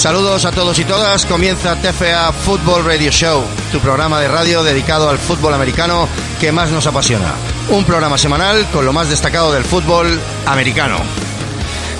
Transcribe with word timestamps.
Saludos 0.00 0.46
a 0.46 0.50
todos 0.50 0.78
y 0.78 0.84
todas. 0.86 1.26
Comienza 1.26 1.76
TFA 1.76 2.32
Football 2.32 2.86
Radio 2.86 3.10
Show, 3.10 3.44
tu 3.70 3.80
programa 3.80 4.18
de 4.18 4.28
radio 4.28 4.62
dedicado 4.62 5.10
al 5.10 5.18
fútbol 5.18 5.52
americano 5.52 6.08
que 6.40 6.52
más 6.52 6.70
nos 6.70 6.86
apasiona. 6.86 7.34
Un 7.68 7.84
programa 7.84 8.16
semanal 8.16 8.66
con 8.72 8.86
lo 8.86 8.94
más 8.94 9.10
destacado 9.10 9.52
del 9.52 9.62
fútbol 9.62 10.18
americano. 10.46 10.96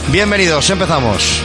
Bienvenidos, 0.09 0.70
empezamos. 0.70 1.42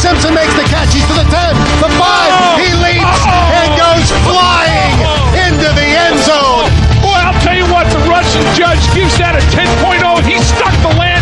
Simpson 0.00 0.32
makes 0.32 0.54
the 0.54 0.64
catch. 0.70 0.94
He's 0.94 1.04
to 1.06 1.12
the 1.12 1.28
10, 1.28 1.56
the 1.82 1.90
5. 1.90 2.60
He 2.64 2.72
leaps 2.80 3.26
and 3.28 3.76
goes 3.76 4.08
flying 4.24 4.96
into 5.52 5.68
the 5.74 5.84
end 5.84 6.18
zone. 6.20 6.70
Boy, 7.02 7.20
I'll 7.20 7.38
tell 7.42 7.54
you 7.54 7.66
what, 7.66 7.92
the 7.92 8.00
Russian 8.08 8.42
judge 8.56 8.80
gives 8.94 9.18
that 9.18 9.36
a 9.36 9.44
10.0. 9.52 10.24
He 10.24 10.40
stuck 10.40 10.72
the 10.80 10.96
landing. 10.96 11.13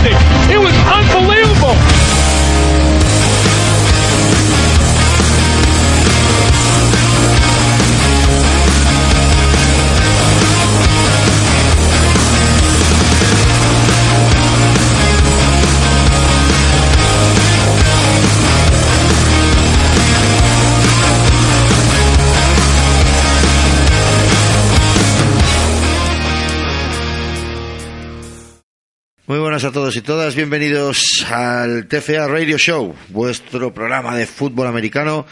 Buenas 29.52 29.64
a 29.64 29.72
todos 29.72 29.94
y 29.96 30.00
todas, 30.00 30.34
bienvenidos 30.34 31.26
al 31.30 31.86
TFA 31.86 32.26
Radio 32.26 32.56
Show, 32.56 32.94
vuestro 33.10 33.74
programa 33.74 34.16
de 34.16 34.24
fútbol 34.24 34.66
americano 34.66 35.26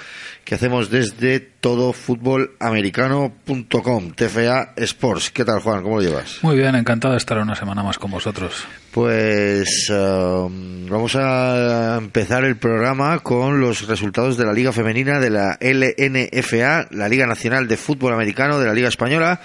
que 0.44 0.56
hacemos 0.56 0.90
desde 0.90 1.40
todofutbolamericano.com, 1.40 4.12
TFA 4.12 4.74
Sports. 4.76 5.30
¿Qué 5.30 5.46
tal, 5.46 5.60
Juan? 5.60 5.82
¿Cómo 5.82 5.96
lo 5.96 6.02
llevas? 6.02 6.40
Muy 6.42 6.54
bien, 6.54 6.74
encantado 6.74 7.12
de 7.12 7.18
estar 7.18 7.38
una 7.38 7.54
semana 7.54 7.82
más 7.82 7.96
con 7.96 8.10
vosotros. 8.10 8.66
Pues 8.90 9.88
um, 9.88 10.86
vamos 10.86 11.16
a 11.16 11.96
empezar 11.96 12.44
el 12.44 12.58
programa 12.58 13.20
con 13.20 13.58
los 13.58 13.88
resultados 13.88 14.36
de 14.36 14.44
la 14.44 14.52
Liga 14.52 14.70
Femenina 14.70 15.18
de 15.18 15.30
la 15.30 15.56
LNFA, 15.62 16.88
la 16.90 17.08
Liga 17.08 17.26
Nacional 17.26 17.68
de 17.68 17.78
Fútbol 17.78 18.12
Americano 18.12 18.58
de 18.58 18.66
la 18.66 18.74
Liga 18.74 18.88
Española, 18.88 19.40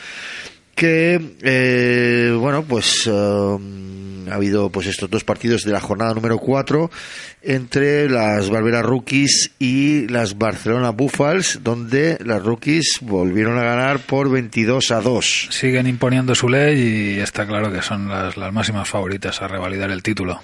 que, 0.75 1.35
eh, 1.41 2.35
bueno, 2.37 2.63
pues... 2.63 3.07
um, 3.07 3.85
ha 4.31 4.35
habido 4.35 4.69
pues 4.69 4.87
estos 4.87 5.09
dos 5.09 5.23
partidos 5.23 5.63
de 5.63 5.71
la 5.71 5.79
jornada 5.79 6.13
número 6.13 6.37
4 6.37 6.89
entre 7.41 8.09
las 8.09 8.49
Barbera 8.49 8.81
Rookies 8.81 9.51
y 9.59 10.07
las 10.07 10.37
Barcelona 10.37 10.91
Buffals, 10.91 11.59
donde 11.63 12.17
las 12.23 12.43
Rookies 12.43 12.99
volvieron 13.01 13.57
a 13.57 13.63
ganar 13.63 13.99
por 13.99 14.29
22 14.29 14.91
a 14.91 15.01
2. 15.01 15.47
Siguen 15.51 15.87
imponiendo 15.87 16.33
su 16.35 16.49
ley 16.49 17.17
y 17.17 17.19
está 17.19 17.45
claro 17.45 17.71
que 17.71 17.81
son 17.81 18.09
las, 18.09 18.37
las 18.37 18.53
máximas 18.53 18.89
favoritas 18.89 19.41
a 19.41 19.47
revalidar 19.47 19.91
el 19.91 20.03
título. 20.03 20.41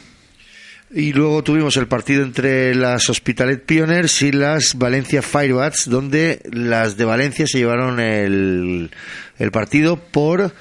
Y 0.94 1.14
luego 1.14 1.42
tuvimos 1.42 1.78
el 1.78 1.88
partido 1.88 2.24
entre 2.24 2.76
las 2.76 3.10
Hospitalet 3.10 3.64
Pioneers 3.64 4.22
y 4.24 4.34
las 4.34 4.78
Valencia 4.78 5.22
Firebats, 5.22 5.90
donde 5.90 6.42
las 6.52 6.98
de 6.98 7.06
Valencia 7.06 7.48
se 7.48 7.60
llevaron 7.60 8.02
el, 8.02 8.92
el 9.40 9.52
partido 9.52 9.96
por 9.96 10.54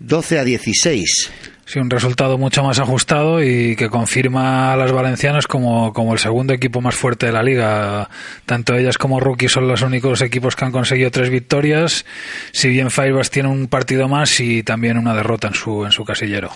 12 0.00 0.38
a 0.38 0.44
16. 0.44 1.30
Sí, 1.68 1.78
un 1.78 1.90
resultado 1.90 2.38
mucho 2.38 2.62
más 2.62 2.78
ajustado 2.78 3.42
y 3.42 3.76
que 3.76 3.90
confirma 3.90 4.72
a 4.72 4.76
las 4.78 4.90
valencianas 4.90 5.46
como, 5.46 5.92
como 5.92 6.14
el 6.14 6.18
segundo 6.18 6.54
equipo 6.54 6.80
más 6.80 6.94
fuerte 6.94 7.26
de 7.26 7.32
la 7.32 7.42
liga. 7.42 8.08
Tanto 8.46 8.74
ellas 8.74 8.96
como 8.96 9.20
Rookie 9.20 9.48
son 9.48 9.68
los 9.68 9.82
únicos 9.82 10.22
equipos 10.22 10.56
que 10.56 10.64
han 10.64 10.72
conseguido 10.72 11.10
tres 11.10 11.28
victorias, 11.28 12.06
si 12.52 12.70
bien 12.70 12.90
Firebats 12.90 13.30
tiene 13.30 13.50
un 13.50 13.66
partido 13.66 14.08
más 14.08 14.40
y 14.40 14.62
también 14.62 14.96
una 14.96 15.14
derrota 15.14 15.48
en 15.48 15.54
su, 15.54 15.84
en 15.84 15.92
su 15.92 16.06
casillero. 16.06 16.50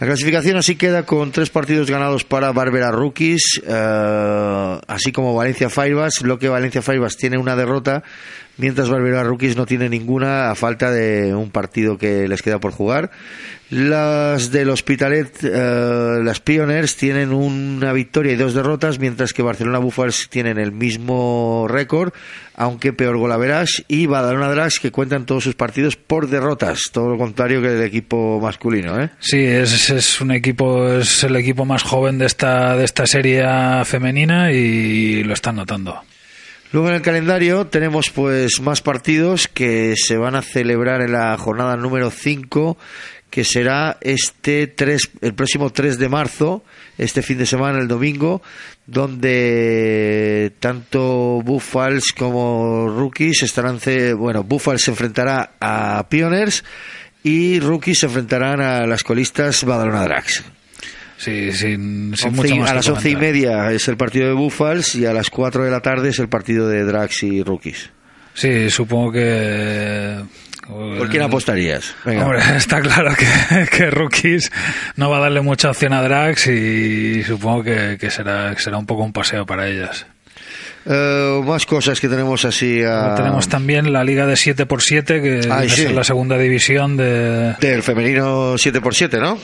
La 0.00 0.08
clasificación 0.08 0.56
así 0.56 0.74
queda 0.74 1.04
con 1.04 1.30
tres 1.30 1.50
partidos 1.50 1.88
ganados 1.88 2.24
para 2.24 2.50
Barbera 2.50 2.90
Rookies, 2.90 3.62
eh, 3.64 4.80
así 4.88 5.12
como 5.12 5.32
Valencia 5.32 5.70
Firebats, 5.70 6.22
lo 6.22 6.40
que 6.40 6.48
Valencia 6.48 6.82
Firebats 6.82 7.16
tiene 7.16 7.38
una 7.38 7.54
derrota, 7.54 8.02
mientras 8.58 8.88
Barbera 8.88 9.22
Rookies 9.22 9.56
no 9.56 9.66
tiene 9.66 9.88
ninguna 9.88 10.50
a 10.50 10.54
falta 10.54 10.90
de 10.90 11.34
un 11.34 11.50
partido 11.50 11.98
que 11.98 12.28
les 12.28 12.42
queda 12.42 12.58
por 12.58 12.72
jugar. 12.72 13.10
Las 13.68 14.52
del 14.52 14.70
Hospitalet, 14.70 15.42
eh, 15.42 16.20
las 16.22 16.38
Pioneers, 16.38 16.96
tienen 16.96 17.32
una 17.32 17.92
victoria 17.92 18.32
y 18.32 18.36
dos 18.36 18.54
derrotas, 18.54 19.00
mientras 19.00 19.32
que 19.32 19.42
Barcelona 19.42 19.78
Buffals 19.78 20.28
tienen 20.28 20.58
el 20.58 20.70
mismo 20.70 21.66
récord, 21.68 22.12
aunque 22.54 22.92
peor 22.92 23.16
golaveras, 23.16 23.84
y 23.88 24.06
Badalona 24.06 24.50
Drags, 24.50 24.78
que 24.78 24.92
cuentan 24.92 25.26
todos 25.26 25.42
sus 25.42 25.56
partidos 25.56 25.96
por 25.96 26.28
derrotas, 26.28 26.82
todo 26.92 27.10
lo 27.10 27.18
contrario 27.18 27.60
que 27.60 27.74
el 27.74 27.82
equipo 27.82 28.38
masculino. 28.40 29.02
¿eh? 29.02 29.10
Sí, 29.18 29.42
es, 29.42 29.90
es 29.90 30.20
un 30.20 30.30
equipo, 30.30 30.88
es 30.88 31.24
el 31.24 31.34
equipo 31.34 31.64
más 31.64 31.82
joven 31.82 32.18
de 32.18 32.26
esta, 32.26 32.76
de 32.76 32.84
esta 32.84 33.04
serie 33.04 33.42
femenina 33.84 34.52
y 34.52 35.24
lo 35.24 35.34
están 35.34 35.56
notando. 35.56 36.02
Luego 36.72 36.88
en 36.88 36.94
el 36.94 37.02
calendario 37.02 37.66
tenemos 37.66 38.10
pues 38.10 38.60
más 38.60 38.82
partidos 38.82 39.48
que 39.48 39.94
se 39.96 40.16
van 40.16 40.34
a 40.34 40.42
celebrar 40.42 41.00
en 41.00 41.12
la 41.12 41.36
jornada 41.38 41.76
número 41.76 42.10
5 42.10 42.76
que 43.30 43.44
será 43.44 43.98
este 44.00 44.66
3, 44.66 45.10
el 45.20 45.34
próximo 45.34 45.70
3 45.70 45.98
de 45.98 46.08
marzo, 46.08 46.64
este 46.96 47.20
fin 47.20 47.36
de 47.36 47.44
semana, 47.44 47.78
el 47.78 47.86
domingo, 47.88 48.40
donde 48.86 50.52
tanto 50.58 51.42
Buffals 51.44 52.12
como 52.16 52.88
Rookies 52.88 53.42
estarán, 53.42 53.78
bueno, 54.16 54.42
Buffals 54.42 54.82
se 54.82 54.90
enfrentará 54.90 55.52
a 55.60 56.06
Pioneers 56.08 56.64
y 57.22 57.60
Rookies 57.60 57.98
se 57.98 58.06
enfrentarán 58.06 58.62
a 58.62 58.86
las 58.86 59.02
colistas 59.02 59.64
Badalona 59.64 60.04
Drags. 60.04 60.55
Sí, 61.18 61.50
sin, 61.52 62.14
sin 62.16 62.28
Once 62.28 62.30
mucho 62.30 62.54
y- 62.54 62.58
más 62.58 62.70
a 62.70 62.74
las 62.74 62.88
once 62.88 63.08
y 63.10 63.16
media 63.16 63.72
es 63.72 63.88
el 63.88 63.96
partido 63.96 64.26
de 64.28 64.34
Buffals 64.34 64.94
y 64.96 65.06
a 65.06 65.12
las 65.14 65.30
4 65.30 65.64
de 65.64 65.70
la 65.70 65.80
tarde 65.80 66.10
es 66.10 66.18
el 66.18 66.28
partido 66.28 66.68
de 66.68 66.84
Drags 66.84 67.22
y 67.22 67.42
Rookies. 67.42 67.90
Sí, 68.34 68.68
supongo 68.70 69.12
que... 69.12 70.16
¿Por 70.66 71.08
quién 71.08 71.22
apostarías? 71.22 71.94
Venga. 72.04 72.24
Hombre, 72.24 72.40
está 72.56 72.80
claro 72.80 73.14
que, 73.14 73.66
que 73.74 73.88
Rookies 73.90 74.50
no 74.96 75.08
va 75.08 75.18
a 75.18 75.20
darle 75.20 75.40
mucha 75.40 75.70
opción 75.70 75.92
a 75.92 76.02
Drax 76.02 76.48
y 76.48 77.22
supongo 77.24 77.62
que, 77.62 77.96
que 77.98 78.10
será, 78.10 78.54
será 78.58 78.76
un 78.76 78.84
poco 78.84 79.02
un 79.04 79.12
paseo 79.12 79.46
para 79.46 79.68
ellas. 79.68 80.06
Eh, 80.84 81.40
más 81.44 81.64
cosas 81.66 81.98
que 82.00 82.08
tenemos 82.08 82.44
así 82.44 82.82
a- 82.82 83.14
Tenemos 83.16 83.48
también 83.48 83.92
la 83.92 84.04
liga 84.04 84.26
de 84.26 84.34
7x7, 84.34 85.04
que 85.22 85.48
Ah, 85.50 85.60
viene 85.60 85.72
a 85.72 85.76
sí. 85.76 85.82
ser 85.82 85.92
la 85.92 86.04
segunda 86.04 86.36
división 86.36 86.96
de... 86.96 87.54
del 87.60 87.82
femenino 87.82 88.54
7x7, 88.54 89.18
¿no? 89.20 89.38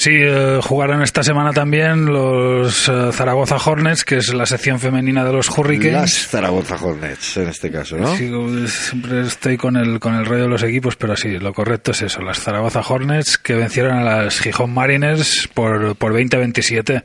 Sí, 0.00 0.12
eh, 0.14 0.60
jugaron 0.62 1.02
esta 1.02 1.22
semana 1.22 1.52
también 1.52 2.06
los 2.06 2.88
eh, 2.88 3.12
Zaragoza 3.12 3.56
Hornets, 3.56 4.02
que 4.02 4.16
es 4.16 4.32
la 4.32 4.46
sección 4.46 4.80
femenina 4.80 5.26
de 5.26 5.32
los 5.34 5.50
Hurricanes. 5.50 5.92
Las 5.92 6.26
Zaragoza 6.28 6.76
Hornets, 6.82 7.36
en 7.36 7.48
este 7.50 7.70
caso, 7.70 7.98
¿no? 7.98 8.16
Sí, 8.16 8.32
siempre 8.66 9.20
estoy 9.20 9.58
con 9.58 9.76
el, 9.76 10.00
con 10.00 10.14
el 10.14 10.24
rollo 10.24 10.44
de 10.44 10.48
los 10.48 10.62
equipos, 10.62 10.96
pero 10.96 11.16
sí, 11.16 11.38
lo 11.38 11.52
correcto 11.52 11.90
es 11.90 12.00
eso. 12.00 12.22
Las 12.22 12.40
Zaragoza 12.40 12.80
Hornets 12.80 13.36
que 13.36 13.54
vencieron 13.54 13.98
a 13.98 14.02
las 14.02 14.40
Gijón 14.40 14.72
Mariners 14.72 15.50
por, 15.52 15.94
por 15.96 16.14
20-27. 16.14 17.02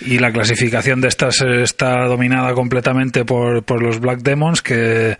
Y 0.00 0.18
la 0.18 0.32
clasificación 0.32 1.00
de 1.00 1.08
estas 1.08 1.40
eh, 1.42 1.62
está 1.62 2.04
dominada 2.06 2.52
completamente 2.52 3.24
por, 3.24 3.62
por 3.62 3.80
los 3.80 4.00
Black 4.00 4.22
Demons 4.22 4.60
que, 4.60 5.16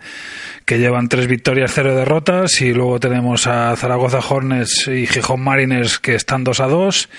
que 0.69 0.77
llevan 0.77 1.09
tres 1.09 1.25
victorias, 1.25 1.71
cero 1.73 1.95
derrotas. 1.95 2.61
Y 2.61 2.75
luego 2.75 2.99
tenemos 2.99 3.47
a 3.47 3.75
Zaragoza 3.75 4.19
Hornets 4.19 4.87
y 4.87 5.07
Gijón 5.07 5.41
Mariners 5.41 5.97
que 5.97 6.13
están 6.13 6.43
2 6.43 6.59
a 6.59 6.67
2. 6.67 7.09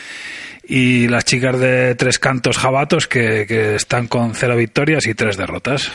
Y 0.69 1.09
las 1.09 1.25
chicas 1.25 1.59
de 1.59 1.97
Tres 1.97 2.21
Cantos 2.21 2.59
Jabatos 2.59 3.09
que, 3.09 3.47
que 3.49 3.75
están 3.75 4.07
con 4.07 4.37
cero 4.37 4.55
victorias 4.55 5.05
y 5.09 5.15
tres 5.15 5.37
derrotas. 5.37 5.91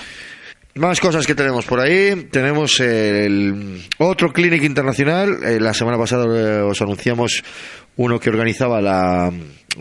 Más 0.73 0.99
cosas 0.99 1.25
que 1.25 1.33
tenemos 1.33 1.63
por 1.63 1.79
ahí. 1.79 2.27
Tenemos 2.29 2.81
el 2.81 3.81
otro 3.99 4.33
Clinic 4.33 4.63
Internacional. 4.63 5.37
Eh, 5.41 5.57
la 5.61 5.73
semana 5.73 5.97
pasada 5.97 6.25
eh, 6.25 6.59
os 6.59 6.81
anunciamos 6.81 7.41
uno 7.95 8.19
que 8.19 8.29
organizaba 8.29 8.81
la 8.81 9.31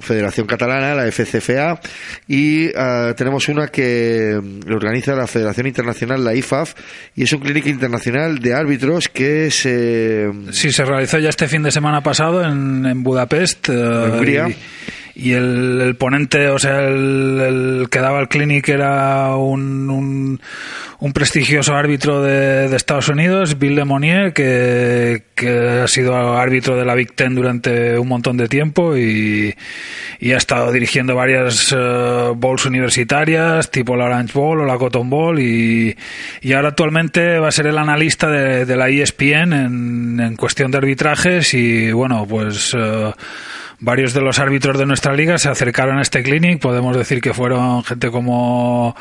Federación 0.01 0.47
Catalana, 0.47 0.95
la 0.95 1.11
FCFA, 1.11 1.81
y 2.29 2.67
eh, 2.67 3.15
tenemos 3.17 3.49
una 3.49 3.69
que 3.69 4.41
lo 4.67 4.77
organiza 4.77 5.15
la 5.15 5.27
Federación 5.27 5.67
Internacional, 5.67 6.25
la 6.25 6.35
IFAF, 6.35 6.75
y 7.15 7.25
es 7.25 7.33
un 7.33 7.41
Clinic 7.41 7.67
Internacional 7.67 8.39
de 8.39 8.55
árbitros 8.55 9.09
que 9.09 9.51
se... 9.51 10.31
Sí, 10.53 10.71
se 10.73 10.85
realizó 10.85 11.19
ya 11.19 11.29
este 11.29 11.49
fin 11.49 11.63
de 11.63 11.71
semana 11.71 12.03
pasado 12.03 12.45
en, 12.45 12.87
en 12.87 13.03
Budapest. 13.03 13.69
eh, 13.69 13.73
Hungría. 14.13 14.49
Y, 14.49 14.57
y 15.15 15.33
el, 15.33 15.81
el 15.81 15.97
ponente, 15.97 16.49
o 16.49 16.59
sea, 16.59 16.81
el, 16.81 17.87
que 17.91 18.01
daba 18.01 18.21
el 18.21 18.29
clinic 18.29 18.69
era 18.69 19.37
un, 19.37 19.89
un, 19.89 20.41
un 20.99 21.13
prestigioso 21.13 21.77
árbitro 21.77 22.21
de, 22.21 22.69
de 22.69 22.77
Estados 22.77 23.09
Unidos, 23.09 23.59
Bill 23.59 23.77
Lemonier, 23.77 24.33
que, 24.33 25.23
que, 25.37 25.83
ha 25.85 25.89
sido 25.89 26.37
árbitro 26.37 26.77
de 26.77 26.85
la 26.85 26.97
Big 26.97 27.15
Ten 27.15 27.37
durante 27.37 27.97
un 27.97 28.09
montón 28.09 28.37
de 28.37 28.49
tiempo 28.49 28.97
y, 28.97 29.55
y 30.19 30.33
ha 30.33 30.37
estado 30.37 30.73
dirigiendo 30.73 31.15
varias 31.15 31.71
uh, 31.71 32.35
bowls 32.35 32.67
universitarias, 32.67 33.71
tipo 33.71 33.97
la 33.97 34.07
Orange 34.07 34.33
Bowl 34.35 34.61
o 34.61 34.65
la 34.65 34.79
Cotton 34.79 35.09
Bowl, 35.09 35.39
y, 35.39 35.97
y 36.41 36.53
ahora 36.55 36.71
actualmente 36.71 37.39
va 37.39 37.49
a 37.49 37.53
ser 37.53 37.69
el 37.69 37.79
analista 37.79 38.29
de, 38.29 38.67
de 38.67 38.77
la 38.77 38.89
ESPN 38.89 39.53
en, 39.53 40.21
en, 40.21 40.37
cuestión 40.37 40.73
de 40.73 40.79
arbitrajes 40.79 41.55
y 41.55 41.93
bueno, 41.93 42.27
pues... 42.29 42.75
Uh, 42.75 43.13
varios 43.85 44.15
de 44.15 44.21
los 44.23 44.39
árbitros 44.39 44.79
de 44.79 44.87
nuestra 44.87 45.15
liga 45.15 45.39
se 45.39 45.49
acercaron 45.49 45.99
a 45.99 46.03
este 46.03 46.23
clinic. 46.23 46.61
Podemos 46.61 46.97
decir 46.97 47.21
que 47.21 47.35
fueron 47.35 47.85
gente 47.85 48.11
como 48.11 48.97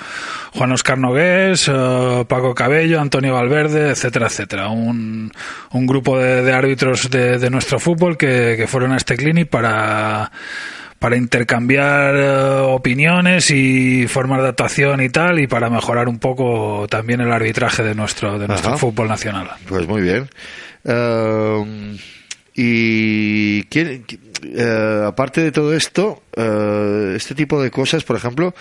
Juan 0.54 0.72
Oscar 0.74 0.98
Nogués, 0.98 1.68
uh, 1.70 2.26
Paco 2.28 2.54
Cabello, 2.54 3.00
Antonio 3.00 3.34
Valverde, 3.34 3.92
etcétera, 3.92 4.28
etcétera. 4.28 4.68
Un, 4.70 5.32
un 5.72 5.88
grupo 5.88 6.20
de, 6.20 6.44
de 6.44 6.54
árbitros 6.54 7.10
de, 7.10 7.40
de, 7.40 7.50
nuestro 7.50 7.80
fútbol 7.80 8.18
que, 8.18 8.56
que, 8.58 8.68
fueron 8.68 8.92
a 8.92 8.98
este 8.98 9.16
clinic 9.16 9.48
para 9.50 10.32
para 11.00 11.18
intercambiar 11.18 12.16
uh, 12.16 12.68
opiniones 12.68 13.52
y 13.52 14.08
formas 14.08 14.42
de 14.42 14.50
actuación 14.50 15.02
y 15.02 15.10
tal 15.10 15.40
y 15.40 15.48
para 15.48 15.70
mejorar 15.70 16.08
un 16.08 16.18
poco 16.18 16.88
también 16.90 17.20
el 17.20 17.32
arbitraje 17.32 17.84
de 17.84 17.94
nuestro 17.94 18.40
de 18.40 18.48
nuestro 18.48 18.72
Ajá. 18.72 18.78
fútbol 18.78 19.10
nacional. 19.10 19.50
Pues 19.68 19.86
muy 19.86 20.02
bien. 20.02 20.30
Uh, 20.86 21.66
y 22.56 23.64
¿quién, 23.64 24.06
eh, 24.44 25.04
aparte 25.06 25.42
de 25.42 25.51
todo 25.51 25.74
esto, 25.74 26.24
eh, 26.36 27.13
este 27.16 27.36
tipo 27.36 27.62
de 27.62 27.72
cosas, 27.72 28.04
por 28.04 28.16
ejemplo, 28.16 28.54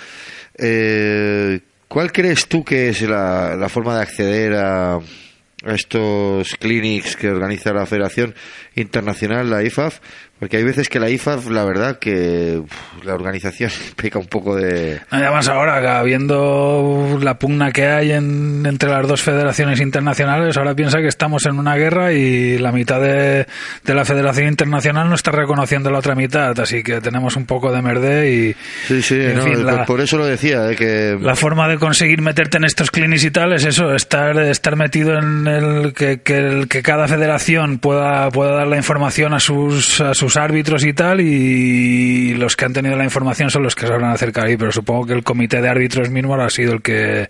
eh, 0.57 1.61
¿cuál 1.89 2.13
crees 2.13 2.47
tú 2.47 2.65
que 2.65 2.91
es 2.91 3.03
la, 3.03 3.69
forma 3.69 3.97
de 3.97 4.03
acceder 4.03 4.55
a, 4.55 4.95
a 4.95 5.75
estos 5.75 6.55
clinics 6.59 7.17
que 7.17 7.31
organiza 7.31 7.73
la 7.73 7.87
Federación 7.87 8.35
Internacional, 8.75 9.51
la 9.51 9.63
IFAF? 9.63 10.01
Porque 10.43 10.57
hay 10.57 10.65
veces 10.65 10.89
que 10.89 10.99
la 10.99 11.09
IFAF, 11.09 11.51
la 11.51 11.65
verdad, 11.65 12.01
que 12.01 12.59
uf, 12.59 13.05
la 13.05 13.15
organización 13.15 13.71
peca 13.97 14.19
un 14.19 14.27
poco 14.27 14.57
de. 14.57 15.01
Además, 15.09 15.47
ahora, 15.47 16.03
viendo 16.03 17.17
la 17.23 17.39
pugna 17.39 17.71
que 17.71 17.87
hay 17.87 18.11
en, 18.11 18.67
entre 18.67 18.91
las 18.91 19.07
dos 19.07 19.23
federaciones 19.23 19.81
internacionales, 19.81 20.57
ahora 20.57 20.75
piensa 20.75 20.99
que 20.99 21.07
estamos 21.07 21.47
en 21.47 21.61
una 21.61 21.77
guerra 21.77 22.13
y 22.13 22.59
la 22.59 22.73
mitad 22.73 23.01
de, 23.01 23.47
de, 23.85 23.95
la 23.95 24.05
Federación 24.05 24.49
Internacional 24.49 25.09
no 25.09 25.15
está 25.15 25.31
reconociendo 25.31 25.93
la 25.93 26.01
otra 26.01 26.17
mitad, 26.17 26.59
así 26.59 26.83
que 26.83 27.01
tenemos 27.01 27.37
un 27.37 27.47
poco 27.47 27.71
de 27.71 27.81
merde 27.81 28.33
y. 28.33 28.57
Sí, 28.89 29.01
sí, 29.01 29.15
en 29.21 29.37
no, 29.37 29.43
fin, 29.45 29.65
la, 29.65 29.85
por 29.85 30.01
eso 30.01 30.19
lo 30.19 30.27
decía. 30.27 30.69
¿eh? 30.69 30.75
que... 30.75 31.17
La 31.21 31.37
forma 31.37 31.69
de 31.69 31.79
conseguir 31.79 32.21
meterte 32.21 32.57
en 32.57 32.65
estos 32.65 32.91
clinics 32.91 33.23
y 33.23 33.31
tal 33.31 33.53
es 33.53 33.65
eso, 33.65 33.95
estar, 33.95 34.37
estar 34.41 34.75
metido 34.75 35.17
en 35.17 35.47
el 35.47 35.93
que, 35.93 36.21
que, 36.21 36.39
el, 36.39 36.67
que 36.67 36.83
cada 36.83 37.07
federación 37.07 37.79
pueda, 37.79 38.29
pueda 38.31 38.57
dar 38.57 38.67
la 38.67 38.77
información 38.77 39.35
a 39.35 39.39
sus, 39.39 40.01
a 40.01 40.15
sus 40.15 40.32
árbitros 40.37 40.85
y 40.85 40.93
tal, 40.93 41.21
y 41.21 42.35
los 42.35 42.57
que 42.57 42.65
han 42.65 42.73
tenido 42.73 42.97
la 42.97 43.05
información 43.05 43.51
son 43.51 43.63
los 43.63 43.75
que 43.75 43.87
se 43.87 43.93
habrán 43.93 44.13
acercado 44.13 44.47
ahí, 44.47 44.57
pero 44.57 44.73
supongo 44.73 45.07
que 45.07 45.13
el 45.15 45.25
comité 45.25 45.61
de 45.61 45.69
árbitros 45.69 46.11
mismo 46.11 46.35
ha 46.35 46.51
sido 46.51 46.73
el 46.73 46.83
que, 46.83 47.29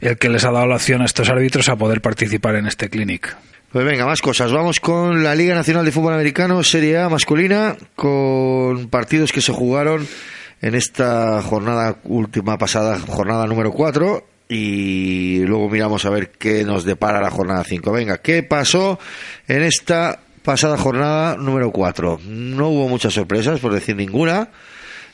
el 0.00 0.18
que 0.18 0.28
les 0.28 0.44
ha 0.44 0.50
dado 0.50 0.66
la 0.66 0.76
opción 0.76 1.02
a 1.02 1.04
estos 1.04 1.28
árbitros 1.28 1.68
a 1.68 1.76
poder 1.76 2.00
participar 2.00 2.56
en 2.56 2.66
este 2.66 2.88
clinic. 2.88 3.36
Pues 3.72 3.84
venga, 3.84 4.04
más 4.04 4.20
cosas. 4.20 4.50
Vamos 4.52 4.80
con 4.80 5.22
la 5.22 5.34
Liga 5.36 5.54
Nacional 5.54 5.84
de 5.84 5.92
Fútbol 5.92 6.14
Americano, 6.14 6.64
Serie 6.64 6.98
A 6.98 7.08
masculina, 7.08 7.76
con 7.94 8.88
partidos 8.88 9.30
que 9.30 9.40
se 9.40 9.52
jugaron 9.52 10.08
en 10.60 10.74
esta 10.74 11.40
jornada 11.42 11.96
última 12.04 12.58
pasada, 12.58 12.98
jornada 12.98 13.46
número 13.46 13.70
4, 13.70 14.26
y 14.48 15.44
luego 15.44 15.70
miramos 15.70 16.04
a 16.04 16.10
ver 16.10 16.30
qué 16.30 16.64
nos 16.64 16.84
depara 16.84 17.20
la 17.20 17.30
jornada 17.30 17.62
5. 17.62 17.92
Venga, 17.92 18.18
¿qué 18.18 18.42
pasó 18.42 18.98
en 19.46 19.62
esta 19.62 20.18
pasada 20.42 20.76
jornada 20.76 21.36
número 21.36 21.70
4. 21.70 22.20
No 22.26 22.68
hubo 22.68 22.88
muchas 22.88 23.14
sorpresas, 23.14 23.60
por 23.60 23.72
decir 23.72 23.96
ninguna, 23.96 24.48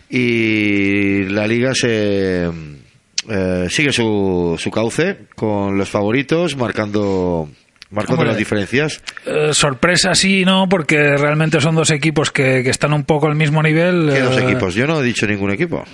y 0.09 1.25
la 1.25 1.47
liga 1.47 1.75
se 1.75 2.51
eh, 3.29 3.67
sigue 3.71 3.93
su, 3.93 4.57
su 4.59 4.71
cauce 4.71 5.27
con 5.35 5.77
los 5.77 5.89
favoritos 5.89 6.57
marcando 6.57 7.49
marcando 7.97 8.25
las 8.25 8.37
diferencias. 8.37 9.03
Eh, 9.25 9.53
sorpresa 9.53 10.15
sí, 10.15 10.45
no, 10.45 10.69
porque 10.69 11.17
realmente 11.17 11.61
son 11.61 11.75
dos 11.75 11.91
equipos 11.91 12.31
que, 12.31 12.63
que 12.63 12.71
están 12.71 12.93
un 12.93 13.05
poco 13.05 13.27
al 13.27 13.35
mismo 13.35 13.63
nivel. 13.63 14.11
¿Qué 14.13 14.21
dos 14.21 14.39
equipos? 14.39 14.75
Yo 14.75 14.87
no 14.87 15.01
he 15.01 15.03
dicho 15.03 15.27
ningún 15.27 15.51
equipo. 15.51 15.85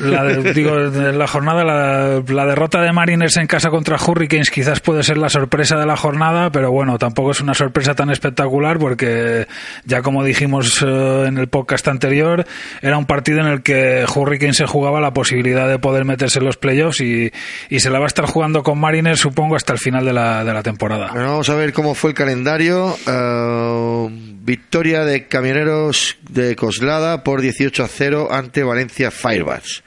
La 0.00 0.24
de, 0.24 0.52
digo, 0.54 0.76
la 0.76 1.26
jornada, 1.26 1.64
la, 1.64 2.22
la, 2.26 2.46
derrota 2.46 2.82
de 2.82 2.92
Mariners 2.92 3.36
en 3.38 3.46
casa 3.46 3.70
contra 3.70 3.96
Hurricanes 3.96 4.50
quizás 4.50 4.80
puede 4.80 5.02
ser 5.02 5.16
la 5.16 5.28
sorpresa 5.28 5.78
de 5.78 5.86
la 5.86 5.96
jornada, 5.96 6.50
pero 6.50 6.70
bueno, 6.70 6.98
tampoco 6.98 7.30
es 7.30 7.40
una 7.40 7.54
sorpresa 7.54 7.94
tan 7.94 8.10
espectacular 8.10 8.78
porque 8.78 9.46
ya 9.84 10.02
como 10.02 10.24
dijimos 10.24 10.82
uh, 10.82 11.24
en 11.24 11.38
el 11.38 11.48
podcast 11.48 11.86
anterior, 11.88 12.44
era 12.82 12.98
un 12.98 13.06
partido 13.06 13.40
en 13.40 13.46
el 13.46 13.62
que 13.62 14.04
Hurricanes 14.14 14.56
se 14.56 14.66
jugaba 14.66 15.00
la 15.00 15.12
posibilidad 15.12 15.68
de 15.68 15.78
poder 15.78 16.04
meterse 16.04 16.40
en 16.40 16.44
los 16.44 16.56
playoffs 16.56 17.00
y, 17.00 17.30
y 17.70 17.80
se 17.80 17.90
la 17.90 17.98
va 17.98 18.06
a 18.06 18.08
estar 18.08 18.26
jugando 18.26 18.62
con 18.62 18.78
Mariners 18.78 19.20
supongo 19.20 19.56
hasta 19.56 19.72
el 19.72 19.78
final 19.78 20.04
de 20.04 20.12
la, 20.12 20.44
de 20.44 20.52
la 20.52 20.62
temporada. 20.62 21.10
Bueno, 21.12 21.30
vamos 21.30 21.48
a 21.48 21.51
ver 21.56 21.72
cómo 21.72 21.94
fue 21.94 22.10
el 22.10 22.16
calendario. 22.16 22.96
Uh, 23.06 24.10
victoria 24.44 25.04
de 25.04 25.28
Camioneros 25.28 26.16
de 26.28 26.56
Coslada 26.56 27.22
por 27.24 27.40
18 27.40 27.84
a 27.84 27.88
0 27.88 28.28
ante 28.30 28.62
Valencia 28.62 29.10
Firebats. 29.10 29.82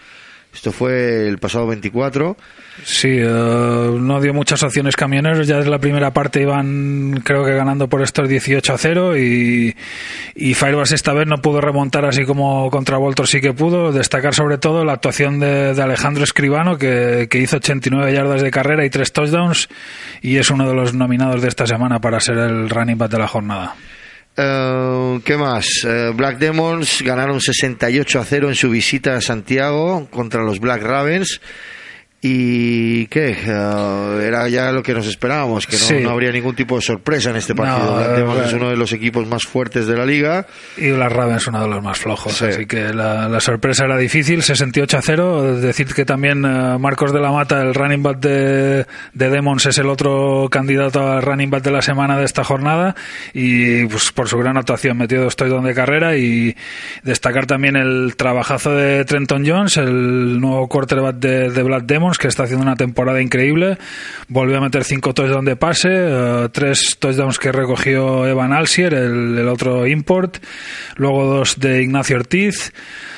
Esto 0.56 0.72
fue 0.72 1.28
el 1.28 1.38
pasado 1.38 1.68
24. 1.68 2.38
Sí, 2.82 3.22
uh, 3.22 4.00
no 4.00 4.22
dio 4.22 4.34
muchas 4.34 4.64
opciones 4.64 4.96
camioneros. 4.96 5.46
Ya 5.46 5.58
desde 5.58 5.70
la 5.70 5.80
primera 5.80 6.14
parte 6.14 6.42
iban, 6.42 7.22
creo 7.26 7.44
que 7.44 7.54
ganando 7.54 7.90
por 7.90 8.02
estos 8.02 8.30
18 8.30 8.74
a 8.74 8.78
0. 8.78 9.18
Y, 9.18 9.76
y 10.34 10.54
Firebase 10.54 10.96
esta 10.96 11.12
vez 11.12 11.28
no 11.28 11.42
pudo 11.42 11.60
remontar 11.60 12.06
así 12.06 12.24
como 12.24 12.72
contra 12.72 12.98
Voltor 12.98 13.28
sí 13.28 13.42
que 13.42 13.52
pudo. 13.52 13.92
Destacar 13.92 14.34
sobre 14.34 14.58
todo 14.58 14.86
la 14.86 14.94
actuación 14.94 15.42
de, 15.42 15.74
de 15.74 15.82
Alejandro 15.84 16.24
Escribano, 16.24 16.78
que, 16.78 17.28
que, 17.30 17.40
hizo 17.40 17.58
89 17.58 18.14
yardas 18.14 18.42
de 18.42 18.50
carrera 18.50 18.86
y 18.86 18.90
3 18.90 19.12
touchdowns. 19.12 19.68
Y 20.22 20.38
es 20.38 20.50
uno 20.50 20.70
de 20.70 20.74
los 20.74 20.94
nominados 20.94 21.42
de 21.42 21.50
esta 21.50 21.68
semana 21.68 22.00
para 22.00 22.22
ser 22.22 22.38
el 22.38 22.70
running 22.70 22.98
back 22.98 23.12
de 23.12 23.20
la 23.20 23.28
jornada. 23.28 23.76
Uh, 24.38 25.22
¿Qué 25.24 25.38
más? 25.38 25.66
Uh, 25.86 26.14
Black 26.14 26.40
Demons 26.40 27.02
ganaron 27.02 27.40
68 27.40 28.20
a 28.20 28.26
0 28.26 28.50
en 28.50 28.56
su 28.56 28.70
visita 28.70 29.16
a 29.16 29.22
Santiago 29.22 30.08
contra 30.12 30.44
los 30.44 30.60
Black 30.60 30.82
Ravens. 30.82 31.40
¿Y 32.28 33.06
qué? 33.08 33.38
Uh, 33.46 34.20
era 34.20 34.50
ya 34.50 34.72
lo 34.72 34.82
que 34.82 34.96
nos 34.96 35.06
esperábamos, 35.06 35.68
que 35.68 35.76
no, 35.76 35.84
sí. 35.84 35.96
no, 36.02 36.10
habría 36.10 36.32
ningún 36.32 36.56
tipo 36.56 36.76
de 36.76 36.82
sorpresa 36.82 37.30
en 37.30 37.36
este 37.36 37.54
partido. 37.54 37.86
No, 37.86 37.98
Black 37.98 38.16
Demons 38.16 38.48
es 38.48 38.54
uno 38.54 38.70
de 38.70 38.76
los 38.76 38.92
equipos 38.94 39.28
más 39.28 39.44
fuertes 39.44 39.86
de 39.86 39.96
la 39.96 40.08
liga. 40.08 40.48
Y 40.76 40.90
Black 40.90 41.12
Ravens 41.12 41.46
uno 41.46 41.62
de 41.62 41.68
los 41.68 41.84
más 41.84 42.00
flojos. 42.00 42.34
Sí. 42.34 42.46
Así 42.46 42.66
que 42.66 42.94
la, 42.94 43.30
la, 43.30 43.40
sorpresa 43.40 43.86
era 43.86 43.96
difícil, 43.98 44.42
68 44.42 44.98
a 44.98 45.02
0. 45.04 45.56
Decir 45.60 45.94
que 45.94 46.04
también 46.04 46.44
uh, 46.46 46.80
Marcos 46.80 47.14
de 47.14 47.20
la 47.20 47.32
Mata, 47.32 47.62
el 47.62 47.76
running 47.76 48.02
back 48.02 48.20
de, 48.20 48.88
de, 49.14 49.30
Demons, 49.30 49.66
es 49.68 49.78
el 49.78 49.88
otro 49.88 50.48
candidato 50.50 51.12
al 51.12 51.22
running 51.22 51.52
back 51.52 51.64
de 51.64 51.72
la 51.72 51.84
semana 51.84 52.18
de 52.18 52.26
esta 52.26 52.44
jornada. 52.44 52.96
Y 53.34 53.86
pues 53.86 54.12
por 54.12 54.28
su 54.28 54.40
gran 54.40 54.58
actuación 54.58 54.98
metió 54.98 55.22
dos 55.22 55.36
touchdowns 55.36 55.68
de 55.68 55.76
carrera. 55.76 56.18
Y 56.18 56.56
destacar 57.04 57.46
también 57.46 57.76
el 57.76 58.16
trabajazo 58.16 58.74
de 58.74 59.06
Trenton 59.06 59.44
Jones, 59.46 59.78
el 59.78 60.40
nuevo 60.42 60.68
quarterback 60.68 61.18
de, 61.18 61.52
de 61.52 61.64
Black 61.64 61.84
Demons 61.86 62.05
que 62.14 62.28
está 62.28 62.44
haciendo 62.44 62.64
una 62.64 62.76
temporada 62.76 63.22
increíble. 63.22 63.78
Volvió 64.28 64.58
a 64.58 64.62
meter 64.62 64.84
cinco 64.84 65.14
touchdowns 65.14 65.46
de 65.46 65.56
pase, 65.56 65.90
uh, 65.90 66.50
tres 66.50 66.98
touchdowns 67.00 67.40
que 67.40 67.52
recogió 67.52 68.26
Evan 68.26 68.54
Alsier, 68.54 68.94
el, 68.94 69.38
el, 69.38 69.48
otro 69.48 69.88
import, 69.88 70.38
luego 70.96 71.26
dos 71.26 71.60
de 71.60 71.82
Ignacio 71.82 72.18
Ortiz, 72.18 72.74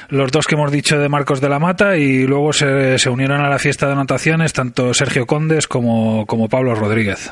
los 0.10 0.32
dos 0.32 0.48
que 0.48 0.56
hemos 0.56 0.72
dicho 0.72 0.98
de 0.98 1.10
Marcos 1.10 1.42
de 1.42 1.50
la 1.50 1.60
Mata 1.60 1.98
y 1.98 2.26
luego 2.26 2.54
se, 2.54 2.98
se 2.98 3.10
unieron 3.10 3.42
a 3.42 3.50
la 3.50 3.60
fiesta 3.60 3.88
de 3.88 3.94
anotaciones 3.94 4.54
tanto 4.54 4.94
Sergio 4.94 5.26
Condes 5.26 5.68
como, 5.68 6.26
como 6.26 6.50
Pablo 6.50 6.74
Rodríguez. 6.76 7.32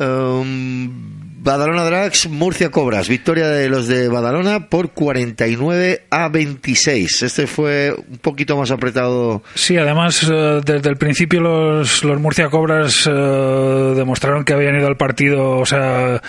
Um, 0.00 1.20
Badalona 1.42 1.84
Drags, 1.84 2.28
Murcia 2.28 2.70
Cobras. 2.70 3.08
Victoria 3.08 3.48
de 3.48 3.70
los 3.70 3.86
de 3.86 4.08
Badalona 4.08 4.68
por 4.68 4.90
49 4.90 6.04
a 6.10 6.28
26. 6.28 7.22
Este 7.22 7.46
fue 7.46 7.94
un 7.96 8.18
poquito 8.18 8.58
más 8.58 8.70
apretado. 8.70 9.42
Sí, 9.54 9.78
además, 9.78 10.22
uh, 10.24 10.60
desde 10.64 10.90
el 10.90 10.96
principio 10.96 11.40
los, 11.40 12.04
los 12.04 12.20
Murcia 12.20 12.50
Cobras 12.50 13.06
uh, 13.06 13.94
demostraron 13.94 14.44
que 14.44 14.52
habían 14.52 14.76
ido 14.76 14.86
al 14.86 14.98
partido, 14.98 15.58
o 15.58 15.64
sea, 15.64 16.22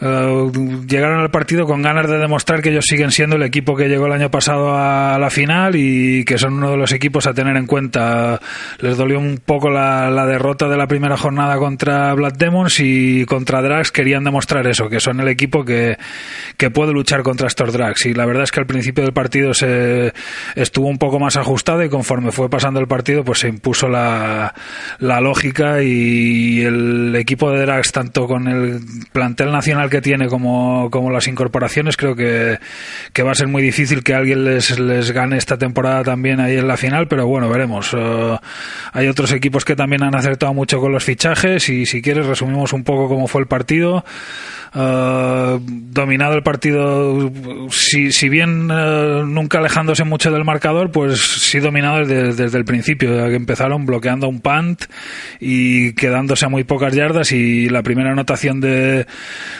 eh, 0.00 0.50
llegaron 0.88 1.20
al 1.20 1.30
partido 1.30 1.66
con 1.66 1.82
ganas 1.82 2.08
de 2.08 2.18
demostrar 2.18 2.62
que 2.62 2.70
ellos 2.70 2.84
siguen 2.86 3.10
siendo 3.10 3.36
el 3.36 3.42
equipo 3.42 3.76
que 3.76 3.88
llegó 3.88 4.06
el 4.06 4.12
año 4.12 4.30
pasado 4.30 4.76
a 4.76 5.18
la 5.18 5.30
final 5.30 5.76
y 5.76 6.24
que 6.24 6.38
son 6.38 6.54
uno 6.54 6.70
de 6.70 6.76
los 6.76 6.92
equipos 6.92 7.26
a 7.26 7.34
tener 7.34 7.56
en 7.56 7.66
cuenta. 7.66 8.40
Les 8.78 8.96
dolió 8.96 9.18
un 9.18 9.40
poco 9.44 9.70
la, 9.70 10.10
la 10.10 10.26
derrota 10.26 10.68
de 10.68 10.76
la 10.76 10.86
primera 10.86 11.16
jornada 11.16 11.56
contra 11.58 12.14
Black 12.14 12.36
Demons 12.36 12.80
y 12.80 13.24
contra 13.26 13.62
Drax 13.62 13.90
querían 13.90 14.24
demostrar 14.24 14.66
eso, 14.66 14.88
que 14.88 15.00
son 15.00 15.20
el 15.20 15.28
equipo 15.28 15.64
que, 15.64 15.96
que 16.56 16.70
puede 16.70 16.92
luchar 16.92 17.22
contra 17.22 17.46
estos 17.46 17.72
Drags. 17.72 18.06
Y 18.06 18.14
la 18.14 18.26
verdad 18.26 18.44
es 18.44 18.52
que 18.52 18.60
al 18.60 18.66
principio 18.66 19.04
del 19.04 19.12
partido 19.12 19.54
se 19.54 20.12
estuvo 20.54 20.88
un 20.88 20.98
poco 20.98 21.18
más 21.18 21.36
ajustado 21.36 21.82
y 21.82 21.88
conforme 21.88 22.32
fue 22.32 22.48
pasando 22.48 22.80
el 22.80 22.86
partido, 22.86 23.24
pues 23.24 23.40
se 23.40 23.48
impuso 23.48 23.88
la, 23.88 24.54
la 24.98 25.20
lógica 25.20 25.82
y 25.82 26.62
el 26.62 27.14
equipo 27.16 27.50
de 27.50 27.60
Drags, 27.60 27.92
tanto 27.92 28.26
con 28.26 28.48
el 28.48 28.80
plantel 29.12 29.52
nacional 29.52 29.83
que 29.88 30.00
tiene 30.00 30.28
como, 30.28 30.90
como 30.90 31.10
las 31.10 31.28
incorporaciones, 31.28 31.96
creo 31.96 32.14
que, 32.14 32.58
que 33.12 33.22
va 33.22 33.32
a 33.32 33.34
ser 33.34 33.48
muy 33.48 33.62
difícil 33.62 34.02
que 34.02 34.14
alguien 34.14 34.44
les, 34.44 34.78
les 34.78 35.10
gane 35.10 35.36
esta 35.36 35.58
temporada 35.58 36.02
también 36.02 36.40
ahí 36.40 36.56
en 36.56 36.68
la 36.68 36.76
final, 36.76 37.08
pero 37.08 37.26
bueno, 37.26 37.48
veremos. 37.48 37.92
Uh, 37.92 38.38
hay 38.92 39.08
otros 39.08 39.32
equipos 39.32 39.64
que 39.64 39.76
también 39.76 40.02
han 40.02 40.14
acertado 40.14 40.54
mucho 40.54 40.80
con 40.80 40.92
los 40.92 41.04
fichajes 41.04 41.68
y 41.68 41.86
si 41.86 42.02
quieres 42.02 42.26
resumimos 42.26 42.72
un 42.72 42.84
poco 42.84 43.08
cómo 43.08 43.26
fue 43.26 43.42
el 43.42 43.46
partido. 43.46 44.04
Uh, 44.74 45.60
dominado 45.64 46.34
el 46.34 46.42
partido, 46.42 47.30
si, 47.70 48.10
si 48.10 48.28
bien 48.28 48.68
uh, 48.72 49.24
nunca 49.24 49.58
alejándose 49.58 50.02
mucho 50.02 50.32
del 50.32 50.44
marcador, 50.44 50.90
pues 50.90 51.20
sí 51.20 51.60
dominado 51.60 51.98
desde, 51.98 52.32
desde 52.34 52.58
el 52.58 52.64
principio, 52.64 53.08
que 53.28 53.36
empezaron 53.36 53.86
bloqueando 53.86 54.28
un 54.28 54.40
punt 54.40 54.86
y 55.38 55.92
quedándose 55.92 56.46
a 56.46 56.48
muy 56.48 56.64
pocas 56.64 56.92
yardas 56.92 57.30
y 57.30 57.68
la 57.68 57.84
primera 57.84 58.10
anotación 58.10 58.60
de, 58.60 59.06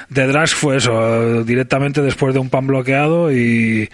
de 0.08 0.26
Drax 0.26 0.52
fue 0.52 0.78
eso, 0.78 0.92
uh, 0.92 1.44
directamente 1.44 2.02
después 2.02 2.34
de 2.34 2.40
un 2.40 2.50
pan 2.50 2.66
bloqueado 2.66 3.30
y, 3.30 3.88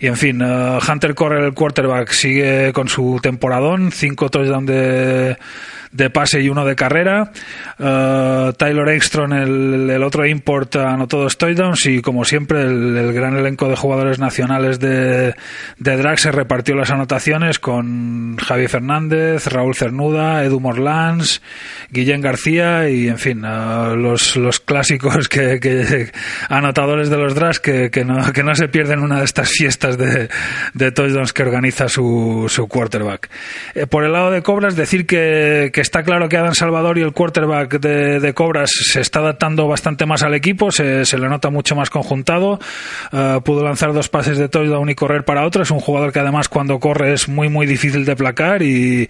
y 0.00 0.06
en 0.08 0.16
fin, 0.16 0.42
Hunter 0.42 1.14
Corre, 1.14 1.46
el 1.46 1.54
quarterback, 1.54 2.10
sigue 2.10 2.72
con 2.72 2.88
su 2.88 3.20
temporadón, 3.22 3.92
cinco 3.92 4.30
touchdowns 4.30 4.66
de 4.66 5.36
de 5.96 6.10
pase 6.10 6.40
y 6.40 6.48
uno 6.48 6.64
de 6.64 6.76
carrera. 6.76 7.30
Uh, 7.78 8.52
Tyler 8.52 8.88
Ekstrom, 8.90 9.32
el, 9.32 9.90
el, 9.90 10.02
otro 10.02 10.26
import, 10.26 10.76
anotó 10.76 11.18
dos 11.18 11.38
touchdowns 11.38 11.86
y, 11.86 12.02
como 12.02 12.24
siempre, 12.24 12.62
el, 12.62 13.12
gran 13.12 13.36
elenco 13.36 13.68
de 13.68 13.76
jugadores 13.76 14.18
nacionales 14.18 14.78
de, 14.78 15.34
de 15.78 15.96
Drag 15.96 16.18
se 16.18 16.32
repartió 16.32 16.74
las 16.74 16.90
anotaciones 16.90 17.58
con 17.58 18.36
Javi 18.36 18.68
Fernández, 18.68 19.46
Raúl 19.46 19.74
Cernuda, 19.74 20.44
Edu 20.44 20.60
Morlans, 20.60 21.42
Guillén 21.90 22.20
García 22.20 22.88
y, 22.88 23.08
en 23.08 23.18
fin, 23.18 23.44
uh, 23.44 23.96
los, 23.96 24.36
los 24.36 24.60
clásicos 24.60 25.28
que, 25.28 25.60
que, 25.60 26.10
anotadores 26.48 27.08
de 27.08 27.16
los 27.16 27.34
Drags 27.34 27.60
que, 27.60 27.90
que, 27.90 28.04
no, 28.04 28.32
que 28.32 28.42
no 28.42 28.54
se 28.54 28.68
pierden 28.68 29.00
una 29.00 29.18
de 29.18 29.24
estas 29.24 29.48
fiestas 29.50 29.96
de, 29.96 30.28
de 30.74 30.92
touchdowns 30.92 31.32
que 31.32 31.42
organiza 31.42 31.88
su, 31.88 32.46
su 32.48 32.68
quarterback. 32.68 33.30
Eh, 33.74 33.86
por 33.86 34.04
el 34.04 34.12
lado 34.12 34.30
de 34.30 34.42
Cobras, 34.42 34.76
decir 34.76 35.06
que 35.06 35.70
está 35.86 36.02
claro 36.02 36.28
que 36.28 36.36
Adam 36.36 36.52
Salvador 36.52 36.98
y 36.98 37.02
el 37.02 37.12
quarterback 37.12 37.78
de, 37.78 38.34
Cobras 38.34 38.70
se 38.72 39.00
está 39.00 39.20
adaptando 39.20 39.68
bastante 39.68 40.04
más 40.04 40.24
al 40.24 40.34
equipo, 40.34 40.72
se, 40.72 41.04
le 41.04 41.28
nota 41.28 41.48
mucho 41.48 41.76
más 41.76 41.90
conjuntado, 41.90 42.58
uh, 43.12 43.40
pudo 43.42 43.62
lanzar 43.62 43.92
dos 43.92 44.08
pases 44.08 44.36
de 44.36 44.48
touchdown 44.48 44.90
y 44.90 44.96
correr 44.96 45.24
para 45.24 45.46
otro, 45.46 45.62
es 45.62 45.70
un 45.70 45.78
jugador 45.78 46.12
que 46.12 46.18
además 46.18 46.48
cuando 46.48 46.80
corre 46.80 47.12
es 47.12 47.28
muy 47.28 47.48
muy 47.48 47.66
difícil 47.66 48.04
de 48.04 48.16
placar 48.16 48.62
y, 48.62 49.08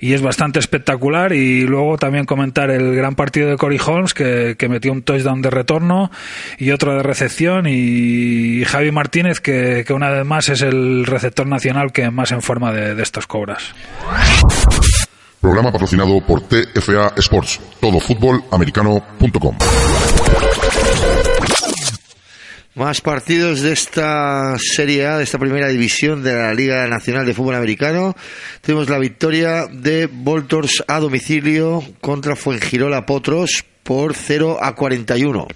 es 0.00 0.22
bastante 0.22 0.58
espectacular 0.58 1.32
y 1.32 1.62
luego 1.62 1.96
también 1.96 2.26
comentar 2.26 2.70
el 2.70 2.94
gran 2.94 3.14
partido 3.14 3.48
de 3.48 3.56
Corey 3.56 3.78
Holmes 3.84 4.12
que, 4.12 4.56
metió 4.68 4.92
un 4.92 5.02
touchdown 5.02 5.40
de 5.40 5.50
retorno 5.50 6.10
y 6.58 6.70
otro 6.70 6.94
de 6.94 7.02
recepción 7.02 7.66
y, 7.66 8.62
Javi 8.66 8.92
Martínez 8.92 9.40
que, 9.40 9.86
una 9.90 10.10
vez 10.10 10.26
más 10.26 10.50
es 10.50 10.60
el 10.60 11.06
receptor 11.06 11.46
nacional 11.46 11.92
que 11.92 12.10
más 12.10 12.30
en 12.32 12.42
forma 12.42 12.72
de, 12.72 12.94
de 12.94 13.02
estos 13.02 13.26
Cobras. 13.26 13.74
Programa 15.40 15.72
patrocinado 15.72 16.20
por 16.20 16.42
TFA 16.42 17.14
Sports, 17.16 17.60
todofutbolamericano.com. 17.80 19.56
Más 22.74 23.00
partidos 23.00 23.62
de 23.62 23.72
esta 23.72 24.56
Serie 24.58 25.06
A, 25.06 25.16
de 25.16 25.24
esta 25.24 25.38
primera 25.38 25.68
división 25.68 26.22
de 26.22 26.34
la 26.34 26.52
Liga 26.52 26.86
Nacional 26.88 27.24
de 27.24 27.32
Fútbol 27.32 27.54
Americano. 27.54 28.14
Tuvimos 28.60 28.90
la 28.90 28.98
victoria 28.98 29.66
de 29.66 30.10
Voltors 30.12 30.84
a 30.86 31.00
domicilio 31.00 31.82
contra 32.02 32.36
Fuengirola 32.36 33.06
Potros 33.06 33.64
por 33.82 34.14
0 34.14 34.58
a 34.60 34.74
41. 34.74 35.48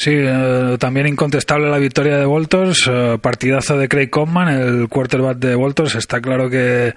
Sí, 0.00 0.12
eh, 0.14 0.78
también 0.78 1.06
incontestable 1.06 1.68
la 1.68 1.76
victoria 1.76 2.16
de 2.16 2.24
Voltors, 2.24 2.88
eh, 2.90 3.18
partidazo 3.20 3.76
de 3.76 3.86
Craig 3.86 4.08
Conman, 4.08 4.48
el 4.48 4.88
quarterback 4.88 5.36
de 5.36 5.54
Voltors. 5.54 5.94
Está 5.94 6.22
claro 6.22 6.48
que, 6.48 6.94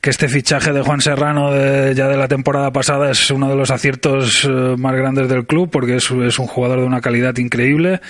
que 0.00 0.10
este 0.10 0.28
fichaje 0.28 0.72
de 0.72 0.82
Juan 0.82 1.00
Serrano 1.00 1.50
de, 1.50 1.96
ya 1.96 2.06
de 2.06 2.16
la 2.16 2.28
temporada 2.28 2.70
pasada 2.70 3.10
es 3.10 3.32
uno 3.32 3.48
de 3.48 3.56
los 3.56 3.72
aciertos 3.72 4.44
eh, 4.44 4.76
más 4.78 4.94
grandes 4.94 5.28
del 5.28 5.46
club 5.46 5.68
porque 5.68 5.96
es, 5.96 6.12
es 6.12 6.38
un 6.38 6.46
jugador 6.46 6.78
de 6.78 6.86
una 6.86 7.00
calidad 7.00 7.36
increíble. 7.38 8.00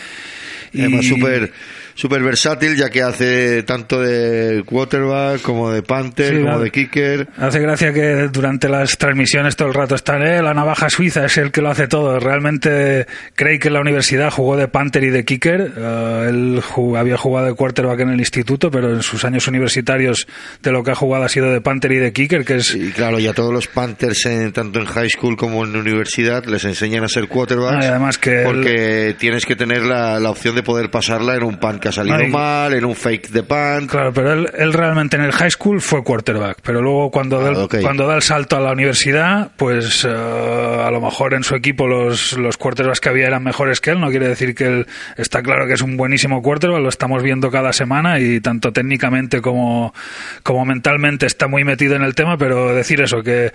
Y... 0.75 0.83
Además, 0.83 1.07
súper 1.07 1.51
super 1.99 2.23
versátil, 2.23 2.77
ya 2.77 2.91
que 2.91 3.03
hace 3.03 3.65
tanto 3.65 4.01
de 4.01 4.63
quarterback 4.65 5.43
como 5.43 5.73
de 5.73 5.83
panther, 5.83 6.37
sí, 6.37 6.43
como 6.43 6.61
de 6.61 6.71
kicker. 6.71 7.29
Hace 7.37 7.59
gracia 7.59 7.93
que 7.93 8.29
durante 8.29 8.69
las 8.69 8.97
transmisiones 8.99 9.57
todo 9.57 9.67
el 9.67 9.75
rato 9.75 9.97
está 9.97 10.17
eh, 10.19 10.41
la 10.41 10.55
navaja 10.55 10.89
suiza, 10.91 11.25
es 11.25 11.37
el 11.39 11.51
que 11.51 11.61
lo 11.61 11.71
hace 11.71 11.89
todo. 11.89 12.21
Realmente 12.21 13.09
creí 13.35 13.59
que 13.59 13.67
en 13.67 13.75
la 13.75 13.81
universidad 13.81 14.31
jugó 14.31 14.57
de 14.57 14.69
panther 14.69 15.03
y 15.03 15.11
de 15.11 15.25
kicker. 15.25 15.73
Uh, 15.77 16.29
él 16.29 16.63
jug 16.63 16.97
había 16.97 17.17
jugado 17.17 17.49
de 17.49 17.55
quarterback 17.55 17.99
en 17.99 18.11
el 18.11 18.21
instituto, 18.21 18.71
pero 18.71 18.93
en 18.95 19.03
sus 19.03 19.25
años 19.25 19.49
universitarios 19.49 20.29
de 20.63 20.71
lo 20.71 20.85
que 20.85 20.93
ha 20.93 20.95
jugado 20.95 21.25
ha 21.25 21.29
sido 21.29 21.51
de 21.51 21.61
panther 21.61 21.91
y 21.91 21.99
de 21.99 22.13
kicker, 22.13 22.45
que 22.45 22.59
es... 22.59 22.67
Sí, 22.69 22.93
claro, 22.95 23.19
y 23.19 23.27
a 23.27 23.35
todos 23.35 23.53
los 23.53 23.67
panthers, 23.67 24.25
en, 24.27 24.53
tanto 24.53 24.79
en 24.79 24.87
high 24.87 25.11
school 25.11 25.37
como 25.37 25.65
en 25.65 25.75
universidad, 25.75 26.45
les 26.45 26.65
enseñan 26.65 27.03
a 27.03 27.09
ser 27.09 27.27
quarterbacks. 27.27 27.87
Ah, 27.87 27.91
además 27.91 28.19
que 28.19 28.43
porque 28.45 29.09
él... 29.09 29.17
tienes 29.17 29.45
que 29.45 29.57
tener 29.57 29.83
la, 29.83 30.21
la, 30.21 30.31
opción 30.31 30.55
de 30.55 30.63
poder 30.63 30.93
pasarla 30.93 31.35
en 31.35 31.43
un 31.43 31.59
pan 31.59 31.81
que 31.89 31.91
ha 31.91 31.93
salido 31.93 32.17
Ay, 32.17 32.31
mal, 32.31 32.75
en 32.75 32.85
un 32.85 32.95
fake 32.95 33.31
de 33.31 33.43
pan. 33.43 33.87
Claro, 33.87 34.13
pero 34.13 34.33
él, 34.33 34.51
él, 34.57 34.73
realmente 34.73 35.17
en 35.17 35.23
el 35.23 35.33
high 35.33 35.51
school 35.51 35.81
fue 35.81 36.03
quarterback, 36.03 36.59
pero 36.63 36.83
luego 36.83 37.11
cuando, 37.11 37.41
ah, 37.41 37.51
da, 37.51 37.65
okay. 37.65 37.83
cuando 37.83 38.07
da 38.07 38.17
el 38.17 38.23
salto 38.23 38.57
a 38.57 38.61
la 38.61 38.73
universidad, 38.73 39.51
pues 39.57 40.05
uh, 40.05 40.09
a 40.09 40.91
lo 40.91 41.01
mejor 41.01 41.35
en 41.35 41.45
su 41.45 41.55
equipo 41.55 41.87
los, 41.87 42.35
los 42.35 42.57
quarterbacks 42.57 43.01
que 43.01 43.09
había 43.09 43.27
eran 43.27 43.43
mejores 43.43 43.81
que 43.81 43.91
él, 43.91 44.01
no 44.01 44.11
quiere 44.11 44.29
decir 44.29 44.55
que 44.55 44.65
él 44.65 44.87
está 45.17 45.43
claro 45.43 45.67
que 45.67 45.75
es 45.75 45.83
un 45.83 45.97
buenísimo 45.97 46.43
quarterback, 46.43 46.81
lo 46.81 46.89
estamos 46.89 47.23
viendo 47.23 47.51
cada 47.51 47.73
semana 47.73 48.19
y 48.19 48.41
tanto 48.41 48.73
técnicamente 48.73 49.41
como, 49.41 49.95
como 50.43 50.65
mentalmente 50.65 51.27
está 51.27 51.49
muy 51.49 51.65
metido 51.65 51.97
en 51.97 52.03
el 52.03 52.15
tema, 52.15 52.37
pero 52.37 52.75
decir 52.75 53.01
eso, 53.01 53.23
que, 53.23 53.53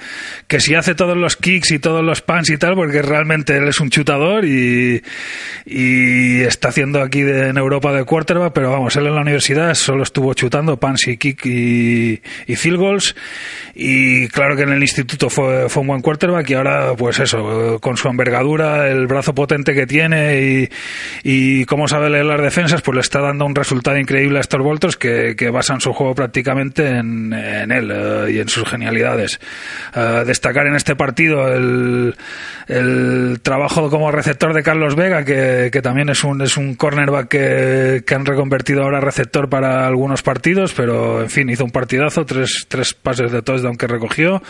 que 0.47 0.59
si 0.59 0.75
hace 0.75 0.95
todos 0.95 1.17
los 1.17 1.35
kicks 1.37 1.71
y 1.71 1.79
todos 1.79 2.03
los 2.03 2.21
pans 2.21 2.49
y 2.49 2.57
tal, 2.57 2.75
porque 2.75 3.01
realmente 3.01 3.57
él 3.57 3.67
es 3.67 3.79
un 3.79 3.89
chutador 3.89 4.45
y, 4.45 5.03
y 5.65 6.41
está 6.41 6.69
haciendo 6.69 7.01
aquí 7.01 7.21
de, 7.21 7.49
en 7.49 7.57
Europa 7.57 7.91
de 7.93 8.03
quarterback, 8.03 8.22
pero 8.25 8.71
vamos, 8.71 8.95
él 8.95 9.07
en 9.07 9.15
la 9.15 9.21
universidad 9.21 9.73
solo 9.73 10.03
estuvo 10.03 10.33
chutando 10.33 10.77
pans 10.77 11.07
y 11.07 11.17
kick 11.17 11.45
y, 11.45 12.21
y 12.47 12.55
field 12.55 12.77
goals 12.77 13.15
y 13.75 14.27
claro 14.27 14.55
que 14.55 14.63
en 14.63 14.69
el 14.69 14.81
instituto 14.81 15.29
fue, 15.29 15.67
fue 15.69 15.81
un 15.81 15.87
buen 15.87 16.01
quarterback 16.01 16.49
y 16.49 16.53
ahora 16.53 16.93
pues 16.95 17.19
eso, 17.19 17.79
con 17.81 17.97
su 17.97 18.07
envergadura, 18.07 18.87
el 18.87 19.07
brazo 19.07 19.33
potente 19.33 19.73
que 19.73 19.87
tiene 19.87 20.69
y, 21.23 21.65
cómo 21.65 21.87
sabe 21.87 22.09
leer 22.09 22.25
las 22.25 22.41
defensas, 22.41 22.81
pues 22.81 22.95
le 22.95 23.01
está 23.01 23.19
dando 23.19 23.45
un 23.45 23.55
resultado 23.55 23.97
increíble 23.97 24.37
a 24.37 24.41
estos 24.41 24.61
Voltors 24.61 24.95
que, 24.97 25.49
basan 25.53 25.81
su 25.81 25.93
juego 25.93 26.15
prácticamente 26.15 26.87
en, 26.87 27.31
en 27.33 27.71
él 27.71 27.91
uh, 27.91 28.27
y 28.27 28.39
en 28.39 28.49
sus 28.49 28.67
genialidades. 28.67 29.39
Uh, 29.95 30.25
destacar 30.25 30.65
en 30.67 30.75
este 30.75 30.95
partido 30.95 31.47
el, 31.47 32.15
trabajo 33.41 33.89
como 33.89 34.11
receptor 34.11 34.53
de 34.53 34.63
Carlos 34.63 34.95
Vega, 34.95 35.25
que, 35.25 35.69
que 35.71 35.81
también 35.81 36.09
es 36.09 36.23
un, 36.23 36.41
es 36.41 36.57
un 36.57 36.75
cornerback 36.75 37.27
que, 37.27 38.03
que 38.05 38.12
han 38.15 38.25
reconvertido 38.25 38.83
ahora 38.83 38.99
receptor 38.99 39.49
para 39.49 39.87
algunos 39.87 40.23
partidos, 40.23 40.73
pero 40.73 41.21
en 41.21 41.29
fin, 41.29 41.49
hizo 41.49 41.63
un 41.63 41.71
partidazo, 41.71 42.25
tres, 42.25 42.65
tres 42.67 42.93
pases 42.93 43.31
de 43.31 43.41
touchdown 43.41 43.75
que 43.75 43.87
recogió. 43.87 44.41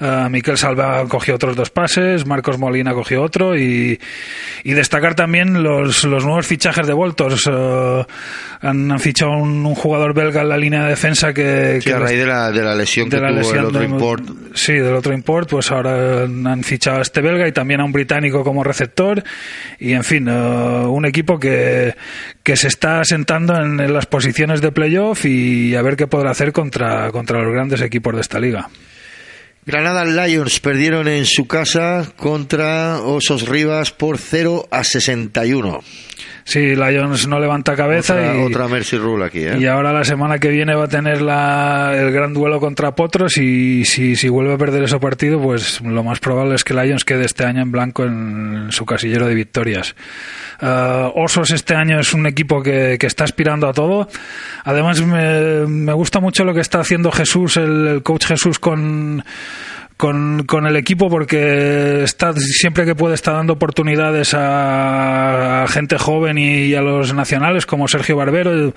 Uh, 0.00 0.28
Miquel 0.30 0.58
Salva 0.58 1.04
cogió 1.08 1.34
otros 1.34 1.56
dos 1.56 1.70
pases, 1.70 2.26
Marcos 2.26 2.58
Molina 2.58 2.92
cogió 2.94 3.22
otro 3.22 3.56
y, 3.56 3.98
y 4.64 4.72
destacar 4.72 5.14
también 5.14 5.62
los, 5.62 6.04
los 6.04 6.24
nuevos 6.24 6.46
fichajes 6.46 6.86
de 6.86 6.92
Voltors. 6.92 7.46
Uh, 7.46 8.04
han, 8.60 8.90
han, 8.90 9.00
fichado 9.00 9.32
un, 9.32 9.64
un, 9.64 9.74
jugador 9.74 10.14
belga 10.14 10.42
en 10.42 10.48
la 10.48 10.56
línea 10.56 10.84
de 10.84 10.90
defensa 10.90 11.32
que. 11.32 11.80
Sí, 11.80 11.90
que 11.90 11.94
a 11.94 11.98
raíz 11.98 12.18
de 12.18 12.26
la, 12.26 12.50
de 12.50 12.62
la 12.62 12.74
lesión 12.74 13.08
de 13.08 13.16
que 13.16 13.22
la 13.22 13.28
tuvo 13.28 13.38
lesión 13.38 13.58
el 13.58 13.64
otro 13.66 13.80
de, 13.80 13.86
import. 13.86 14.24
Sí, 14.54 14.72
del 14.72 14.94
otro 14.94 15.12
import, 15.12 15.50
pues 15.50 15.70
ahora 15.70 16.22
han 16.22 16.62
fichado 16.64 16.98
a 16.98 17.02
este 17.02 17.20
belga 17.20 17.46
y 17.46 17.52
también 17.52 17.80
a 17.80 17.84
un 17.84 17.92
británico 17.92 18.42
como 18.42 18.64
receptor. 18.64 19.22
Y 19.78 19.92
en 19.92 20.04
fin, 20.04 20.28
uh, 20.28 20.90
un 20.90 21.04
equipo 21.04 21.38
que, 21.38 21.94
que 22.42 22.56
se 22.56 22.68
está 22.68 23.04
sentando 23.06 23.54
en, 23.56 23.80
en 23.80 23.92
las 23.92 24.06
posiciones 24.06 24.60
de 24.60 24.72
playoff 24.72 25.24
y 25.24 25.74
a 25.74 25.82
ver 25.82 25.96
qué 25.96 26.06
podrá 26.06 26.30
hacer 26.30 26.52
contra, 26.52 27.10
contra 27.10 27.42
los 27.42 27.52
grandes 27.52 27.80
equipos 27.80 28.14
de 28.14 28.20
esta 28.20 28.38
liga. 28.38 28.68
Granada 29.66 30.04
Lions 30.04 30.60
perdieron 30.60 31.08
en 31.08 31.26
su 31.26 31.48
casa 31.48 32.12
contra 32.16 33.00
Osos 33.00 33.48
Rivas 33.48 33.90
por 33.90 34.16
0 34.16 34.68
a 34.70 34.84
61. 34.84 35.80
Sí, 36.44 36.76
Lions 36.76 37.26
no 37.26 37.40
levanta 37.40 37.74
cabeza 37.74 38.14
Otra, 38.14 38.36
y, 38.36 38.44
otra 38.44 38.68
Mercy 38.68 38.96
Rule 38.96 39.24
aquí, 39.24 39.40
¿eh? 39.40 39.58
y 39.58 39.66
ahora 39.66 39.92
la 39.92 40.04
semana 40.04 40.38
que 40.38 40.48
viene 40.50 40.76
va 40.76 40.84
a 40.84 40.88
tener 40.88 41.20
la, 41.20 41.92
el 41.96 42.12
gran 42.12 42.32
duelo 42.32 42.60
contra 42.60 42.94
Potros 42.94 43.36
y 43.38 43.84
si, 43.84 44.14
si 44.14 44.28
vuelve 44.28 44.54
a 44.54 44.56
perder 44.56 44.84
ese 44.84 45.00
partido, 45.00 45.42
pues 45.42 45.80
lo 45.80 46.04
más 46.04 46.20
probable 46.20 46.54
es 46.54 46.62
que 46.62 46.72
Lions 46.72 47.04
quede 47.04 47.24
este 47.24 47.44
año 47.44 47.62
en 47.62 47.72
blanco 47.72 48.04
en 48.04 48.68
su 48.70 48.86
casillero 48.86 49.26
de 49.26 49.34
victorias. 49.34 49.96
Uh, 50.62 51.10
Osos 51.20 51.50
este 51.50 51.74
año 51.74 51.98
es 51.98 52.14
un 52.14 52.26
equipo 52.26 52.62
que, 52.62 52.96
que 52.98 53.08
está 53.08 53.24
aspirando 53.24 53.68
a 53.68 53.72
todo. 53.72 54.08
Además, 54.62 55.02
me, 55.02 55.66
me, 55.66 55.92
gusta 55.92 56.20
mucho 56.20 56.44
lo 56.44 56.54
que 56.54 56.60
está 56.60 56.78
haciendo 56.78 57.10
Jesús, 57.10 57.56
el, 57.56 57.88
el 57.88 58.02
coach 58.04 58.26
Jesús 58.26 58.60
con 58.60 59.24
con, 59.96 60.44
con, 60.44 60.66
el 60.66 60.76
equipo 60.76 61.08
porque 61.08 62.02
está 62.02 62.34
siempre 62.34 62.84
que 62.84 62.94
puede 62.94 63.14
está 63.14 63.32
dando 63.32 63.54
oportunidades 63.54 64.34
a, 64.34 65.62
a 65.62 65.68
gente 65.68 65.96
joven 65.96 66.36
y, 66.36 66.66
y, 66.66 66.74
a 66.74 66.82
los 66.82 67.14
nacionales 67.14 67.64
como 67.64 67.88
Sergio 67.88 68.16
Barbero. 68.16 68.74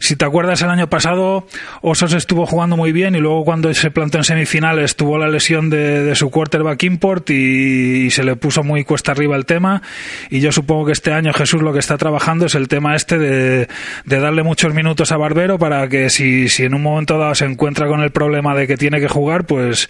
Si 0.00 0.16
te 0.16 0.24
acuerdas 0.24 0.62
el 0.62 0.70
año 0.70 0.88
pasado 0.88 1.46
Osos 1.82 2.14
estuvo 2.14 2.46
jugando 2.46 2.76
muy 2.76 2.92
bien 2.92 3.14
y 3.14 3.20
luego 3.20 3.44
cuando 3.44 3.72
se 3.74 3.90
plantó 3.90 4.18
en 4.18 4.24
semifinales 4.24 4.96
tuvo 4.96 5.18
la 5.18 5.28
lesión 5.28 5.68
de, 5.68 6.02
de 6.02 6.14
su 6.14 6.30
quarterback 6.30 6.82
import 6.84 7.28
y, 7.30 8.06
y, 8.06 8.10
se 8.10 8.24
le 8.24 8.36
puso 8.36 8.62
muy 8.62 8.84
cuesta 8.84 9.12
arriba 9.12 9.36
el 9.36 9.44
tema 9.44 9.82
y 10.30 10.40
yo 10.40 10.50
supongo 10.50 10.86
que 10.86 10.92
este 10.92 11.12
año 11.12 11.32
Jesús 11.34 11.60
lo 11.60 11.74
que 11.74 11.78
está 11.80 11.98
trabajando 11.98 12.46
es 12.46 12.54
el 12.54 12.68
tema 12.68 12.96
este 12.96 13.18
de, 13.18 13.68
de 14.06 14.18
darle 14.18 14.42
muchos 14.42 14.72
minutos 14.72 15.12
a 15.12 15.18
Barbero 15.18 15.58
para 15.58 15.88
que 15.88 16.08
si, 16.08 16.48
si 16.48 16.64
en 16.64 16.74
un 16.74 16.82
momento 16.82 17.18
dado 17.18 17.34
se 17.34 17.44
encuentra 17.44 17.86
con 17.86 18.00
el 18.00 18.10
problema 18.10 18.54
de 18.54 18.66
que 18.66 18.78
tiene 18.78 18.98
que 19.00 19.08
jugar 19.08 19.44
pues 19.44 19.88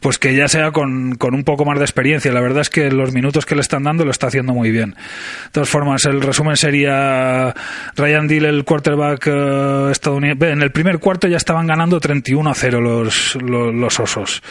pues 0.00 0.13
pues 0.14 0.18
que 0.18 0.36
ya 0.36 0.46
sea 0.46 0.70
con, 0.70 1.16
con, 1.16 1.34
un 1.34 1.42
poco 1.42 1.64
más 1.64 1.78
de 1.78 1.84
experiencia. 1.84 2.32
La 2.32 2.40
verdad 2.40 2.60
es 2.60 2.70
que 2.70 2.90
los 2.90 3.12
minutos 3.12 3.46
que 3.46 3.56
le 3.56 3.62
están 3.62 3.82
dando 3.82 4.04
lo 4.04 4.12
está 4.12 4.28
haciendo 4.28 4.54
muy 4.54 4.70
bien. 4.70 4.90
De 4.90 5.50
todas 5.50 5.68
formas, 5.68 6.04
el 6.04 6.20
resumen 6.20 6.56
sería 6.56 7.52
Ryan 7.96 8.28
Deal, 8.28 8.44
el 8.44 8.64
quarterback 8.64 9.26
uh, 9.26 9.88
estadounidense. 9.88 10.50
En 10.50 10.62
el 10.62 10.70
primer 10.70 11.00
cuarto 11.00 11.26
ya 11.26 11.36
estaban 11.36 11.66
ganando 11.66 11.98
31 11.98 12.48
a 12.48 12.54
0 12.54 12.80
los, 12.80 13.36
los, 13.42 13.74
los 13.74 14.00
osos 14.00 14.42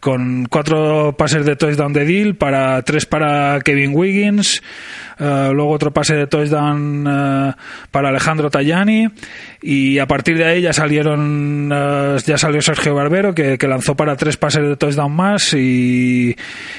con 0.00 0.46
cuatro 0.46 1.16
pases 1.16 1.44
de 1.44 1.56
touchdown 1.56 1.92
de 1.92 2.04
Deal, 2.04 2.34
para 2.36 2.80
tres 2.82 3.06
para 3.06 3.58
Kevin 3.60 3.90
Wiggins, 3.92 4.62
uh, 5.20 5.52
luego 5.52 5.70
otro 5.70 5.92
pase 5.92 6.14
de 6.14 6.26
touchdown 6.26 7.06
uh, 7.06 7.52
para 7.90 8.08
Alejandro 8.08 8.50
Tajani 8.50 9.08
y 9.62 9.98
a 9.98 10.06
partir 10.06 10.38
de 10.38 10.44
ahí 10.44 10.62
ya 10.62 10.72
salieron 10.72 11.70
uh, 11.72 12.18
ya 12.18 12.38
salió 12.38 12.62
Sergio 12.62 12.94
Barbero 12.94 13.34
que, 13.34 13.58
lanzó 13.66 13.96
para 13.96 14.16
tres 14.16 14.36
pases 14.36 14.62
de 14.62 14.76
touchdown 14.76 15.12
más 15.12 15.52
y, 15.52 16.36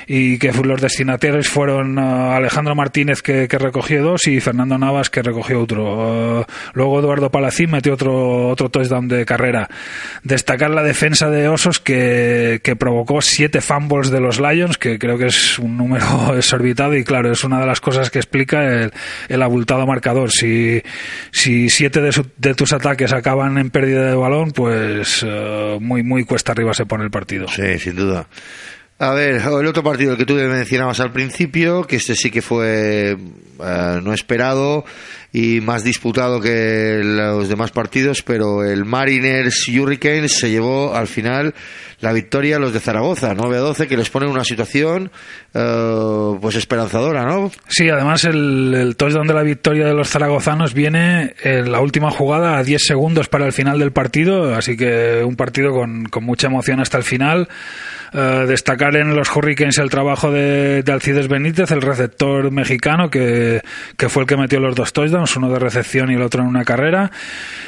y 0.08 0.38
que 0.38 0.54
los 0.54 0.82
destinatarios 0.82 1.50
fueron 1.50 2.00
Alejandro 2.00 2.76
Martínez 2.76 3.22
que, 3.22 3.48
que, 3.48 3.58
recogió 3.58 4.02
dos 4.04 4.28
y 4.28 4.40
Fernando 4.40 4.78
Navas 4.78 5.10
que 5.10 5.22
recogió 5.22 5.62
otro. 5.62 6.46
luego 6.74 7.00
Eduardo 7.00 7.30
Palacín 7.30 7.72
metió 7.72 7.94
otro 7.94 8.48
otro 8.48 8.70
touchdown 8.70 9.08
de 9.08 9.26
carrera. 9.26 9.70
Destacar 10.24 10.72
la 10.72 10.84
defensa 10.84 11.30
de 11.30 11.48
Osos 11.48 11.80
que, 11.80 12.60
que 12.64 12.76
provocó 12.76 13.22
siete 13.22 13.62
fumbles 13.62 14.10
de 14.10 14.20
los 14.20 14.40
Lions, 14.40 14.78
que 14.78 15.00
creo 15.00 15.18
que 15.18 15.28
es 15.28 15.60
un 15.60 15.78
número 15.78 16.36
exorbitado 16.36 16.96
y 16.96 17.04
claro, 17.04 17.32
es 17.32 17.44
una 17.44 17.60
de 17.60 17.66
las 17.66 17.82
cosas 17.82 18.10
que 18.10 18.20
explica 18.28 18.64
el, 18.64 18.92
el 19.30 19.42
abultado 19.42 19.88
marcador. 19.88 20.32
Si, 20.32 20.82
si 21.32 21.70
siete 21.70 22.02
de, 22.02 22.12
su, 22.12 22.26
de, 22.38 22.54
tus 22.54 22.74
ataques 22.74 23.14
acaban 23.14 23.58
en 23.58 23.70
pérdida 23.70 24.10
de 24.10 24.16
balón, 24.16 24.52
pues 24.52 25.24
uh, 25.24 25.80
muy, 25.80 26.04
muy 26.04 26.26
cuesta 26.26 26.52
arriba 26.52 26.74
se 26.74 26.86
pone 26.86 27.04
el 27.06 27.12
partido. 27.12 27.48
Sí, 27.48 27.80
sin 27.80 27.96
duda. 27.96 28.28
A 29.00 29.14
ver, 29.14 29.36
el 29.36 29.68
otro 29.68 29.84
partido 29.84 30.18
que 30.18 30.26
tú 30.26 30.34
mencionabas 30.34 31.00
al 31.00 31.12
principio, 31.12 31.84
que 31.84 31.98
este 31.98 32.16
sí 32.16 32.32
que 32.32 32.42
fue 32.42 33.16
uh, 33.60 34.02
no 34.02 34.12
esperado 34.12 34.86
y 35.32 35.62
más 35.62 35.84
disputado 35.84 36.40
que 36.40 37.02
los 37.04 37.50
demás 37.50 37.72
partidos, 37.72 38.22
pero 38.24 38.64
el 38.64 38.86
Mariners 38.86 39.68
Hurricanes 39.68 40.38
se 40.40 40.50
llevó 40.50 40.96
al 40.96 41.08
final 41.08 41.54
la 42.00 42.14
victoria 42.14 42.58
a 42.58 42.60
los 42.60 42.74
de 42.74 42.80
Zaragoza, 42.80 43.34
9 43.36 43.58
a 43.58 43.60
12, 43.60 43.88
que 43.88 43.98
les 43.98 44.10
pone 44.10 44.28
en 44.28 44.32
una 44.32 44.44
situación 44.44 45.12
uh, 45.54 46.40
pues 46.40 46.56
esperanzadora, 46.56 47.26
¿no? 47.26 47.52
Sí, 47.68 47.90
además 47.90 48.24
el, 48.26 48.74
el, 48.76 48.96
touchdown 48.96 49.28
de 49.28 49.34
la 49.34 49.42
victoria 49.42 49.88
de 49.88 49.96
los 49.96 50.10
zaragozanos 50.10 50.74
viene 50.74 51.34
en 51.42 51.72
la 51.72 51.80
última 51.82 52.12
jugada 52.12 52.58
a 52.58 52.64
10 52.64 52.84
segundos 52.86 53.28
para 53.30 53.46
el 53.46 53.52
final 53.52 53.80
del 53.80 53.92
partido, 53.92 54.54
así 54.54 54.78
que 54.78 55.24
un 55.24 55.36
partido 55.36 55.72
con, 55.72 56.06
con 56.06 56.24
mucha 56.24 56.48
emoción 56.48 56.80
hasta 56.80 56.98
el 56.98 57.04
final. 57.04 57.48
Uh, 58.14 58.48
destacar 58.48 58.96
en 58.96 59.14
los 59.14 59.36
Hurricanes 59.36 59.80
el 59.80 59.90
trabajo 59.90 60.32
de, 60.32 60.82
de, 60.82 60.92
Alcides 60.94 61.28
Benítez, 61.28 61.72
el 61.72 61.82
receptor 61.82 62.52
mexicano, 62.52 63.10
que, 63.10 63.62
que, 63.98 64.08
fue 64.08 64.24
el 64.24 64.28
que 64.28 64.38
metió 64.38 64.62
los 64.62 64.76
dos 64.76 64.94
touchdowns, 64.94 65.17
uno 65.36 65.50
de 65.50 65.60
recepción 65.60 66.12
y 66.12 66.16
el 66.16 66.22
otro 66.22 66.42
en 66.42 66.48
una 66.48 66.64
carrera. 66.64 67.12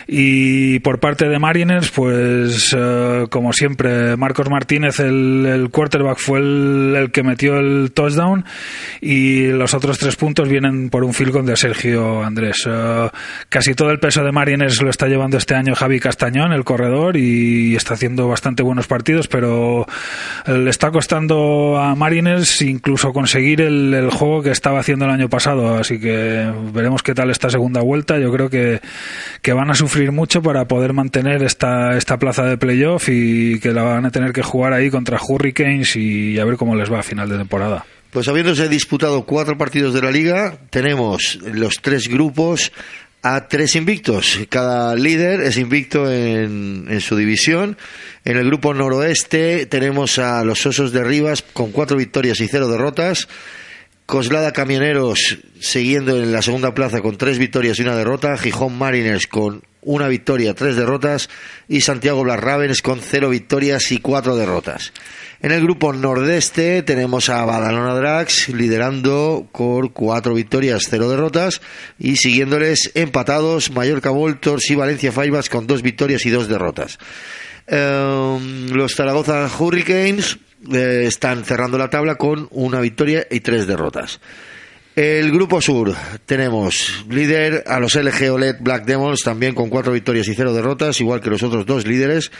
Y 0.07 0.79
por 0.79 0.99
parte 0.99 1.29
de 1.29 1.39
Mariners, 1.39 1.91
pues 1.91 2.73
uh, 2.73 3.27
como 3.29 3.53
siempre, 3.53 4.17
Marcos 4.17 4.49
Martínez, 4.49 4.99
el, 4.99 5.45
el 5.45 5.69
quarterback, 5.69 6.17
fue 6.17 6.39
el, 6.39 6.95
el, 6.97 7.11
que 7.11 7.23
metió 7.23 7.57
el 7.59 7.91
touchdown 7.93 8.45
y 9.01 9.47
los 9.47 9.73
otros 9.73 9.99
tres 9.99 10.15
puntos 10.15 10.49
vienen 10.49 10.89
por 10.89 11.03
un 11.03 11.13
field 11.13 11.33
goal 11.33 11.45
de 11.45 11.55
Sergio 11.55 12.23
Andrés. 12.23 12.65
Uh, 12.65 13.09
casi 13.49 13.75
todo 13.75 13.91
el 13.91 13.99
peso 13.99 14.23
de 14.23 14.31
Mariners 14.31 14.81
lo 14.81 14.89
está 14.89 15.07
llevando 15.07 15.37
este 15.37 15.55
año 15.55 15.75
Javi 15.75 15.99
Castañón, 15.99 16.53
el 16.53 16.63
corredor, 16.63 17.15
y 17.17 17.75
está 17.75 17.93
haciendo 17.93 18.27
bastante 18.27 18.63
buenos 18.63 18.87
partidos, 18.87 19.27
pero 19.27 19.85
le 20.47 20.69
está 20.69 20.91
costando 20.91 21.77
a 21.77 21.95
Mariners 21.95 22.61
incluso 22.61 23.13
conseguir 23.13 23.61
el, 23.61 23.93
el, 23.93 24.09
juego 24.09 24.41
que 24.41 24.51
estaba 24.51 24.79
haciendo 24.79 25.05
el 25.05 25.11
año 25.11 25.29
pasado, 25.29 25.77
así 25.77 25.99
que 25.99 26.51
veremos 26.73 27.03
qué 27.03 27.13
tal 27.13 27.29
esta 27.39 27.49
segunda 27.49 27.81
vuelta. 27.81 28.19
Yo 28.19 28.31
creo 28.33 28.49
que, 28.49 28.81
que 29.41 29.53
van 29.53 29.71
a 29.71 29.75
sufrir 29.75 30.11
mucho 30.11 30.41
para 30.41 30.65
poder 30.65 30.91
mantener 30.91 31.41
esta, 31.41 31.95
esta 31.97 32.17
plaza 32.17 32.43
de 32.43 32.57
playoff 32.57 33.07
y 33.07 33.59
que 33.61 33.71
la 33.71 33.83
van 33.83 34.05
a 34.05 34.11
tener 34.11 34.33
que 34.33 34.43
jugar 34.43 34.73
ahí 34.73 34.89
contra 34.89 35.17
Hurricanes 35.25 35.95
y 35.95 36.37
a 36.37 36.43
ver 36.43 36.57
cómo 36.57 36.75
les 36.75 36.91
va 36.91 36.99
a 36.99 37.03
final 37.03 37.29
de 37.29 37.37
temporada. 37.37 37.85
Pues 38.11 38.27
habiéndose 38.27 38.67
disputado 38.67 39.23
cuatro 39.23 39.57
partidos 39.57 39.93
de 39.93 40.01
la 40.01 40.11
liga, 40.11 40.57
tenemos 40.69 41.39
los 41.41 41.75
tres 41.81 42.09
grupos 42.09 42.73
a 43.21 43.47
tres 43.47 43.75
invictos. 43.75 44.39
Cada 44.49 44.95
líder 44.95 45.39
es 45.41 45.57
invicto 45.57 46.11
en, 46.11 46.87
en, 46.89 46.99
su 46.99 47.15
división. 47.15 47.77
En 48.25 48.35
el 48.35 48.47
grupo 48.47 48.73
noroeste 48.73 49.65
tenemos 49.65 50.19
a 50.19 50.43
los 50.43 50.65
Osos 50.65 50.91
de 50.91 51.03
Rivas 51.05 51.43
con 51.53 51.71
cuatro 51.71 51.95
victorias 51.95 52.41
y 52.41 52.47
cero 52.47 52.67
derrotas. 52.67 53.29
Coslada 54.09 54.53
Camioneros 54.53 55.37
siguiendo 55.59 56.17
en 56.17 56.31
la 56.31 56.41
segunda 56.41 56.73
plaza 56.73 56.99
con 56.99 57.15
tres 57.15 57.37
victorias 57.37 57.77
y 57.77 57.83
una 57.83 57.95
derrota. 57.95 58.35
Gijón 58.39 58.75
Mariners 58.75 59.27
con 59.27 59.61
una 59.83 60.07
victoria, 60.07 60.55
tres 60.55 60.75
derrotas. 60.75 61.29
Y 61.67 61.81
Santiago 61.81 62.23
Blas 62.23 62.39
Ravens 62.39 62.81
con 62.81 63.01
cero 63.01 63.29
victorias 63.29 63.91
y 63.91 63.99
cuatro 63.99 64.35
derrotas. 64.35 64.93
En 65.43 65.51
el 65.51 65.61
grupo 65.61 65.93
nordeste 65.93 66.81
tenemos 66.81 67.29
a 67.29 67.45
Badalona 67.45 67.93
Drax 67.93 68.49
liderando 68.49 69.47
con 69.51 69.89
cuatro 69.89 70.33
victorias, 70.33 70.87
cero 70.89 71.07
derrotas 71.07 71.61
y 71.99 72.15
siguiéndoles 72.15 72.89
empatados 72.95 73.69
Mallorca 73.69 74.09
Voltors 74.09 74.71
y 74.71 74.75
Valencia 74.75 75.11
Faibas 75.11 75.49
con 75.49 75.67
dos 75.67 75.83
victorias 75.83 76.25
y 76.25 76.31
dos 76.31 76.47
derrotas. 76.47 76.97
Eh, 77.67 78.39
los 78.71 78.95
Zaragoza 78.95 79.47
Hurricanes 79.59 80.39
eh, 80.73 81.05
están 81.07 81.45
cerrando 81.45 81.77
la 81.77 81.89
tabla 81.89 82.15
con 82.15 82.47
una 82.51 82.79
victoria 82.79 83.25
y 83.29 83.39
tres 83.39 83.67
derrotas. 83.67 84.19
El 84.95 85.31
grupo 85.31 85.61
sur 85.61 85.95
tenemos 86.25 87.05
líder 87.09 87.63
a 87.67 87.79
los 87.79 87.95
LG 87.95 88.31
OLED 88.31 88.57
Black 88.59 88.85
Demons 88.85 89.21
también 89.21 89.55
con 89.55 89.69
cuatro 89.69 89.93
victorias 89.93 90.27
y 90.27 90.35
cero 90.35 90.53
derrotas, 90.53 90.99
igual 90.99 91.21
que 91.21 91.29
los 91.29 91.43
otros 91.43 91.65
dos 91.65 91.87
líderes 91.87 92.31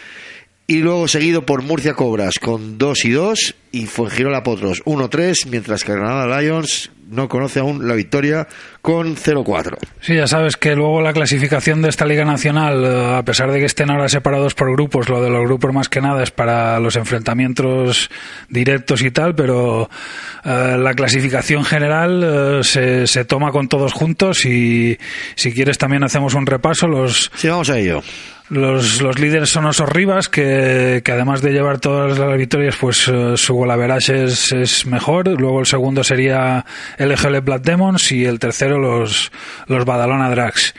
y 0.70 0.80
luego 0.80 1.08
seguido 1.08 1.48
por 1.48 1.64
Murcia 1.64 1.96
Cobras 1.96 2.38
con 2.38 2.78
2 2.78 3.06
y 3.06 3.10
2 3.10 3.56
y 3.72 3.86
Fuengirola 3.88 4.44
Potros 4.44 4.84
1-3, 4.86 5.48
mientras 5.48 5.84
que 5.84 5.94
Granada 5.94 6.40
Lions 6.40 6.92
no 7.10 7.28
conoce 7.28 7.60
aún 7.60 7.88
la 7.88 7.96
victoria 7.96 8.48
con 8.82 9.16
0-4. 9.16 9.78
Sí, 10.00 10.16
ya 10.16 10.28
sabes 10.28 10.58
que 10.58 10.76
luego 10.76 11.02
la 11.02 11.14
clasificación 11.14 11.82
de 11.82 11.90
esta 11.90 12.06
Liga 12.06 12.24
Nacional, 12.24 12.84
eh, 12.84 13.18
a 13.18 13.24
pesar 13.24 13.52
de 13.52 13.60
que 13.60 13.66
estén 13.66 13.92
ahora 13.92 14.08
separados 14.08 14.54
por 14.54 14.72
grupos, 14.72 15.10
lo 15.10 15.22
de 15.22 15.30
los 15.30 15.44
grupos 15.44 15.74
más 15.74 15.90
que 15.90 16.02
nada 16.02 16.24
es 16.24 16.32
para 16.32 16.80
los 16.80 16.96
enfrentamientos 16.96 18.10
directos 18.48 19.02
y 19.02 19.12
tal, 19.12 19.36
pero 19.36 19.84
uh, 19.84 20.50
la 20.78 20.94
clasificación 20.94 21.66
general 21.66 22.60
uh, 22.60 22.64
se, 22.64 23.08
se, 23.08 23.26
toma 23.26 23.52
con 23.52 23.68
todos 23.68 23.94
juntos 23.94 24.46
y 24.46 24.98
si 25.36 25.52
quieres 25.52 25.78
también 25.78 26.04
hacemos 26.04 26.34
un 26.34 26.46
repaso. 26.46 26.88
Los... 26.88 27.32
Sí, 27.36 27.48
vamos 27.48 27.70
a 27.70 27.78
ello. 27.78 28.02
Los, 28.50 29.02
los, 29.02 29.20
líderes 29.20 29.50
son 29.50 29.66
Osos 29.66 29.88
Rivas, 29.90 30.28
que, 30.28 31.02
que, 31.06 31.12
además 31.12 31.42
de 31.44 31.52
llevar 31.52 31.80
todas 31.80 32.18
las 32.18 32.36
victorias, 32.36 32.76
pues 32.80 33.08
uh, 33.08 33.38
su 33.38 33.54
golaveraje 33.54 34.24
es, 34.24 34.52
es, 34.52 34.88
mejor. 34.88 35.28
Luego 35.40 35.60
el 35.60 35.68
segundo 35.68 36.04
sería 36.04 36.66
el 36.98 37.12
EGL 37.12 37.42
Black 37.42 37.62
Demons 37.62 38.12
y 38.12 38.26
el 38.26 38.40
tercero 38.40 38.80
los, 38.80 39.32
los 39.68 39.86
Badalona 39.86 40.30
Drags. 40.32 40.74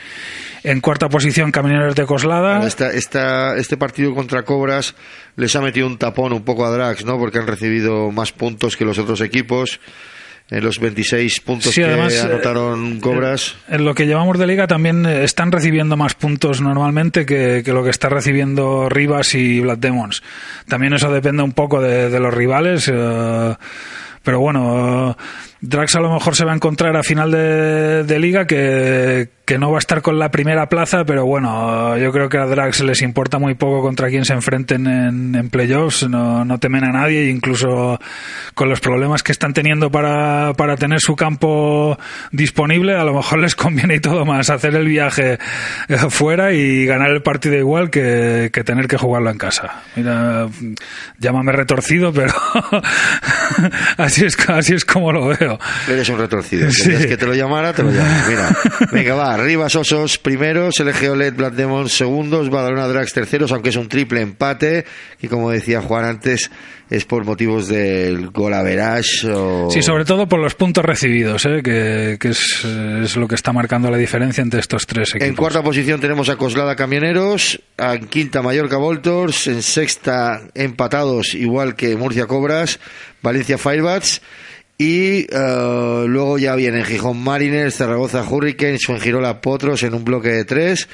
En 0.62 0.80
cuarta 0.80 1.08
posición, 1.08 1.52
Camioneros 1.52 1.94
de 1.94 2.04
Coslada. 2.06 2.66
Esta, 2.66 2.92
esta, 2.92 3.56
este 3.56 3.76
partido 3.76 4.14
contra 4.14 4.42
Cobras 4.42 4.94
les 5.36 5.54
ha 5.56 5.60
metido 5.60 5.86
un 5.86 5.96
tapón 5.96 6.32
un 6.32 6.44
poco 6.44 6.66
a 6.66 6.70
Drax, 6.70 7.04
¿no? 7.04 7.18
Porque 7.18 7.38
han 7.38 7.46
recibido 7.46 8.10
más 8.10 8.32
puntos 8.32 8.76
que 8.76 8.84
los 8.84 8.98
otros 8.98 9.20
equipos. 9.20 9.80
En 10.50 10.64
los 10.64 10.80
26 10.80 11.40
puntos 11.40 11.72
Sí, 11.72 11.80
que 11.80 11.86
además, 11.86 12.12
eh, 12.14 12.20
anotaron 12.22 12.98
Cobras. 13.00 13.54
En 13.68 13.84
lo 13.84 13.94
que 13.94 14.06
llevamos 14.06 14.36
de 14.38 14.46
liga 14.48 14.66
también 14.66 15.06
eh, 15.06 15.22
están 15.22 15.52
recibiendo 15.52 15.96
más 15.96 16.14
puntos 16.14 16.60
normalmente 16.60 17.24
que, 17.24 17.62
que 17.64 17.72
lo 17.72 17.84
que 17.84 17.90
está 17.90 18.08
recibiendo 18.08 18.88
Rivas 18.88 19.34
y 19.36 19.60
Black 19.60 19.78
Demons. 19.78 20.22
También 20.66 20.92
eso 20.92 21.10
depende 21.12 21.42
un 21.44 21.52
poco 21.52 21.80
de, 21.80 22.10
de 22.10 22.20
los 22.20 22.34
rivales. 22.34 22.90
eh, 22.92 23.54
pero 24.22 24.40
bueno, 24.40 25.10
eh, 25.10 25.14
Drax 25.62 25.96
a 25.96 26.00
lo 26.00 26.12
mejor 26.12 26.34
se 26.34 26.44
va 26.44 26.52
a 26.52 26.54
encontrar 26.54 26.96
a 26.96 27.02
final 27.02 27.30
de, 27.30 28.18
liga 28.18 28.46
que, 28.46 29.28
que 29.44 29.58
no 29.58 29.70
va 29.70 29.76
a 29.76 29.80
estar 29.80 30.00
con 30.00 30.18
la 30.18 30.30
primera 30.30 30.68
plaza, 30.68 31.04
pero 31.04 31.26
bueno, 31.26 31.98
yo 31.98 32.12
creo 32.12 32.30
que 32.30 32.38
a 32.38 32.46
Drax 32.46 32.80
les 32.80 33.02
importa 33.02 33.38
muy 33.38 33.54
poco 33.54 33.82
contra 33.82 34.08
quién 34.08 34.24
se 34.24 34.32
enfrenten 34.32 34.86
en, 34.86 35.34
en 35.34 35.50
playoffs, 35.50 36.08
no, 36.08 36.44
no 36.44 36.58
temen 36.58 36.84
a 36.84 36.92
nadie, 36.92 37.28
incluso 37.28 38.00
con 38.54 38.70
los 38.70 38.80
problemas 38.80 39.22
que 39.22 39.32
están 39.32 39.52
teniendo 39.52 39.90
para, 39.90 40.54
para 40.54 40.76
tener 40.76 41.00
su 41.00 41.14
campo 41.14 41.98
disponible, 42.32 42.94
a 42.94 43.04
lo 43.04 43.12
mejor 43.12 43.40
les 43.40 43.54
conviene 43.54 43.96
y 43.96 44.00
todo 44.00 44.24
más 44.24 44.48
hacer 44.48 44.74
el 44.74 44.86
viaje 44.86 45.38
eh, 45.88 45.96
fuera 46.08 46.52
y 46.52 46.86
ganar 46.86 47.10
el 47.10 47.22
partido 47.22 47.56
igual 47.56 47.90
que, 47.90 48.50
que 48.52 48.64
tener 48.64 48.88
que 48.88 48.96
jugarlo 48.96 49.30
en 49.30 49.38
casa. 49.38 49.82
Mira, 49.96 50.46
llámame 51.18 51.52
retorcido, 51.52 52.12
pero 52.12 52.32
así 53.98 54.24
es, 54.24 54.38
así 54.48 54.74
es 54.74 54.84
como 54.84 55.12
lo 55.12 55.26
veo. 55.26 55.49
Eres 55.88 56.08
un 56.08 56.18
retorcido. 56.18 56.70
Sí. 56.70 56.84
¿Querías 56.84 57.06
que 57.06 57.16
te 57.16 57.26
lo 57.26 57.34
llamara? 57.34 57.72
Te 57.72 57.82
lo 57.82 57.90
llamo. 57.90 58.10
Mira, 58.28 58.56
venga, 58.92 59.14
va. 59.14 59.36
Rivas 59.36 59.74
Osos 59.76 60.18
primeros, 60.18 60.78
LG 60.78 61.10
OLED 61.10 61.34
Black 61.34 61.54
Demons 61.54 61.92
segundos, 61.92 62.50
Badalona 62.50 62.86
Drax 62.88 63.12
terceros, 63.12 63.52
aunque 63.52 63.70
es 63.70 63.76
un 63.76 63.88
triple 63.88 64.20
empate. 64.20 64.84
Y 65.20 65.28
como 65.28 65.50
decía 65.50 65.80
Juan 65.80 66.04
antes, 66.04 66.50
es 66.90 67.04
por 67.04 67.24
motivos 67.24 67.68
del 67.68 68.30
gol 68.30 68.52
average 68.52 69.30
o... 69.30 69.70
Sí, 69.70 69.80
sobre 69.80 70.04
todo 70.04 70.28
por 70.28 70.40
los 70.40 70.56
puntos 70.56 70.84
recibidos, 70.84 71.46
¿eh? 71.46 71.62
que, 71.62 72.16
que 72.18 72.28
es, 72.30 72.64
es 72.64 73.16
lo 73.16 73.28
que 73.28 73.36
está 73.36 73.52
marcando 73.52 73.90
la 73.90 73.96
diferencia 73.96 74.42
entre 74.42 74.58
estos 74.58 74.86
tres 74.86 75.10
equipos. 75.10 75.28
En 75.28 75.36
cuarta 75.36 75.62
posición 75.62 76.00
tenemos 76.00 76.28
a 76.28 76.36
Coslada 76.36 76.74
Camioneros, 76.74 77.62
en 77.78 78.06
quinta 78.08 78.42
Mallorca 78.42 78.76
Voltors, 78.76 79.46
en 79.46 79.62
sexta 79.62 80.40
empatados 80.54 81.34
igual 81.34 81.76
que 81.76 81.94
Murcia 81.94 82.26
Cobras, 82.26 82.80
Valencia 83.22 83.56
Firebats 83.56 84.20
y 84.80 85.26
eh, 85.30 86.04
luego 86.06 86.38
ya 86.38 86.54
vienen 86.54 86.86
Gijón 86.86 87.22
Mariners, 87.22 87.74
Zaragoza 87.74 88.24
Hurricanes, 88.26 88.86
Fuengirola 88.86 89.42
Potros 89.42 89.82
en 89.82 89.92
un 89.92 90.06
bloque 90.06 90.30
de 90.30 90.46
tres 90.46 90.88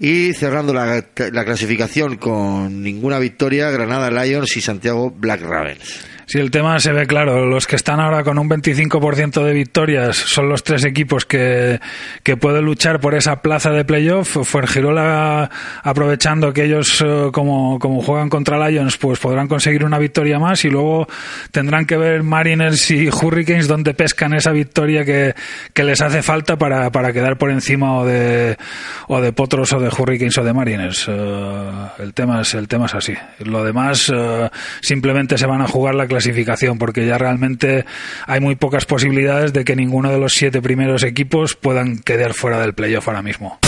y 0.00 0.32
cerrando 0.32 0.72
la, 0.72 1.04
la 1.30 1.44
clasificación 1.44 2.16
con 2.16 2.82
ninguna 2.82 3.18
victoria 3.18 3.70
Granada 3.70 4.10
Lions 4.10 4.56
y 4.56 4.62
Santiago 4.62 5.10
Black 5.10 5.42
Ravens. 5.42 6.10
Sí, 6.30 6.38
el 6.38 6.52
tema 6.52 6.78
se 6.78 6.92
ve 6.92 7.08
claro. 7.08 7.44
Los 7.44 7.66
que 7.66 7.74
están 7.74 7.98
ahora 7.98 8.22
con 8.22 8.38
un 8.38 8.48
25% 8.48 9.42
de 9.42 9.52
victorias 9.52 10.14
son 10.14 10.48
los 10.48 10.62
tres 10.62 10.84
equipos 10.84 11.24
que, 11.24 11.80
que 12.22 12.36
pueden 12.36 12.64
luchar 12.64 13.00
por 13.00 13.16
esa 13.16 13.42
plaza 13.42 13.70
de 13.70 13.84
playoff. 13.84 14.36
Fuengirola, 14.44 15.50
aprovechando 15.82 16.52
que 16.52 16.66
ellos, 16.66 17.02
eh, 17.04 17.30
como, 17.32 17.80
como 17.80 18.00
juegan 18.00 18.28
contra 18.28 18.68
Lions, 18.68 18.96
pues 18.96 19.18
podrán 19.18 19.48
conseguir 19.48 19.84
una 19.84 19.98
victoria 19.98 20.38
más 20.38 20.64
y 20.64 20.70
luego 20.70 21.08
tendrán 21.50 21.84
que 21.84 21.96
ver 21.96 22.22
Mariners 22.22 22.92
y 22.92 23.08
Hurricanes 23.08 23.66
donde 23.66 23.92
pescan 23.94 24.32
esa 24.32 24.52
victoria 24.52 25.04
que, 25.04 25.34
que 25.74 25.82
les 25.82 26.00
hace 26.00 26.22
falta 26.22 26.56
para, 26.56 26.92
para 26.92 27.12
quedar 27.12 27.38
por 27.38 27.50
encima 27.50 27.98
o 27.98 28.06
de, 28.06 28.56
o 29.08 29.20
de 29.20 29.32
Potros 29.32 29.72
o 29.72 29.80
de 29.80 29.89
Hurricanes 29.98 30.38
o 30.38 30.44
de 30.44 30.52
Mariners. 30.52 31.06
Eh, 31.08 31.70
el, 31.98 32.14
tema 32.14 32.40
es, 32.40 32.54
el 32.54 32.68
tema 32.68 32.86
es 32.86 32.94
así. 32.94 33.14
Lo 33.40 33.64
demás 33.64 34.10
eh, 34.14 34.50
simplemente 34.80 35.38
se 35.38 35.46
van 35.46 35.62
a 35.62 35.68
jugar 35.68 35.94
la 35.94 36.06
clasificación 36.06 36.78
porque 36.78 37.06
ya 37.06 37.18
realmente 37.18 37.84
hay 38.26 38.40
muy 38.40 38.56
pocas 38.56 38.86
posibilidades 38.86 39.52
de 39.52 39.64
que 39.64 39.76
ninguno 39.76 40.10
de 40.10 40.18
los 40.18 40.34
siete 40.34 40.60
primeros 40.62 41.02
equipos 41.02 41.54
puedan 41.54 41.98
quedar 41.98 42.34
fuera 42.34 42.60
del 42.60 42.74
playoff 42.74 43.08
ahora 43.08 43.22
mismo. 43.22 43.58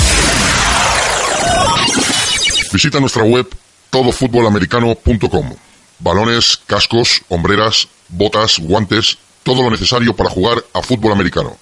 Visita 2.73 3.01
nuestra 3.01 3.23
web 3.23 3.47
todofutbolamericano.com. 3.91 5.55
Balones, 5.99 6.61
cascos, 6.67 7.23
hombreras, 7.29 7.89
botas, 8.09 8.59
guantes, 8.59 9.19
todo 9.43 9.63
lo 9.63 9.71
necesario 9.71 10.17
para 10.17 10.31
jugar 10.31 10.65
a 10.73 10.83
fútbol 10.83 11.13
americano. 11.13 11.59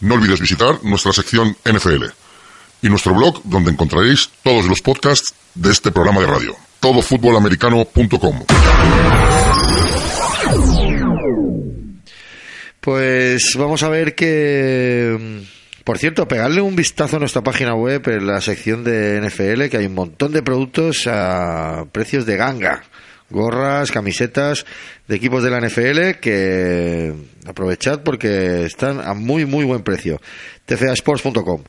No 0.00 0.14
olvides 0.14 0.40
visitar 0.40 0.82
nuestra 0.82 1.12
sección 1.12 1.56
NFL 1.64 2.21
y 2.82 2.88
nuestro 2.88 3.14
blog 3.14 3.40
donde 3.44 3.70
encontraréis 3.70 4.30
todos 4.42 4.66
los 4.66 4.82
podcasts 4.82 5.34
de 5.54 5.70
este 5.70 5.90
programa 5.90 6.20
de 6.20 6.26
radio. 6.26 6.56
todofutbolamericano.com. 6.80 8.44
Pues 12.80 13.54
vamos 13.56 13.82
a 13.84 13.88
ver 13.88 14.16
que... 14.16 15.44
Por 15.84 15.98
cierto, 15.98 16.28
pegarle 16.28 16.60
un 16.60 16.76
vistazo 16.76 17.16
a 17.16 17.18
nuestra 17.20 17.42
página 17.42 17.74
web 17.74 18.02
en 18.08 18.26
la 18.26 18.40
sección 18.40 18.84
de 18.84 19.20
NFL, 19.20 19.68
que 19.68 19.78
hay 19.78 19.86
un 19.86 19.94
montón 19.94 20.32
de 20.32 20.42
productos 20.42 21.08
a 21.08 21.84
precios 21.90 22.26
de 22.26 22.36
ganga. 22.36 22.82
Gorras, 23.30 23.90
camisetas 23.90 24.66
de 25.08 25.16
equipos 25.16 25.42
de 25.42 25.50
la 25.50 25.60
NFL 25.60 26.20
que 26.20 27.14
aprovechad 27.46 28.02
porque 28.02 28.64
están 28.64 29.00
a 29.00 29.14
muy, 29.14 29.46
muy 29.46 29.64
buen 29.64 29.82
precio. 29.82 30.20
tfasports.com 30.66 31.62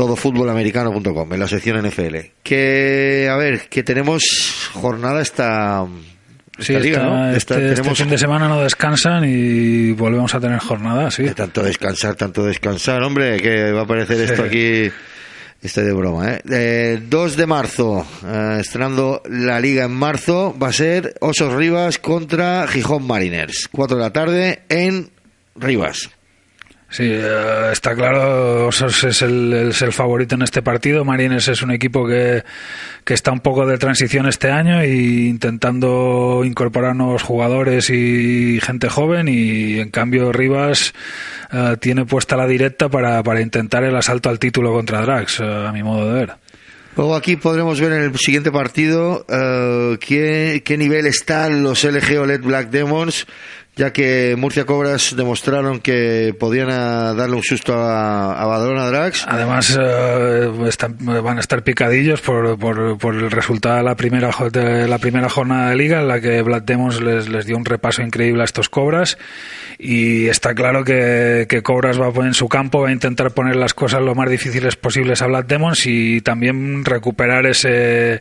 todofutbolamericano.com 0.00 1.32
en 1.32 1.40
la 1.40 1.46
sección 1.48 1.86
NFL. 1.86 2.16
Que, 2.42 3.28
a 3.30 3.36
ver, 3.36 3.68
que 3.68 3.82
tenemos 3.82 4.22
jornada 4.72 5.20
esta, 5.20 5.86
esta 6.58 6.64
Sí, 6.64 6.72
liga, 6.78 6.98
esta- 6.98 7.02
¿no? 7.04 7.26
Esta- 7.30 7.54
este, 7.54 7.64
este 7.68 7.74
tenemos 7.82 7.98
fin 7.98 8.08
de 8.08 8.18
semana 8.18 8.48
no 8.48 8.60
descansan 8.62 9.24
y 9.26 9.92
volvemos 9.92 10.34
a 10.34 10.40
tener 10.40 10.58
jornada, 10.58 11.10
sí. 11.10 11.24
De 11.24 11.34
tanto 11.34 11.62
descansar, 11.62 12.14
tanto 12.14 12.44
descansar, 12.44 13.02
hombre, 13.02 13.36
que 13.40 13.72
va 13.72 13.80
a 13.80 13.84
aparecer 13.84 14.20
esto 14.20 14.42
aquí. 14.44 14.90
Estoy 15.62 15.84
de 15.84 15.92
broma, 15.92 16.32
¿eh? 16.32 16.40
Eh, 16.50 17.00
2 17.06 17.36
de 17.36 17.46
marzo, 17.46 18.06
eh, 18.26 18.56
estrenando 18.60 19.22
la 19.28 19.60
liga 19.60 19.84
en 19.84 19.92
marzo, 19.92 20.56
va 20.58 20.68
a 20.68 20.72
ser 20.72 21.12
Osos 21.20 21.52
Rivas 21.52 21.98
contra 21.98 22.66
Gijón 22.66 23.06
Mariners. 23.06 23.68
4 23.70 23.98
de 23.98 24.02
la 24.02 24.10
tarde 24.10 24.62
en 24.70 25.10
Rivas. 25.56 26.08
Sí, 26.90 27.04
eh, 27.06 27.70
está 27.70 27.94
claro, 27.94 28.66
Osos 28.66 29.04
es 29.04 29.22
el, 29.22 29.72
favorito 29.92 30.34
en 30.34 30.42
este 30.42 30.60
partido. 30.60 31.04
Marines 31.04 31.46
es 31.46 31.62
un 31.62 31.70
equipo 31.70 32.04
que, 32.04 32.42
que 33.04 33.14
está 33.14 33.30
un 33.30 33.38
poco 33.38 33.64
de 33.64 33.78
transición 33.78 34.26
este 34.26 34.50
año 34.50 34.84
y 34.84 35.28
intentando 35.28 36.42
incorporar 36.44 36.96
nuevos 36.96 37.22
jugadores 37.22 37.90
y 37.90 38.58
gente 38.60 38.88
joven 38.88 39.28
y 39.28 39.78
en 39.78 39.90
cambio 39.90 40.32
Rivas 40.32 40.92
eh, 41.52 41.76
tiene 41.78 42.06
puesta 42.06 42.36
la 42.36 42.48
directa 42.48 42.88
para, 42.88 43.22
para 43.22 43.40
intentar 43.40 43.84
el 43.84 43.94
asalto 43.94 44.28
al 44.28 44.40
título 44.40 44.72
contra 44.72 45.02
Drax, 45.02 45.40
eh, 45.40 45.66
a 45.68 45.72
mi 45.72 45.84
modo 45.84 46.12
de 46.12 46.14
ver. 46.14 46.34
Luego 46.96 47.14
aquí 47.14 47.36
podremos 47.36 47.80
ver 47.80 47.92
en 47.92 48.02
el 48.02 48.18
siguiente 48.18 48.50
partido 48.50 49.24
eh, 49.28 49.96
qué, 50.00 50.62
qué 50.64 50.76
nivel 50.76 51.06
están 51.06 51.62
los 51.62 51.84
LG 51.84 52.18
OLED 52.18 52.40
Black 52.40 52.70
Demons, 52.70 53.26
ya 53.76 53.92
que 53.92 54.34
Murcia 54.36 54.66
Cobras 54.66 55.14
demostraron 55.16 55.80
que 55.80 56.34
podían 56.38 56.70
ah, 56.70 57.14
darle 57.14 57.36
un 57.36 57.42
susto 57.42 57.74
a, 57.74 58.40
a 58.40 58.46
Badalona 58.46 58.88
Drax. 58.88 59.24
Además, 59.28 59.78
eh, 59.80 60.50
van 61.22 61.36
a 61.38 61.40
estar 61.40 61.62
picadillos 61.62 62.20
por, 62.20 62.46
el 62.46 63.30
resultado 63.30 63.76
de 63.76 63.82
la, 63.82 63.94
primera, 63.94 64.30
de 64.52 64.88
la 64.88 64.98
primera 64.98 65.28
jornada 65.28 65.70
de 65.70 65.76
liga, 65.76 66.00
en 66.00 66.08
la 66.08 66.20
que 66.20 66.42
Black 66.42 66.64
Demons 66.64 67.00
les, 67.00 67.28
les 67.28 67.46
dio 67.46 67.56
un 67.56 67.64
repaso 67.64 68.02
increíble 68.02 68.42
a 68.42 68.44
estos 68.44 68.68
Cobras. 68.68 69.18
Y 69.78 70.26
está 70.26 70.54
claro 70.54 70.84
que, 70.84 71.46
que 71.48 71.62
Cobras 71.62 71.98
va 71.98 72.08
a 72.08 72.12
poner 72.12 72.28
en 72.28 72.34
su 72.34 72.48
campo, 72.48 72.82
va 72.82 72.88
a 72.88 72.92
intentar 72.92 73.30
poner 73.30 73.56
las 73.56 73.72
cosas 73.72 74.02
lo 74.02 74.14
más 74.14 74.28
difíciles 74.28 74.76
posibles 74.76 75.22
a 75.22 75.26
Black 75.26 75.46
Demons 75.46 75.86
y 75.86 76.20
también 76.20 76.84
recuperar 76.84 77.46
ese 77.46 78.20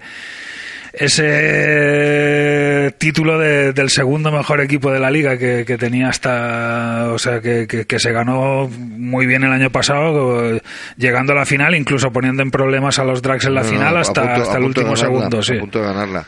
ese 1.00 2.94
título 2.98 3.38
de- 3.40 3.74
del 3.74 3.90
segundo 3.90 4.32
mejor 4.32 4.62
equipo 4.62 4.92
de 4.92 5.00
la 5.00 5.10
liga 5.12 5.38
que, 5.38 5.64
que 5.66 5.78
tenía 5.78 6.10
hasta, 6.10 7.10
o 7.12 7.18
sea, 7.20 7.42
que, 7.42 7.68
que- 7.68 7.86
que 7.86 8.00
se 8.00 8.12
ganó 8.12 8.68
muy 8.70 9.26
bien 9.26 9.44
el 9.44 9.52
año 9.52 9.70
pasado, 9.72 10.56
eh, 10.56 10.62
llegando 10.98 11.34
a 11.34 11.36
la 11.38 11.46
final, 11.46 11.76
incluso 11.76 12.12
poniendo 12.12 12.44
en 12.44 12.52
problemas 12.52 13.00
a 13.00 13.04
los 13.04 13.22
Drags 13.22 13.46
en 13.46 13.56
la 13.56 13.64
No, 13.64 13.70
final 13.70 13.98
hasta, 13.98 14.22
punto- 14.24 14.42
hasta 14.42 14.58
el 14.58 14.64
último 14.64 14.88
ganarla, 14.94 15.06
segundo. 15.06 15.44
Sí. 15.44 15.56
A 15.56 15.60
punto 15.60 15.80
de 15.80 15.86
ganarla. 15.86 16.26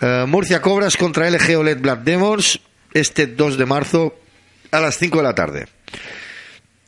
Eh, 0.00 0.24
Murcia 0.28 0.60
Cobras 0.60 0.96
contra 0.96 1.28
LG 1.28 1.56
OLED 1.58 1.78
Black 1.80 2.00
Demons 2.02 2.60
este 2.92 3.26
2 3.26 3.56
de 3.58 3.66
marzo 3.66 4.14
a 4.70 4.80
las 4.80 4.98
5 4.98 5.18
de 5.18 5.24
la 5.24 5.34
tarde. 5.34 5.66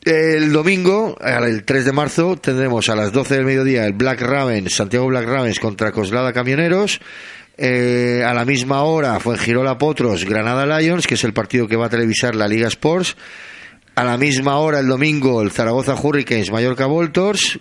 El 0.09 0.53
domingo, 0.53 1.17
el 1.19 1.65
3 1.65 1.83
de 1.83 1.91
marzo, 1.91 2.37
tendremos 2.37 2.87
a 2.87 2.95
las 2.95 3.11
12 3.11 3.35
del 3.35 3.43
mediodía 3.45 3.85
el 3.85 3.91
Black 3.91 4.21
Ravens, 4.21 4.73
Santiago 4.73 5.07
Black 5.07 5.25
Ravens 5.25 5.59
contra 5.59 5.91
Coslada 5.91 6.31
Camioneros. 6.31 7.01
Eh, 7.57 8.23
a 8.25 8.33
la 8.33 8.45
misma 8.45 8.83
hora 8.83 9.19
fue 9.19 9.35
en 9.35 9.41
Girola 9.41 9.77
Potros, 9.77 10.23
Granada 10.23 10.79
Lions, 10.79 11.07
que 11.07 11.15
es 11.15 11.25
el 11.25 11.33
partido 11.33 11.67
que 11.67 11.75
va 11.75 11.87
a 11.87 11.89
televisar 11.89 12.35
la 12.35 12.47
Liga 12.47 12.69
Sports. 12.69 13.17
A 13.95 14.05
la 14.05 14.15
misma 14.15 14.55
hora 14.59 14.79
el 14.79 14.87
domingo 14.87 15.41
el 15.41 15.51
Zaragoza 15.51 15.93
Hurricanes, 16.01 16.51
Mallorca 16.51 16.85
Voltors. 16.85 17.59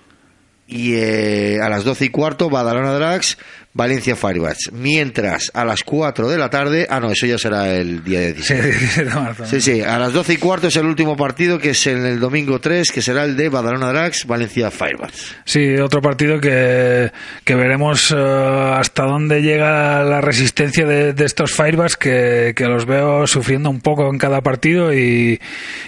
y 0.69 0.95
eh, 0.95 1.59
a 1.61 1.69
las 1.69 1.83
12 1.83 2.05
y 2.05 2.09
cuarto 2.11 2.49
Badalona 2.49 2.93
Drags, 2.93 3.39
Valencia 3.77 4.17
Firebats. 4.17 4.71
Mientras 4.73 5.51
a 5.53 5.65
las 5.65 5.83
4 5.85 6.29
de 6.31 6.39
la 6.39 6.49
tarde, 6.49 6.87
ah 6.89 6.99
no, 6.99 7.11
eso 7.11 7.27
ya 7.27 7.37
será 7.37 7.75
el 7.75 8.03
día 8.03 8.21
de 8.21 8.35
Sí, 8.43 8.55
17 8.55 9.05
de 9.05 9.11
marzo. 9.15 9.45
Sí, 9.45 9.61
sí, 9.61 9.83
a 9.83 9.99
las 9.99 10.15
12 10.15 10.33
y 10.33 10.37
cuarto 10.39 10.69
es 10.69 10.77
el 10.77 10.87
último 10.87 11.15
partido 11.17 11.59
que 11.59 11.71
es 11.71 11.87
en 11.87 12.07
el 12.07 12.19
domingo 12.19 12.59
3, 12.59 12.91
que 12.91 13.03
será 13.03 13.25
el 13.25 13.37
de 13.37 13.51
Badalona 13.51 13.93
Drags, 13.93 14.27
Valencia 14.27 14.71
Firebats. 14.71 15.37
Sí, 15.45 15.77
otro 15.77 16.01
partido 16.01 16.41
que, 16.41 17.13
que 17.45 17.55
veremos 17.55 18.15
eh, 18.17 18.17
hasta 18.17 19.05
dónde 19.05 19.43
llega 19.43 20.03
la 20.03 20.23
resistencia 20.23 20.87
de, 20.87 21.13
de 21.13 21.25
estos 21.27 21.53
Firebats 21.53 21.97
que, 21.97 22.55
que 22.57 22.65
los 22.65 22.87
veo 22.87 23.27
sufriendo 23.27 23.69
un 23.69 23.81
poco 23.81 24.09
en 24.11 24.17
cada 24.17 24.41
partido 24.41 24.95
y, 24.95 25.39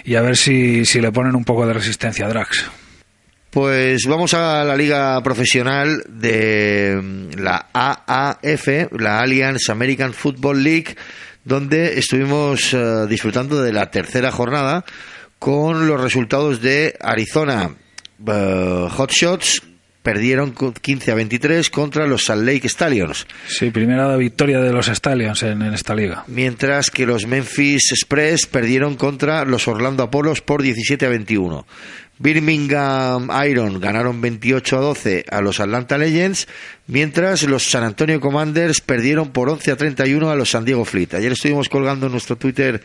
y 0.04 0.14
a 0.14 0.20
ver 0.20 0.36
si, 0.36 0.84
si 0.84 1.00
le 1.00 1.10
ponen 1.10 1.34
un 1.34 1.44
poco 1.44 1.66
de 1.66 1.72
resistencia 1.72 2.26
a 2.26 2.28
Drax. 2.28 2.66
Pues 3.50 4.02
vamos 4.06 4.34
a 4.34 4.62
la 4.64 4.76
liga 4.76 5.20
profesional 5.22 6.04
de 6.08 6.98
mm, 7.02 7.40
la 7.40 7.68
AAF, 7.72 8.92
la 8.98 9.20
Alliance 9.20 9.72
American 9.72 10.12
Football 10.12 10.62
League, 10.62 10.96
donde 11.44 11.98
estuvimos 11.98 12.74
eh, 12.74 13.06
disfrutando 13.08 13.62
de 13.62 13.72
la 13.72 13.90
tercera 13.90 14.30
jornada 14.30 14.84
con 15.38 15.86
los 15.86 16.00
resultados 16.00 16.60
de 16.60 16.96
Arizona 17.00 17.70
eh, 18.26 18.88
Hotshots 18.96 19.62
perdieron 20.02 20.52
con 20.52 20.72
15 20.72 21.10
a 21.10 21.14
23 21.14 21.70
contra 21.70 22.06
los 22.06 22.24
Salt 22.24 22.42
Lake 22.42 22.66
Stallions, 22.68 23.26
Sí, 23.46 23.70
primera 23.70 24.16
victoria 24.16 24.60
de 24.60 24.72
los 24.72 24.86
Stallions 24.86 25.42
en, 25.42 25.60
en 25.62 25.74
esta 25.74 25.94
liga. 25.94 26.24
mientras 26.28 26.90
que 26.90 27.04
los 27.04 27.26
Memphis 27.26 27.92
Express 27.92 28.46
perdieron 28.46 28.96
contra 28.96 29.44
los 29.44 29.68
Orlando 29.68 30.02
Apollos 30.02 30.40
por 30.40 30.62
17 30.62 31.04
a 31.04 31.08
21. 31.10 31.66
Birmingham 32.18 33.28
Iron 33.48 33.80
ganaron 33.80 34.20
28 34.20 34.76
a 34.76 34.80
12 34.80 35.24
a 35.30 35.40
los 35.40 35.60
Atlanta 35.60 35.98
Legends, 35.98 36.48
mientras 36.86 37.42
los 37.44 37.70
San 37.70 37.84
Antonio 37.84 38.20
Commanders 38.20 38.80
perdieron 38.80 39.30
por 39.30 39.48
11 39.48 39.70
a 39.72 39.76
31 39.76 40.30
a 40.30 40.36
los 40.36 40.50
San 40.50 40.64
Diego 40.64 40.84
Fleet. 40.84 41.14
Ayer 41.14 41.32
estuvimos 41.32 41.68
colgando 41.68 42.06
en 42.06 42.12
nuestro 42.12 42.36
Twitter 42.36 42.82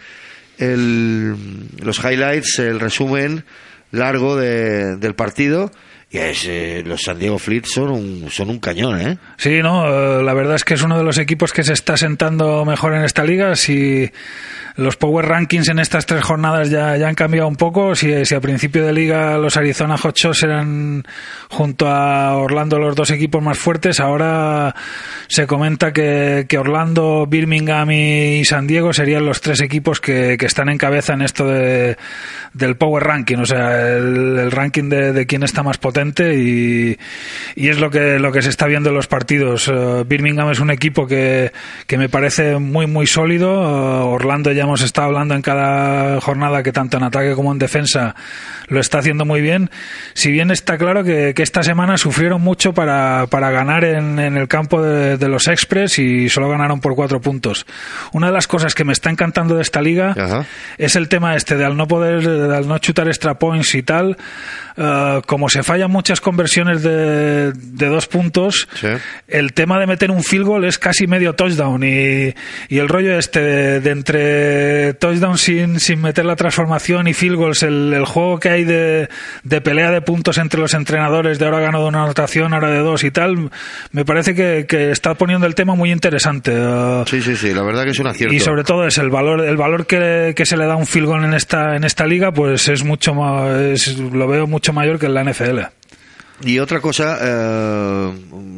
el- 0.58 1.36
los 1.82 1.98
highlights, 2.04 2.60
el 2.60 2.80
resumen 2.80 3.44
largo 3.92 4.36
de- 4.36 4.98
del 4.98 5.16
partido. 5.16 5.72
Y 6.12 6.20
es, 6.20 6.46
eh, 6.48 6.84
los 6.86 7.02
San 7.02 7.18
Diego 7.18 7.40
Fleet 7.40 7.66
son 7.66 7.90
un, 7.90 8.28
son 8.30 8.52
un 8.52 8.60
cañón, 8.60 9.02
¿eh? 9.02 9.18
Sí, 9.38 9.64
no, 9.64 10.20
eh, 10.20 10.24
la 10.24 10.36
verdad 10.36 10.56
es 10.58 10.64
que 10.64 10.76
es 10.76 10.84
uno 10.84 10.96
de 10.96 11.04
los 11.04 11.18
equipos 11.18 11.52
que 11.54 11.64
se 11.64 11.74
está 11.74 11.98
sentando 11.98 12.64
mejor 12.66 12.94
en 12.94 13.04
esta 13.04 13.24
liga. 13.24 13.56
Si 13.56 14.12
los 14.76 14.98
Power 14.98 15.26
Rankings 15.28 15.70
en 15.70 15.80
estas 15.80 16.06
tres 16.06 16.24
jornadas 16.24 16.70
ya, 16.70 16.98
ya 16.98 17.08
han 17.08 17.16
cambiado 17.16 17.48
un 17.48 17.56
poco, 17.56 17.96
si, 17.96 18.26
si 18.26 18.36
a 18.36 18.42
principio 18.42 18.86
de 18.86 18.94
liga 18.94 19.38
los 19.38 19.58
Arizona 19.58 19.96
Hotshots 19.96 20.44
eran 20.44 21.04
junto 21.50 21.88
a 21.88 22.36
Orlando 22.38 22.80
los 22.80 22.96
dos 22.96 23.12
equipos 23.12 23.42
más 23.44 23.58
fuertes, 23.58 24.00
ahora 24.00 24.76
se 25.28 25.48
comenta 25.48 25.94
que, 25.94 26.46
que 26.48 26.58
Orlando, 26.58 27.26
Birmingham 27.28 27.92
y 27.92 28.46
San 28.46 28.68
Diego 28.68 28.94
serían 28.94 29.26
los 29.26 29.42
tres 29.42 29.62
equipos 29.62 30.02
que, 30.02 30.38
que 30.40 30.46
están 30.46 30.70
en 30.70 30.78
cabeza 30.78 31.14
en 31.14 31.22
esto 31.22 31.48
de, 31.48 31.98
del 32.54 32.76
Power 32.76 33.04
Ranking, 33.04 33.38
o 33.38 33.46
sea, 33.46 33.96
el, 33.96 34.38
el 34.40 34.52
ranking 34.52 34.90
de, 34.90 35.14
de 35.14 35.26
quién 35.26 35.44
está 35.44 35.64
más 35.64 35.78
potente 35.78 36.36
y, 36.36 36.98
y 37.56 37.70
es 37.70 37.80
lo 37.80 37.90
que, 37.90 38.20
lo 38.20 38.32
que 38.32 38.42
se 38.42 38.50
está 38.50 38.68
viendo 38.68 38.90
en 38.90 38.96
los 38.96 39.08
partidos. 39.08 39.68
Eh, 39.68 40.04
Birmingham 40.08 40.50
es 40.50 40.60
un 40.60 40.72
equipo 40.72 41.08
que, 41.08 41.52
que 41.88 41.98
me 41.98 42.10
parece 42.10 42.58
muy, 42.58 42.88
muy 42.88 43.08
sólido. 43.08 43.54
Eh, 43.64 44.04
Orlando 44.04 44.52
ya 44.52 44.63
hemos 44.64 44.82
estado 44.82 45.08
hablando 45.08 45.36
en 45.36 45.42
cada 45.42 46.20
jornada 46.22 46.64
que 46.64 46.72
tanto 46.72 46.98
en 46.98 47.04
ataque 47.04 47.34
como 47.36 47.52
en 47.52 47.60
defensa 47.60 48.16
lo 48.68 48.80
está 48.80 49.00
haciendo 49.00 49.26
muy 49.26 49.42
bien. 49.42 49.70
Si 50.14 50.32
bien 50.32 50.52
está 50.52 50.78
claro 50.78 51.04
que, 51.04 51.34
que 51.36 51.44
esta 51.44 51.64
semana 51.64 51.98
sufrieron 51.98 52.42
mucho 52.42 52.74
para, 52.74 53.28
para 53.28 53.52
ganar 53.52 53.84
en, 53.84 54.20
en 54.20 54.38
el 54.38 54.48
campo 54.48 54.82
de, 54.82 55.18
de 55.18 55.28
los 55.28 55.48
Express 55.48 56.00
y 56.00 56.30
solo 56.30 56.50
ganaron 56.50 56.80
por 56.82 56.96
cuatro 56.96 57.22
puntos. 57.22 57.66
Una 58.14 58.28
de 58.28 58.34
las 58.34 58.48
cosas 58.48 58.74
que 58.76 58.84
me 58.84 58.94
está 58.94 59.10
encantando 59.10 59.56
de 59.56 59.62
esta 59.62 59.82
liga 59.82 60.12
Ajá. 60.18 60.46
es 60.78 60.96
el 60.96 61.08
tema 61.10 61.36
este 61.36 61.56
de 61.56 61.66
al 61.66 61.78
no 61.78 61.88
poder, 61.88 62.22
de 62.28 62.56
al 62.56 62.68
no 62.68 62.78
chutar 62.80 63.08
extra 63.08 63.38
points 63.38 63.76
y 63.76 63.84
tal, 63.84 64.18
eh, 64.78 65.22
como 65.28 65.50
se 65.50 65.64
fallan 65.64 65.92
muchas 65.92 66.22
conversiones 66.22 66.82
de, 66.84 67.52
de 67.54 67.86
dos 67.88 68.08
puntos, 68.08 68.68
Sí. 68.76 68.88
el 69.28 69.54
tema 69.54 69.80
de 69.80 69.88
meter 69.88 70.10
un 70.12 70.24
field 70.24 70.46
goal 70.46 70.66
es 70.66 70.78
casi 70.80 71.08
medio 71.08 71.34
touchdown 71.34 71.84
y, 71.84 72.34
y 72.70 72.78
el 72.80 72.88
rollo 72.88 73.18
este 73.18 73.40
de, 73.42 73.80
de 73.82 73.90
entre 73.92 74.53
touchdown 75.00 75.38
sin, 75.38 75.80
sin 75.80 76.02
meter 76.02 76.26
la 76.26 76.36
transformación 76.36 77.08
y 77.08 77.14
field 77.14 77.36
goals, 77.38 77.64
el, 77.64 77.94
el 77.94 78.06
juego 78.06 78.40
que 78.40 78.50
hay 78.50 78.64
de, 78.64 79.10
de 79.44 79.62
pelea 79.62 79.92
de 79.92 80.02
puntos 80.02 80.38
entre 80.38 80.60
los 80.60 80.74
entrenadores, 80.74 81.40
de 81.40 81.46
ahora 81.46 81.60
gano 81.60 81.82
de 81.82 81.88
una 81.88 82.04
anotación, 82.04 82.54
ahora 82.54 82.70
de 82.72 82.80
dos 82.80 83.04
y 83.04 83.12
tal, 83.12 83.50
me 83.92 84.06
parece 84.06 84.36
que, 84.36 84.66
que 84.68 84.92
está 84.92 85.14
poniendo 85.16 85.48
el 85.48 85.56
tema 85.56 85.76
muy 85.76 85.92
interesante. 85.92 86.52
Eh, 86.56 87.04
Sí, 87.08 87.22
sí, 87.22 87.36
sí, 87.36 87.54
la 87.54 87.64
verdad 87.64 87.84
que 87.84 87.92
es 87.92 88.00
un 88.00 88.08
acierto. 88.08 88.34
y 88.36 88.40
sobre 88.40 88.64
todo 88.64 88.86
es 88.88 88.98
el 88.98 89.10
valor 89.10 89.42
el 89.42 89.58
valor 89.58 89.86
que, 89.86 90.34
que 90.36 90.46
se 90.46 90.58
le 90.58 90.66
da 90.66 90.74
a 90.74 90.78
un 90.78 90.86
field 90.88 91.08
goal 91.08 91.24
en 91.26 91.34
esta 91.34 91.76
en 91.76 91.84
esta 91.84 92.06
liga 92.06 92.32
pues 92.32 92.68
es 92.70 92.84
mucho 92.84 93.14
más 93.14 93.50
es- 93.60 93.98
lo 93.98 94.28
veo 94.28 94.48
mucho 94.48 94.74
mayor 94.74 95.00
que 95.00 95.06
en 95.08 95.14
la 95.14 95.24
NFL 95.24 95.60
Y 96.46 96.60
otra 96.60 96.80
cosa, 96.82 97.18
eh, 97.22 98.12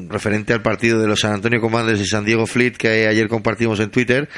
referente 0.10 0.54
al 0.54 0.62
partido 0.62 1.00
de 1.00 1.08
los 1.08 1.20
San 1.20 1.34
Antonio 1.34 1.60
Commanders 1.62 2.00
y 2.00 2.06
San 2.06 2.26
Diego 2.26 2.46
Fleet 2.48 2.72
que 2.78 3.08
ayer 3.08 3.28
compartimos 3.28 3.80
en 3.80 3.90
Twitter, 3.92 4.30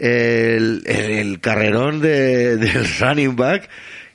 el, 0.00 0.82
el- 0.86 1.40
carrerón 1.40 2.00
de- 2.00 2.56
del 2.58 2.86
running 2.98 3.36
back, 3.36 3.68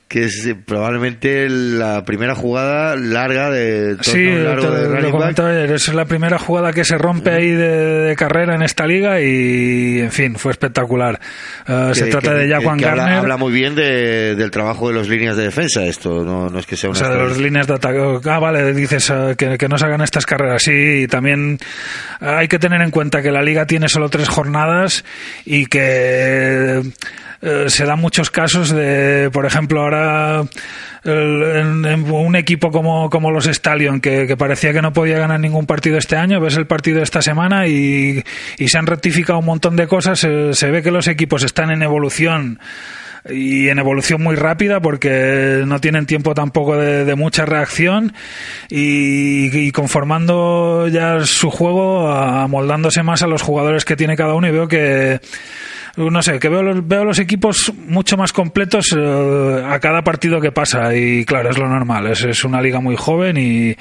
que 0.08 0.24
es 0.26 0.46
eh, 0.46 0.54
probablemente 0.54 1.48
la 1.48 2.04
primera 2.04 2.36
jugada 2.36 2.94
larga 2.94 3.50
de 3.50 3.96
sí 4.02 4.24
largo 4.24 4.70
te- 4.70 4.88
de 4.88 5.00
lo 5.02 5.18
back. 5.18 5.38
ayer, 5.40 5.72
es 5.72 5.92
la 5.92 6.04
primera 6.04 6.38
jugada 6.38 6.72
que 6.72 6.84
se 6.84 6.96
rompe 6.96 7.30
ahí 7.30 7.50
de, 7.50 7.66
de 8.02 8.14
carrera 8.16 8.54
en 8.54 8.62
esta 8.62 8.86
liga 8.86 9.20
y 9.20 9.98
en 9.98 10.12
fin 10.12 10.36
fue 10.36 10.52
espectacular 10.52 11.18
Eh, 11.66 11.90
se 11.94 12.06
trata 12.06 12.30
que- 12.30 12.36
de 12.36 12.46
que 12.48 12.54
habla, 12.54 12.76
Garner 12.76 13.18
habla 13.18 13.36
muy 13.36 13.52
bien 13.52 13.74
de- 13.74 14.36
del 14.36 14.50
trabajo 14.52 14.88
de 14.90 14.94
las 14.94 15.08
líneas 15.08 15.36
de 15.36 15.42
defensa 15.42 15.84
esto, 15.84 16.24
no, 16.24 16.50
no 16.50 16.58
es 16.60 16.66
que 16.66 16.76
sea 16.76 16.88
O 16.90 16.92
una... 16.92 17.00
sea, 17.00 17.08
de 17.10 17.24
las 17.28 17.38
líneas 17.38 17.66
de 17.66 17.74
ataque. 17.74 18.20
Ah, 18.30 18.38
vale, 18.38 18.72
dices 18.74 19.10
eh, 19.10 19.34
que, 19.36 19.58
que 19.58 19.68
no 19.68 19.76
se 19.76 19.86
hagan 19.86 20.02
estas 20.02 20.24
carreras. 20.24 20.62
Sí, 20.62 21.02
y 21.02 21.06
también 21.08 21.58
hay 22.20 22.46
que 22.46 22.60
tener 22.60 22.80
en 22.80 22.90
cuenta 22.92 23.22
que 23.22 23.32
la 23.32 23.42
liga 23.42 23.66
tiene 23.66 23.88
solo 23.88 24.08
tres 24.08 24.28
jornadas 24.28 25.04
y 25.44 25.66
que 25.66 26.80
eh, 27.46 27.70
se 27.70 27.84
dan 27.84 28.00
muchos 28.00 28.32
casos 28.32 28.70
de, 28.70 29.30
por 29.32 29.46
ejemplo, 29.46 29.82
ahora 29.82 30.42
un 31.04 32.34
equipo 32.34 32.72
como, 32.72 33.08
como 33.08 33.30
los 33.30 33.46
Stallion, 33.46 34.00
que, 34.00 34.26
que 34.26 34.36
parecía 34.36 34.72
que 34.72 34.82
no 34.82 34.92
podía 34.92 35.18
ganar 35.18 35.38
ningún 35.38 35.64
partido 35.64 35.96
este 35.96 36.16
año, 36.16 36.40
ves 36.40 36.56
el 36.56 36.66
partido 36.66 37.00
esta 37.00 37.22
semana 37.22 37.68
y, 37.68 38.24
se 38.66 38.78
han 38.78 38.88
rectificado 38.88 39.38
un 39.38 39.44
montón 39.44 39.76
de 39.76 39.86
cosas. 39.86 40.18
Se, 40.18 40.70
ve 40.72 40.82
que 40.82 40.90
los 40.90 41.06
equipos 41.06 41.44
están 41.44 41.70
en 41.70 41.84
evolución 41.84 42.58
y 43.30 43.68
en 43.68 43.78
evolución 43.78 44.24
muy 44.24 44.34
rápida 44.34 44.80
porque 44.80 45.62
no 45.64 45.80
tienen 45.80 46.06
tiempo 46.06 46.34
tampoco 46.34 46.76
de, 46.76 47.04
de 47.04 47.14
mucha 47.14 47.44
reacción 47.44 48.12
y, 48.68 49.56
y 49.56 49.70
conformando 49.70 50.88
ya 50.88 51.20
su 51.20 51.50
juego, 51.50 52.10
amoldándose 52.10 53.04
más 53.04 53.22
a 53.22 53.28
los 53.28 53.42
jugadores 53.42 53.84
que 53.84 53.94
tiene 53.94 54.16
cada 54.16 54.34
uno 54.34 54.48
y 54.48 54.50
veo 54.50 54.66
que 54.66 55.20
no 55.96 56.22
sé, 56.22 56.38
que 56.38 56.48
veo 56.48 56.62
los, 56.62 56.86
veo 56.86 57.04
los 57.04 57.18
equipos 57.18 57.72
mucho 57.86 58.16
más 58.16 58.32
completos 58.32 58.94
eh, 58.96 59.64
a 59.66 59.78
cada 59.80 60.02
partido 60.02 60.40
que 60.40 60.52
pasa 60.52 60.94
y 60.94 61.24
claro, 61.24 61.50
es 61.50 61.58
lo 61.58 61.68
normal, 61.68 62.06
es, 62.08 62.22
es 62.24 62.44
una 62.44 62.60
liga 62.60 62.80
muy 62.80 62.96
joven 62.96 63.36
y, 63.38 63.74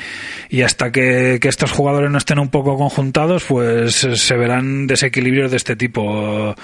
y 0.49 0.61
hasta 0.61 0.91
que, 0.91 1.39
que 1.41 1.49
estos 1.49 1.71
jugadores 1.71 2.09
no 2.11 2.17
estén 2.17 2.39
un 2.39 2.49
poco 2.49 2.77
conjuntados, 2.77 3.43
pues 3.45 4.03
eh, 4.05 4.15
se 4.15 4.35
verán 4.37 4.87
desequilibrios 4.87 5.51
de 5.51 5.57
este 5.57 5.75
tipo. 5.75 6.55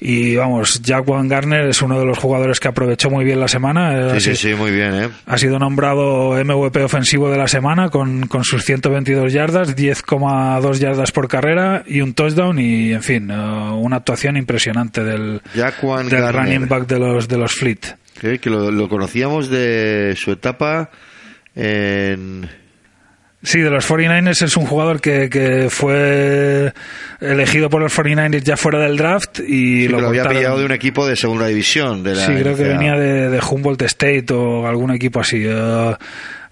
Y 0.00 0.36
vamos, 0.36 0.82
Jack 0.82 1.06
Van 1.06 1.28
Garner 1.28 1.66
es 1.68 1.80
uno 1.80 1.98
de 1.98 2.04
los 2.04 2.18
jugadores 2.18 2.60
que 2.60 2.68
aprovechó 2.68 3.08
muy 3.10 3.24
bien 3.24 3.40
la 3.40 3.48
semana. 3.48 4.10
Sí, 4.10 4.16
Ha 4.16 4.20
sí, 4.20 4.36
sido- 4.36 4.54
sí, 4.56 4.60
muy 4.60 4.70
bien, 4.70 4.94
¿eh? 4.94 5.08
ha 5.26 5.38
sido 5.38 5.58
nombrado 5.58 6.32
MVP 6.44 6.82
ofensivo 6.82 7.30
de 7.30 7.38
la 7.38 7.48
semana 7.48 7.88
con, 7.88 8.26
con 8.26 8.44
sus 8.44 8.64
122 8.64 9.32
yardas, 9.32 9.74
10,2 9.76 10.74
yardas 10.78 11.10
por 11.12 11.28
carrera 11.28 11.84
y 11.86 12.00
un 12.02 12.12
touchdown 12.12 12.58
y, 12.58 12.92
en 12.92 13.02
fin, 13.02 13.30
eh, 13.30 13.34
una 13.34 13.96
actuación 13.96 14.36
impresionante 14.36 14.73
del, 14.74 15.40
Jaquan 15.54 16.08
del 16.08 16.20
Garner. 16.20 16.44
running 16.44 16.68
back 16.68 16.86
de 16.86 16.98
los, 16.98 17.28
de 17.28 17.38
los 17.38 17.52
Fleet. 17.52 17.96
que, 18.20 18.38
que 18.38 18.50
lo, 18.50 18.70
lo 18.70 18.88
conocíamos 18.88 19.48
de 19.48 20.14
su 20.16 20.32
etapa 20.32 20.90
en... 21.54 22.48
Sí, 23.42 23.60
de 23.60 23.68
los 23.68 23.86
49ers 23.86 24.40
es 24.42 24.56
un 24.56 24.64
jugador 24.64 25.02
que, 25.02 25.28
que 25.28 25.68
fue 25.68 26.72
elegido 27.20 27.68
por 27.68 27.82
los 27.82 27.94
49ers 27.94 28.42
ya 28.42 28.56
fuera 28.56 28.78
del 28.78 28.96
draft 28.96 29.40
y 29.40 29.82
sí, 29.82 29.88
lo 29.88 30.00
lo 30.00 30.08
había 30.08 30.24
pillado 30.26 30.58
de 30.60 30.64
un 30.64 30.72
equipo 30.72 31.06
de 31.06 31.14
segunda 31.14 31.46
división. 31.46 32.02
De 32.02 32.14
la 32.14 32.24
Sí, 32.24 32.32
creo 32.32 32.56
que 32.56 32.62
venía 32.64 32.94
de, 32.94 33.28
de 33.28 33.40
Humboldt 33.46 33.82
State 33.82 34.32
o 34.32 34.66
algún 34.66 34.92
equipo 34.92 35.20
así. 35.20 35.42
Eh, 35.46 35.94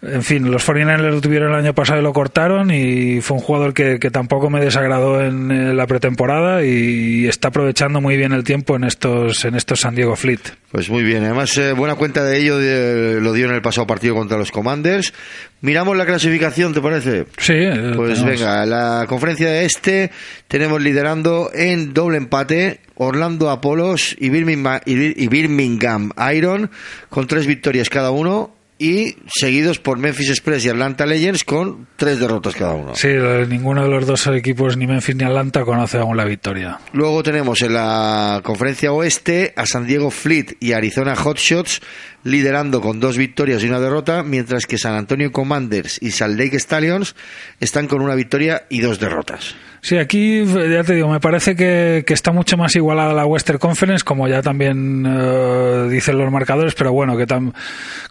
en 0.02 0.22
fin, 0.24 0.50
los 0.50 0.66
49ers 0.66 1.10
lo 1.10 1.20
tuvieron 1.20 1.50
el 1.52 1.58
año 1.58 1.74
pasado 1.74 2.00
y 2.00 2.02
lo 2.02 2.12
cortaron 2.12 2.70
y 2.72 3.20
fue 3.20 3.36
un 3.36 3.42
jugador 3.42 3.72
que, 3.72 4.00
que 4.00 4.10
tampoco 4.10 4.50
me 4.50 4.60
desagradó 4.60 5.20
en 5.20 5.76
la 5.76 5.86
pretemporada 5.86 6.64
y 6.64 7.26
está 7.28 7.48
aprovechando 7.48 8.00
muy 8.00 8.16
bien 8.16 8.32
el 8.32 8.42
tiempo 8.42 8.74
en 8.74 8.82
estos 8.84 9.44
en 9.44 9.54
estos 9.54 9.80
San 9.80 9.94
Diego 9.94 10.16
Fleet. 10.16 10.40
Pues 10.72 10.90
muy 10.90 11.04
bien, 11.04 11.22
además 11.24 11.56
eh, 11.56 11.72
buena 11.72 11.94
cuenta 11.94 12.24
de 12.24 12.38
ello 12.40 12.58
de- 12.58 13.20
lo 13.20 13.32
dio 13.32 13.46
en 13.46 13.54
el 13.54 13.62
pasado 13.62 13.86
partido 13.86 14.14
contra 14.16 14.36
los 14.38 14.50
Commanders. 14.50 15.12
Miramos 15.60 15.96
la 15.96 16.04
clasificación, 16.04 16.74
¿te 16.74 16.80
parece? 16.80 17.26
Sí, 17.38 17.52
eh, 17.54 17.92
Pues 17.94 18.14
tenemos- 18.18 18.40
venga, 18.40 18.66
la 18.66 19.04
conferencia 19.08 19.48
de 19.50 19.64
este 19.66 20.10
tenemos 20.48 20.82
liderando 20.82 21.50
en 21.54 21.94
doble 21.94 22.16
empate 22.16 22.80
Orlando 22.96 23.50
Apolos 23.50 24.16
y 24.18 24.30
Birmingham, 24.30 24.80
y 24.84 24.94
Bir- 24.96 25.14
y 25.16 25.28
Birmingham 25.28 26.10
Iron 26.34 26.70
con 27.08 27.28
tres 27.28 27.46
victorias 27.46 27.88
cada 27.88 28.10
uno 28.10 28.54
y 28.82 29.16
seguidos 29.32 29.78
por 29.78 29.98
Memphis 29.98 30.30
Express 30.30 30.64
y 30.64 30.68
Atlanta 30.68 31.06
Legends 31.06 31.44
con 31.44 31.86
tres 31.94 32.18
derrotas 32.18 32.56
cada 32.56 32.74
uno. 32.74 32.96
Sí, 32.96 33.10
ninguno 33.48 33.84
de 33.84 33.88
los 33.88 34.08
dos 34.08 34.26
equipos, 34.26 34.76
ni 34.76 34.88
Memphis 34.88 35.14
ni 35.14 35.22
Atlanta, 35.22 35.64
conoce 35.64 35.98
aún 35.98 36.16
la 36.16 36.24
victoria. 36.24 36.80
Luego 36.92 37.22
tenemos 37.22 37.62
en 37.62 37.74
la 37.74 38.40
conferencia 38.42 38.92
oeste 38.92 39.52
a 39.54 39.66
San 39.66 39.86
Diego 39.86 40.10
Fleet 40.10 40.56
y 40.58 40.72
Arizona 40.72 41.14
Hotshots 41.14 41.80
liderando 42.24 42.80
con 42.80 43.00
dos 43.00 43.16
victorias 43.18 43.62
y 43.64 43.68
una 43.68 43.80
derrota, 43.80 44.22
mientras 44.22 44.66
que 44.66 44.78
San 44.78 44.94
Antonio 44.94 45.32
Commanders 45.32 45.98
y 46.00 46.10
Salt 46.12 46.38
Lake 46.38 46.56
Stallions 46.58 47.14
están 47.60 47.86
con 47.88 48.00
una 48.02 48.14
victoria 48.14 48.62
y 48.68 48.80
dos 48.80 48.98
derrotas. 49.00 49.54
Sí, 49.84 49.98
aquí 49.98 50.44
ya 50.44 50.84
te 50.84 50.94
digo, 50.94 51.08
me 51.08 51.18
parece 51.18 51.56
que, 51.56 52.04
que 52.06 52.14
está 52.14 52.30
mucho 52.30 52.56
más 52.56 52.76
igualada 52.76 53.12
la 53.14 53.26
Western 53.26 53.58
Conference, 53.58 54.04
como 54.04 54.28
ya 54.28 54.40
también 54.40 55.04
eh, 55.04 55.88
dicen 55.90 56.16
los 56.18 56.30
marcadores, 56.30 56.74
pero 56.76 56.92
bueno, 56.92 57.16
que 57.16 57.26
tam- 57.26 57.52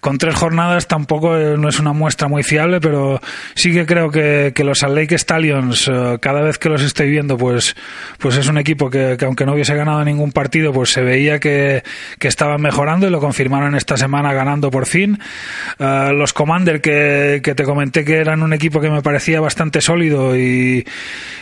con 0.02 0.17
tres 0.17 0.36
jornadas 0.36 0.89
tampoco 0.89 1.38
eh, 1.38 1.56
no 1.58 1.69
es 1.69 1.80
una 1.80 1.93
muestra 1.93 2.28
muy 2.28 2.43
fiable, 2.43 2.82
pero 2.82 3.21
sí 3.56 3.71
que 3.71 3.86
creo 3.86 4.12
que, 4.12 4.52
que 4.54 4.65
los 4.65 4.80
Salt 4.80 4.95
Lake 4.95 5.15
Stallions, 5.15 5.88
eh, 5.88 6.17
cada 6.19 6.41
vez 6.41 6.58
que 6.58 6.67
los 6.67 6.82
estoy 6.82 7.10
viendo, 7.10 7.38
pues, 7.38 7.74
pues 8.17 8.36
es 8.36 8.50
un 8.50 8.58
equipo 8.58 8.89
que, 8.89 9.15
que 9.17 9.24
aunque 9.24 9.45
no 9.45 9.54
hubiese 9.54 9.74
ganado 9.74 10.04
ningún 10.04 10.34
partido, 10.34 10.74
pues 10.74 10.89
se 10.89 11.02
veía 11.02 11.39
que, 11.39 11.84
que 12.19 12.28
estaban 12.28 12.62
mejorando 12.62 13.08
y 13.08 13.12
lo 13.12 13.21
confirmaron 13.21 13.76
esta 13.76 13.95
semana 14.01 14.33
ganando 14.33 14.69
por 14.71 14.85
fin. 14.85 15.17
Eh, 15.79 16.09
los 16.13 16.33
Commander 16.33 16.81
que, 16.81 17.39
que 17.43 17.55
te 17.55 17.63
comenté 17.63 18.03
que 18.03 18.17
eran 18.17 18.41
un 18.43 18.51
equipo 18.53 18.81
que 18.81 18.89
me 18.89 19.01
parecía 19.01 19.39
bastante 19.39 19.79
sólido 19.79 20.35
y, 20.37 20.85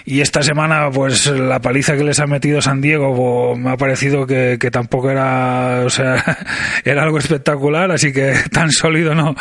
y 0.06 0.22
esta 0.22 0.44
semana 0.44 0.90
pues 0.94 1.26
la 1.28 1.60
paliza 1.60 1.96
que 1.98 2.04
les 2.04 2.20
ha 2.20 2.28
metido 2.28 2.62
San 2.62 2.82
Diego 2.82 3.14
bo, 3.14 3.56
me 3.56 3.72
ha 3.72 3.78
parecido 3.78 4.28
que, 4.28 4.58
que 4.60 4.70
tampoco 4.72 5.10
era 5.10 5.82
o 5.86 5.90
sea 5.90 6.24
era 6.86 7.04
algo 7.04 7.18
espectacular 7.18 7.92
así 7.92 8.12
que 8.12 8.34
tan 8.52 8.72
sólido 8.72 9.16
no 9.16 9.36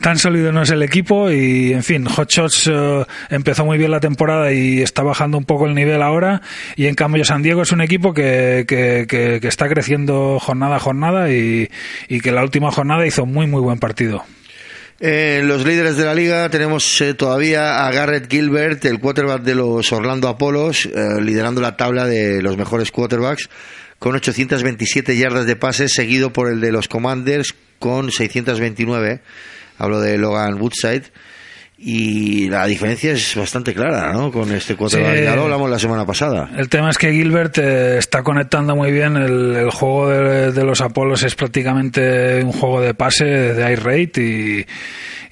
tan 0.00 0.18
sólido 0.18 0.52
no 0.52 0.62
es 0.62 0.70
el 0.70 0.82
equipo 0.82 1.30
y 1.30 1.72
en 1.72 1.82
fin 1.82 2.04
Hot 2.06 2.30
Shots 2.30 2.70
eh, 2.72 3.04
empezó 3.30 3.64
muy 3.64 3.78
bien 3.78 3.90
la 3.90 4.00
temporada 4.00 4.52
y 4.52 4.82
está 4.82 5.02
bajando 5.02 5.38
un 5.38 5.44
poco 5.44 5.66
el 5.66 5.74
nivel 5.74 6.02
ahora 6.02 6.42
y 6.76 6.86
en 6.86 6.94
cambio 6.94 7.24
San 7.24 7.42
Diego 7.42 7.62
es 7.62 7.72
un 7.72 7.80
equipo 7.80 8.12
que- 8.12 8.64
que 8.68 9.48
está 9.48 9.68
creciendo 9.68 10.38
jornada 10.40 10.76
a 10.76 10.80
jornada 10.80 11.30
y, 11.30 11.68
y 12.08 12.20
que 12.20 12.32
la 12.32 12.42
última 12.42 12.63
jornada 12.70 13.06
hizo 13.06 13.26
muy 13.26 13.46
muy 13.46 13.60
buen 13.60 13.78
partido 13.78 14.24
Eh, 15.00 15.42
los 15.44 15.66
líderes 15.66 15.96
de 15.96 16.04
la 16.04 16.14
liga 16.14 16.48
tenemos 16.50 17.00
eh, 17.00 17.14
todavía 17.14 17.84
a 17.84 17.90
Garrett 17.90 18.30
Gilbert, 18.30 18.84
el 18.84 19.00
quarterback 19.00 19.42
de 19.42 19.56
los 19.56 19.92
Orlando 19.92 20.28
Apolos, 20.28 20.86
eh, 20.86 21.20
liderando 21.20 21.60
la 21.60 21.76
tabla 21.76 22.06
de 22.06 22.40
los 22.40 22.56
mejores 22.56 22.92
quarterbacks 22.92 23.50
con 23.98 24.14
827 24.14 25.16
yardas 25.16 25.46
de 25.46 25.56
pase, 25.56 25.88
seguido 25.88 26.32
por 26.32 26.48
el 26.48 26.60
de 26.60 26.70
los 26.70 26.88
Commanders 26.88 27.54
con 27.78 28.12
629. 28.12 29.20
Hablo 29.78 30.00
de 30.00 30.16
Logan 30.16 30.60
Woodside. 30.60 31.04
Y 31.86 32.48
la 32.48 32.64
diferencia 32.64 33.12
es 33.12 33.36
bastante 33.36 33.74
clara, 33.74 34.10
¿no? 34.10 34.32
Con 34.32 34.50
este 34.52 34.74
quarterback. 34.74 35.18
Sí. 35.18 35.24
Ya 35.24 35.36
lo 35.36 35.42
hablamos 35.42 35.68
la 35.68 35.78
semana 35.78 36.06
pasada. 36.06 36.48
El 36.56 36.70
tema 36.70 36.88
es 36.88 36.96
que 36.96 37.12
Gilbert 37.12 37.58
eh, 37.58 37.98
está 37.98 38.22
conectando 38.22 38.74
muy 38.74 38.90
bien. 38.90 39.18
El, 39.18 39.54
el 39.54 39.70
juego 39.70 40.08
de, 40.08 40.52
de 40.52 40.64
los 40.64 40.80
Apolos 40.80 41.22
es 41.24 41.34
prácticamente 41.34 42.42
un 42.42 42.52
juego 42.52 42.80
de 42.80 42.94
pase, 42.94 43.26
de 43.26 43.62
air 43.62 43.84
rate 43.84 44.22
y, 44.22 44.66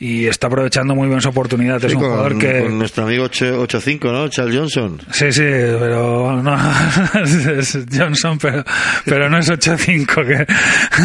y 0.05 0.27
está 0.27 0.49
aprovechando 0.49 0.95
muy 0.97 1.07
bien 1.09 1.21
su 1.21 1.29
oportunidad. 1.29 1.77
es 1.85 1.93
Sí, 1.93 1.97
un 1.97 2.03
con, 2.03 2.11
jugador 2.11 2.39
que. 2.39 2.61
con 2.63 2.79
nuestro 2.79 3.05
amigo 3.05 3.25
8- 3.27 3.57
8-5, 3.69 4.13
¿no? 4.13 4.29
Charles 4.29 4.57
Johnson. 4.57 5.01
Sí, 5.13 5.31
sí, 5.31 5.43
pero 5.43 6.43
no 6.43 6.57
es 7.59 7.79
Johnson, 7.97 8.37
pero, 8.39 8.65
pero 9.05 9.31
no 9.31 9.39
es 9.39 9.49
8-5, 9.51 10.27
que 10.27 10.47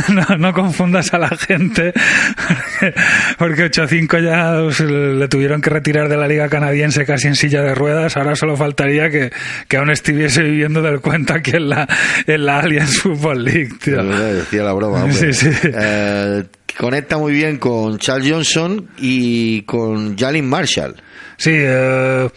no, 0.14 0.38
no 0.38 0.52
confundas 0.54 1.14
a 1.14 1.20
la 1.20 1.30
gente, 1.30 1.94
porque 3.38 3.70
8-5 3.72 4.24
ya 4.24 4.62
pues, 4.64 4.80
le 4.82 5.28
tuvieron 5.28 5.62
que 5.62 5.70
retirar 5.70 6.10
de 6.10 6.18
la 6.18 6.28
liga 6.28 6.50
canadiense 6.50 7.06
casi 7.06 7.28
en 7.28 7.36
silla 7.36 7.62
de 7.62 7.76
ruedas, 7.76 8.18
ahora 8.18 8.36
solo 8.36 8.56
faltaría 8.58 9.10
que, 9.10 9.32
que 9.68 9.78
aún 9.78 9.92
estuviese 9.92 10.42
viviendo 10.44 10.82
del 10.82 11.02
cuento 11.02 11.34
aquí 11.34 11.52
en 11.56 11.70
la, 11.70 11.88
en 12.26 12.46
la 12.46 12.60
Allianz 12.60 12.98
Football 13.02 13.44
League, 13.44 13.70
tío. 13.82 14.04
Decía 14.04 14.64
la 14.64 14.74
broma. 14.74 15.04
hombre. 15.04 15.34
Sí, 15.34 15.34
sí. 15.34 15.50
Eh, 15.64 16.44
conecta 16.78 17.18
muy 17.18 17.34
bien 17.34 17.58
con 17.58 17.98
Charles 17.98 18.32
Johnson 18.32 18.90
y 18.98 19.64
con 19.64 20.18
Jalen 20.18 20.48
Marshall. 20.48 20.96
Sí, 21.38 21.52
eh, 21.54 22.30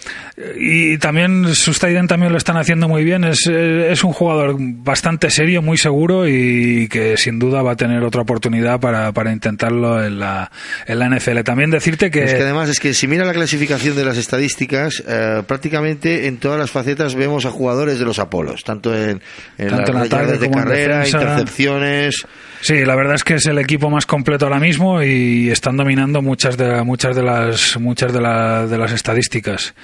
y 0.62 0.98
también 0.98 1.54
sus 1.54 1.78
tight 1.78 1.96
end 1.96 2.08
también 2.08 2.32
lo 2.32 2.36
están 2.38 2.56
haciendo 2.58 2.86
muy 2.86 3.02
bien. 3.02 3.24
Es, 3.24 3.46
eh, 3.50 3.90
es 3.90 4.04
un 4.04 4.12
jugador 4.12 4.56
bastante 4.58 5.30
serio, 5.30 5.62
muy 5.62 5.78
seguro 5.78 6.28
y 6.28 6.86
que 6.88 7.16
sin 7.16 7.38
duda 7.38 7.62
va 7.62 7.72
a 7.72 7.76
tener 7.76 8.02
otra 8.02 8.20
oportunidad 8.20 8.78
para, 8.78 9.12
para 9.12 9.32
intentarlo 9.32 10.04
en 10.04 10.18
la, 10.18 10.50
en 10.86 10.98
la 10.98 11.08
NFL. 11.08 11.40
También 11.44 11.70
decirte 11.70 12.10
que, 12.10 12.24
Es 12.24 12.34
que 12.34 12.42
además 12.42 12.68
es 12.68 12.78
que 12.78 12.92
si 12.92 13.06
mira 13.06 13.24
la 13.24 13.32
clasificación 13.32 13.96
de 13.96 14.04
las 14.04 14.18
estadísticas, 14.18 15.02
eh, 15.08 15.42
prácticamente 15.46 16.26
en 16.26 16.36
todas 16.36 16.58
las 16.58 16.70
facetas 16.70 17.14
vemos 17.14 17.46
a 17.46 17.50
jugadores 17.50 17.98
de 17.98 18.04
los 18.04 18.18
Apolos, 18.18 18.62
tanto 18.62 18.94
en, 18.94 19.22
en 19.56 19.68
Tanto 19.68 19.92
las 19.94 20.08
yardas 20.10 20.40
de 20.40 20.46
como 20.50 20.62
carrera, 20.62 20.98
defensa. 20.98 21.22
intercepciones. 21.22 22.26
sí, 22.60 22.84
la 22.84 22.94
verdad 22.96 23.14
es 23.14 23.24
que 23.24 23.34
es 23.36 23.46
el 23.46 23.58
equipo 23.58 23.88
más 23.88 24.04
completo 24.04 24.44
ahora 24.44 24.60
mismo 24.60 25.02
y 25.02 25.48
están 25.48 25.76
dominando 25.78 26.20
muchas 26.20 26.56
de 26.58 26.82
muchas 26.82 27.16
de 27.16 27.22
las 27.22 27.78
muchas 27.80 28.12
de, 28.12 28.20
la- 28.20 28.66
de 28.66 28.76
las 28.76 28.92
estadísticas. 28.92 29.74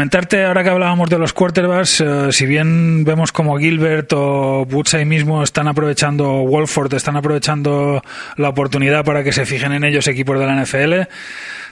Comentarte 0.00 0.46
ahora 0.46 0.64
que 0.64 0.70
hablábamos 0.70 1.10
de 1.10 1.18
los 1.18 1.34
quarterbacks, 1.34 2.00
eh, 2.00 2.32
si 2.32 2.46
bien 2.46 3.04
vemos 3.04 3.32
como 3.32 3.58
Gilbert 3.58 4.10
o 4.14 4.62
Woodside 4.62 5.04
mismo 5.04 5.42
están 5.42 5.68
aprovechando, 5.68 6.26
Wolford 6.46 6.94
están 6.94 7.18
aprovechando 7.18 8.02
la 8.38 8.48
oportunidad 8.48 9.04
para 9.04 9.22
que 9.22 9.30
se 9.30 9.44
fijen 9.44 9.74
en 9.74 9.84
ellos 9.84 10.08
equipos 10.08 10.40
de 10.40 10.46
la 10.46 10.54
NFL. 10.54 11.06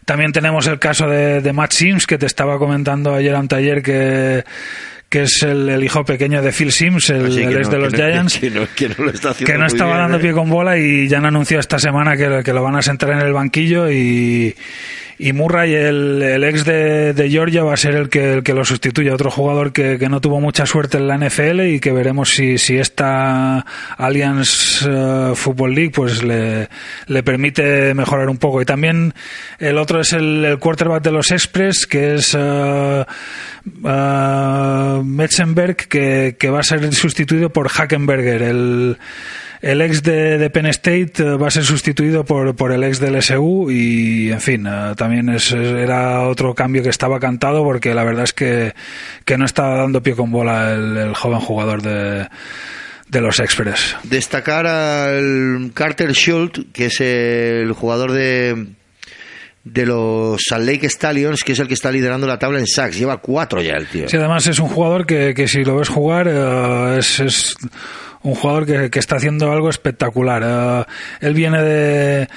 También 0.05 0.33
tenemos 0.33 0.67
el 0.67 0.79
caso 0.79 1.09
de, 1.09 1.41
de 1.41 1.53
Matt 1.55 1.73
Sims, 1.73 2.07
que 2.07 2.19
te 2.19 2.27
estaba 2.27 2.59
comentando 2.59 3.15
ayer 3.15 3.35
anteayer 3.35 3.83
que 3.83 4.45
que 5.09 5.23
es 5.23 5.43
el, 5.43 5.67
el 5.71 5.83
hijo 5.83 6.05
pequeño 6.05 6.43
de 6.43 6.53
Phil 6.53 6.71
Sims, 6.71 7.09
el, 7.09 7.39
ex 7.39 7.69
no, 7.69 7.73
de 7.73 7.79
los 7.79 7.95
que 7.95 7.99
no- 7.99 8.05
Giants 8.05 8.39
que 8.41 8.51
no, 8.51 8.61
que 8.77 8.89
no 8.91 8.95
lo 9.07 9.11
está 9.11 9.31
haciendo 9.31 9.51
que 9.55 9.59
no 9.59 9.65
estaba 9.65 9.93
bien, 9.93 10.03
dando 10.03 10.19
¿eh? 10.19 10.21
pie 10.21 10.33
con 10.35 10.51
bola 10.51 10.77
y 10.77 11.09
ya 11.09 11.17
han 11.17 11.25
anunciado 11.25 11.61
esta 11.61 11.79
semana 11.79 12.15
que 12.15 12.53
lo 12.53 12.63
van 12.63 12.77
a 12.77 12.83
sentar 12.83 13.13
en 13.13 13.21
el 13.21 13.33
banquillo 13.33 13.91
y, 13.91 14.55
y 15.19 15.33
Murray, 15.33 15.75
el, 15.75 16.23
el 16.23 16.45
ex 16.45 16.65
de, 16.65 17.13
de 17.13 17.29
Georgia, 17.29 17.65
va 17.65 17.75
a 17.75 17.77
ser 17.77 17.95
el 17.97 18.09
que, 18.09 18.35
el 18.35 18.43
que 18.45 18.55
lo 18.55 18.65
sustituya. 18.65 19.15
Otro 19.15 19.31
jugador 19.31 19.73
que, 19.73 19.99
que 19.99 20.09
no 20.09 20.21
tuvo 20.21 20.41
mucha 20.41 20.65
suerte 20.65 20.99
en 20.99 21.09
la 21.09 21.19
NFL 21.19 21.61
y 21.63 21.81
que 21.81 21.91
veremos 21.91 22.31
si, 22.31 22.57
si 22.59 22.79
esta 22.79 23.67
Alliance 23.97 24.89
eh, 24.89 25.33
Football 25.35 25.75
League 25.75 25.91
pues 25.91 26.23
le, 26.23 26.69
le 27.07 27.23
permite 27.25 27.95
mejorar 27.95 28.29
un 28.29 28.39
poco. 28.39 28.63
Y 28.63 28.65
también 28.65 29.13
el 29.59 29.79
otro 29.79 30.01
es 30.01 30.13
el, 30.13 30.45
el 30.45 30.59
quarterback 30.59 31.03
de 31.03 31.11
los 31.11 31.33
Express, 31.33 31.87
que 31.87 32.15
es 32.15 32.37
eh, 32.39 33.05
Metzenberg, 35.03 35.77
que, 35.89 36.37
que 36.39 36.51
va 36.51 36.61
a 36.61 36.63
ser 36.63 36.95
sustituido 36.95 37.51
por 37.51 37.69
Hackenberger, 37.69 38.43
el, 38.43 38.99
el 39.61 39.81
ex 39.81 40.03
de, 40.03 40.39
de 40.39 40.51
Penn 40.51 40.67
State 40.67 41.13
eh, 41.19 41.37
va 41.37 41.49
a 41.49 41.51
ser 41.51 41.65
sustituido 41.65 42.25
por, 42.25 42.55
por 42.55 42.73
el 42.73 42.85
ex 42.85 43.01
del 43.01 43.21
SU 43.23 43.71
y, 43.71 44.31
en 44.31 44.41
fin, 44.41 44.67
eh, 44.67 44.95
también 44.97 45.29
es, 45.29 45.53
era 45.53 46.23
otro 46.29 46.55
cambio 46.55 46.83
que 46.83 46.91
estaba 46.91 47.19
cantado 47.19 47.65
porque 47.65 47.95
la 47.95 48.05
verdad 48.05 48.25
es 48.25 48.33
que, 48.33 48.75
que 49.25 49.37
no 49.37 49.45
estaba 49.45 49.77
dando 49.77 50.03
pie 50.03 50.15
con 50.15 50.31
bola 50.31 50.73
el, 50.73 50.97
el 50.97 51.15
joven 51.15 51.41
jugador 51.41 51.83
de, 51.83 52.29
de 53.09 53.21
los 53.21 53.41
Express. 53.41 53.97
Destacar 54.05 54.67
al 54.67 55.71
Carter 55.75 56.13
Schultz, 56.13 56.67
que 56.73 56.87
es 56.87 57.01
el 57.01 57.73
jugador 57.73 58.13
de 58.13 58.79
de 59.65 59.87
los 59.87 60.41
Salt 60.49 60.67
Lake 60.67 60.87
Stallions, 60.89 61.43
que 61.45 61.53
es 61.53 61.59
el 61.59 61.69
que 61.69 61.75
está 61.75 61.91
liderando 61.91 62.27
la 62.27 62.39
tabla 62.39 62.59
en 62.59 62.67
sacks. 62.67 62.99
Lleva 62.99 63.19
cuatro 63.19 63.61
ya 63.61 63.75
el 63.75 63.87
tío. 63.87 64.09
Sí, 64.09 64.17
además 64.17 64.47
es 64.47 64.59
un 64.59 64.69
jugador 64.69 65.07
que, 65.07 65.35
que 65.35 65.47
si 65.47 65.65
lo 65.65 65.77
ves 65.77 65.89
jugar 65.89 66.27
eh, 66.29 66.99
es, 66.99 67.21
es 67.21 67.57
un 68.23 68.35
jugador 68.35 68.67
que, 68.67 68.91
que 68.91 68.99
está 68.99 69.17
haciendo 69.17 69.53
algo 69.53 69.71
espectacular. 69.71 70.43
Eh, 70.45 71.27
él 71.27 71.35
viene 71.35 71.63
de, 71.63 72.29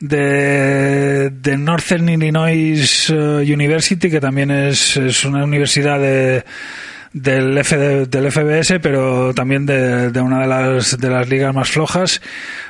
de, 0.00 1.30
de 1.30 1.56
Northern 1.56 2.08
Illinois 2.08 3.10
eh, 3.10 3.52
University, 3.52 4.10
que 4.10 4.20
también 4.20 4.50
es, 4.50 4.96
es 4.96 5.24
una 5.24 5.44
universidad 5.44 6.00
de, 6.00 6.44
del, 7.12 7.56
F, 7.58 7.76
del 8.06 8.30
FBS, 8.30 8.78
pero 8.80 9.32
también 9.32 9.64
de, 9.64 10.10
de, 10.10 10.20
una 10.20 10.40
de 10.40 10.46
las, 10.46 10.98
de 10.98 11.10
las 11.10 11.28
ligas 11.28 11.54
más 11.54 11.70
flojas. 11.70 12.20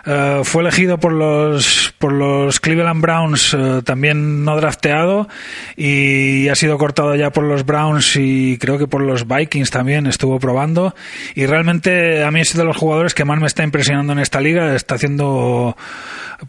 Uh, 0.06 0.44
fue 0.44 0.62
elegido 0.62 0.98
por 0.98 1.12
los, 1.12 1.92
por 1.98 2.12
los 2.12 2.60
Cleveland 2.60 3.02
Browns, 3.02 3.52
uh, 3.54 3.82
también 3.82 4.44
no 4.44 4.56
drafteado, 4.56 5.28
y 5.76 6.48
ha 6.48 6.54
sido 6.54 6.78
cortado 6.78 7.16
ya 7.16 7.30
por 7.30 7.42
los 7.42 7.66
Browns 7.66 8.14
y 8.14 8.56
creo 8.58 8.78
que 8.78 8.86
por 8.86 9.02
los 9.02 9.26
Vikings 9.26 9.72
también 9.72 10.06
estuvo 10.06 10.38
probando. 10.38 10.94
Y 11.34 11.46
realmente 11.46 12.22
a 12.22 12.30
mí 12.30 12.40
es 12.40 12.56
de 12.56 12.64
los 12.64 12.76
jugadores 12.76 13.14
que 13.14 13.24
más 13.24 13.40
me 13.40 13.48
está 13.48 13.64
impresionando 13.64 14.12
en 14.12 14.20
esta 14.20 14.40
liga. 14.40 14.76
Está 14.76 14.94
haciendo 14.94 15.76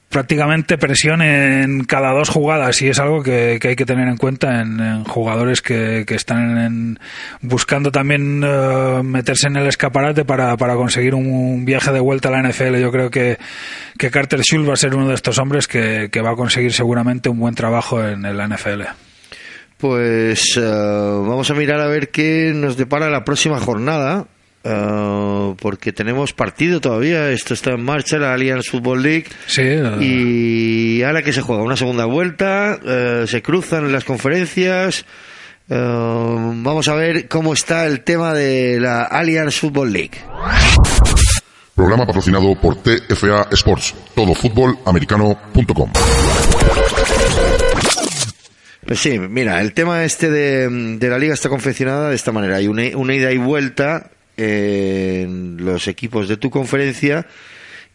prácticamente 0.09 0.77
presión 0.77 1.21
en 1.21 1.83
cada 1.83 2.11
dos 2.11 2.29
jugadas 2.29 2.81
y 2.81 2.89
es 2.89 2.99
algo 2.99 3.23
que, 3.23 3.59
hay 3.61 3.75
que 3.75 3.85
tener 3.85 4.07
en 4.07 4.17
cuenta 4.17 4.61
en, 4.61 4.79
en 4.79 5.03
jugadores 5.03 5.61
que, 5.61 6.05
que 6.05 6.15
están 6.15 6.57
en, 6.57 6.99
buscando 7.41 7.91
también 7.91 8.43
uh, 8.43 9.03
meterse 9.03 9.47
en 9.47 9.57
el 9.57 9.67
escaparate 9.67 10.25
para, 10.25 10.57
para 10.57 10.75
conseguir 10.75 11.15
un, 11.15 11.27
un, 11.27 11.65
viaje 11.65 11.91
de 11.91 11.99
vuelta 11.99 12.29
a 12.29 12.31
la 12.31 12.47
NFL. 12.47 12.77
Yo 12.77 12.91
creo 12.91 13.09
que, 13.09 13.37
que 13.97 14.11
Carter 14.11 14.41
Schultz 14.41 14.69
va 14.69 14.73
a 14.73 14.77
ser 14.77 14.95
uno 14.95 15.09
de 15.09 15.15
estos 15.15 15.37
hombres 15.39 15.67
que, 15.67 16.09
que 16.11 16.21
va 16.21 16.31
a 16.31 16.35
conseguir 16.35 16.73
seguramente 16.73 17.29
un 17.29 17.39
buen 17.39 17.55
trabajo 17.55 18.03
en, 18.03 18.25
en 18.25 18.37
la 18.37 18.47
NFL. 18.47 18.83
Pues 19.77 20.57
uh, 20.57 21.25
vamos 21.27 21.51
a 21.51 21.53
mirar 21.53 21.79
a 21.79 21.87
ver 21.87 22.09
qué 22.09 22.51
nos 22.53 22.77
depara 22.77 23.09
la 23.09 23.23
próxima 23.23 23.59
jornada. 23.59 24.27
Uh, 24.63 25.55
porque 25.61 25.93
tenemos 25.93 26.33
partido 26.33 26.81
todavía, 26.81 27.29
esto 27.31 27.53
está 27.53 27.71
en 27.71 27.85
marcha, 27.85 28.17
la 28.17 28.33
Allianz 28.33 28.67
Football 28.69 29.01
League. 29.01 29.27
Sí, 29.45 29.61
uh... 29.61 30.01
Y 30.01 31.03
ahora 31.03 31.21
que 31.21 31.31
se 31.31 31.41
juega 31.41 31.61
una 31.63 31.77
segunda 31.77 32.03
vuelta, 32.05 32.77
uh, 32.83 33.27
se 33.27 33.41
cruzan 33.41 33.91
las 33.93 34.03
conferencias. 34.03 35.05
vamos 35.69 36.87
a 36.89 36.95
ver 36.95 37.29
cómo 37.29 37.53
está 37.53 37.85
el 37.85 38.01
tema 38.01 38.33
de 38.33 38.79
la 38.81 39.03
Allianz 39.03 39.55
Football 39.55 39.93
League. 39.93 40.17
Programa 41.77 42.07
patrocinado 42.07 42.55
por 42.59 42.75
TFA 42.77 43.49
Sports, 43.51 43.93
todofutbolamericano.com. 44.15 45.91
Pues 48.83 48.99
sí, 48.99 49.19
mira, 49.19 49.61
el 49.61 49.73
tema 49.73 50.03
este 50.03 50.31
de, 50.31 50.97
de, 50.97 51.07
la 51.07 51.19
liga 51.19 51.35
está 51.35 51.49
confeccionada 51.49 52.09
de 52.09 52.15
esta 52.15 52.31
manera. 52.31 52.55
Hay 52.55 52.67
una, 52.67 52.81
una 52.97 53.13
ida 53.13 53.31
y 53.31 53.37
vuelta 53.37 54.09
en 54.37 55.63
los 55.63 55.87
equipos 55.87 56.27
de 56.27 56.37
tu 56.37 56.49
conferencia 56.49 57.27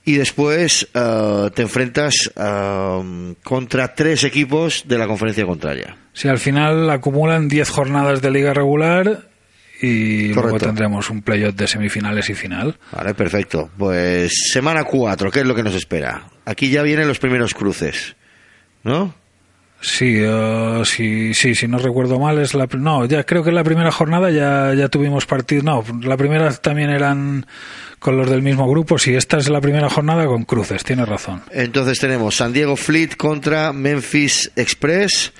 y 0.04 0.14
después 0.14 0.88
uh, 0.94 1.50
te 1.50 1.62
enfrentas 1.62 2.30
uh, 2.36 3.34
contra 3.42 3.96
tres 3.96 4.22
equipos 4.22 4.84
de 4.86 4.96
la 4.96 5.08
conferencia 5.08 5.44
contraria. 5.44 5.96
Si 6.12 6.22
sí, 6.22 6.28
al 6.28 6.38
final 6.38 6.88
acumulan 6.88 7.48
10 7.48 7.68
jornadas 7.68 8.22
de 8.22 8.30
liga 8.30 8.54
regular 8.54 9.31
y 9.82 10.28
Correcto. 10.28 10.42
luego 10.42 10.58
tendremos 10.58 11.10
un 11.10 11.22
playoff 11.22 11.54
de 11.54 11.66
semifinales 11.66 12.30
y 12.30 12.34
final. 12.34 12.78
Vale, 12.92 13.14
perfecto. 13.14 13.68
Pues 13.76 14.32
semana 14.52 14.84
4, 14.84 15.30
¿qué 15.30 15.40
es 15.40 15.46
lo 15.46 15.54
que 15.56 15.64
nos 15.64 15.74
espera? 15.74 16.28
Aquí 16.44 16.70
ya 16.70 16.82
vienen 16.82 17.08
los 17.08 17.18
primeros 17.18 17.52
cruces, 17.52 18.14
¿no? 18.84 19.14
Sí, 19.80 20.24
uh, 20.24 20.84
sí, 20.84 21.34
sí, 21.34 21.56
si 21.56 21.66
no 21.66 21.78
recuerdo 21.78 22.20
mal 22.20 22.38
es 22.38 22.54
la 22.54 22.68
no, 22.78 23.04
ya 23.04 23.24
creo 23.24 23.42
que 23.42 23.48
en 23.48 23.56
la 23.56 23.64
primera 23.64 23.90
jornada 23.90 24.30
ya 24.30 24.72
ya 24.74 24.88
tuvimos 24.88 25.26
partido, 25.26 25.64
no, 25.64 25.84
la 26.02 26.16
primera 26.16 26.52
también 26.52 26.90
eran 26.90 27.44
con 27.98 28.16
los 28.16 28.30
del 28.30 28.42
mismo 28.42 28.70
grupo, 28.70 28.96
si 28.96 29.16
esta 29.16 29.38
es 29.38 29.48
la 29.48 29.60
primera 29.60 29.90
jornada 29.90 30.26
con 30.26 30.44
cruces, 30.44 30.84
tienes 30.84 31.08
razón. 31.08 31.42
Entonces 31.50 31.98
tenemos 31.98 32.36
San 32.36 32.52
Diego 32.52 32.76
Fleet 32.76 33.16
contra 33.16 33.72
Memphis 33.72 34.52
Express. 34.54 35.32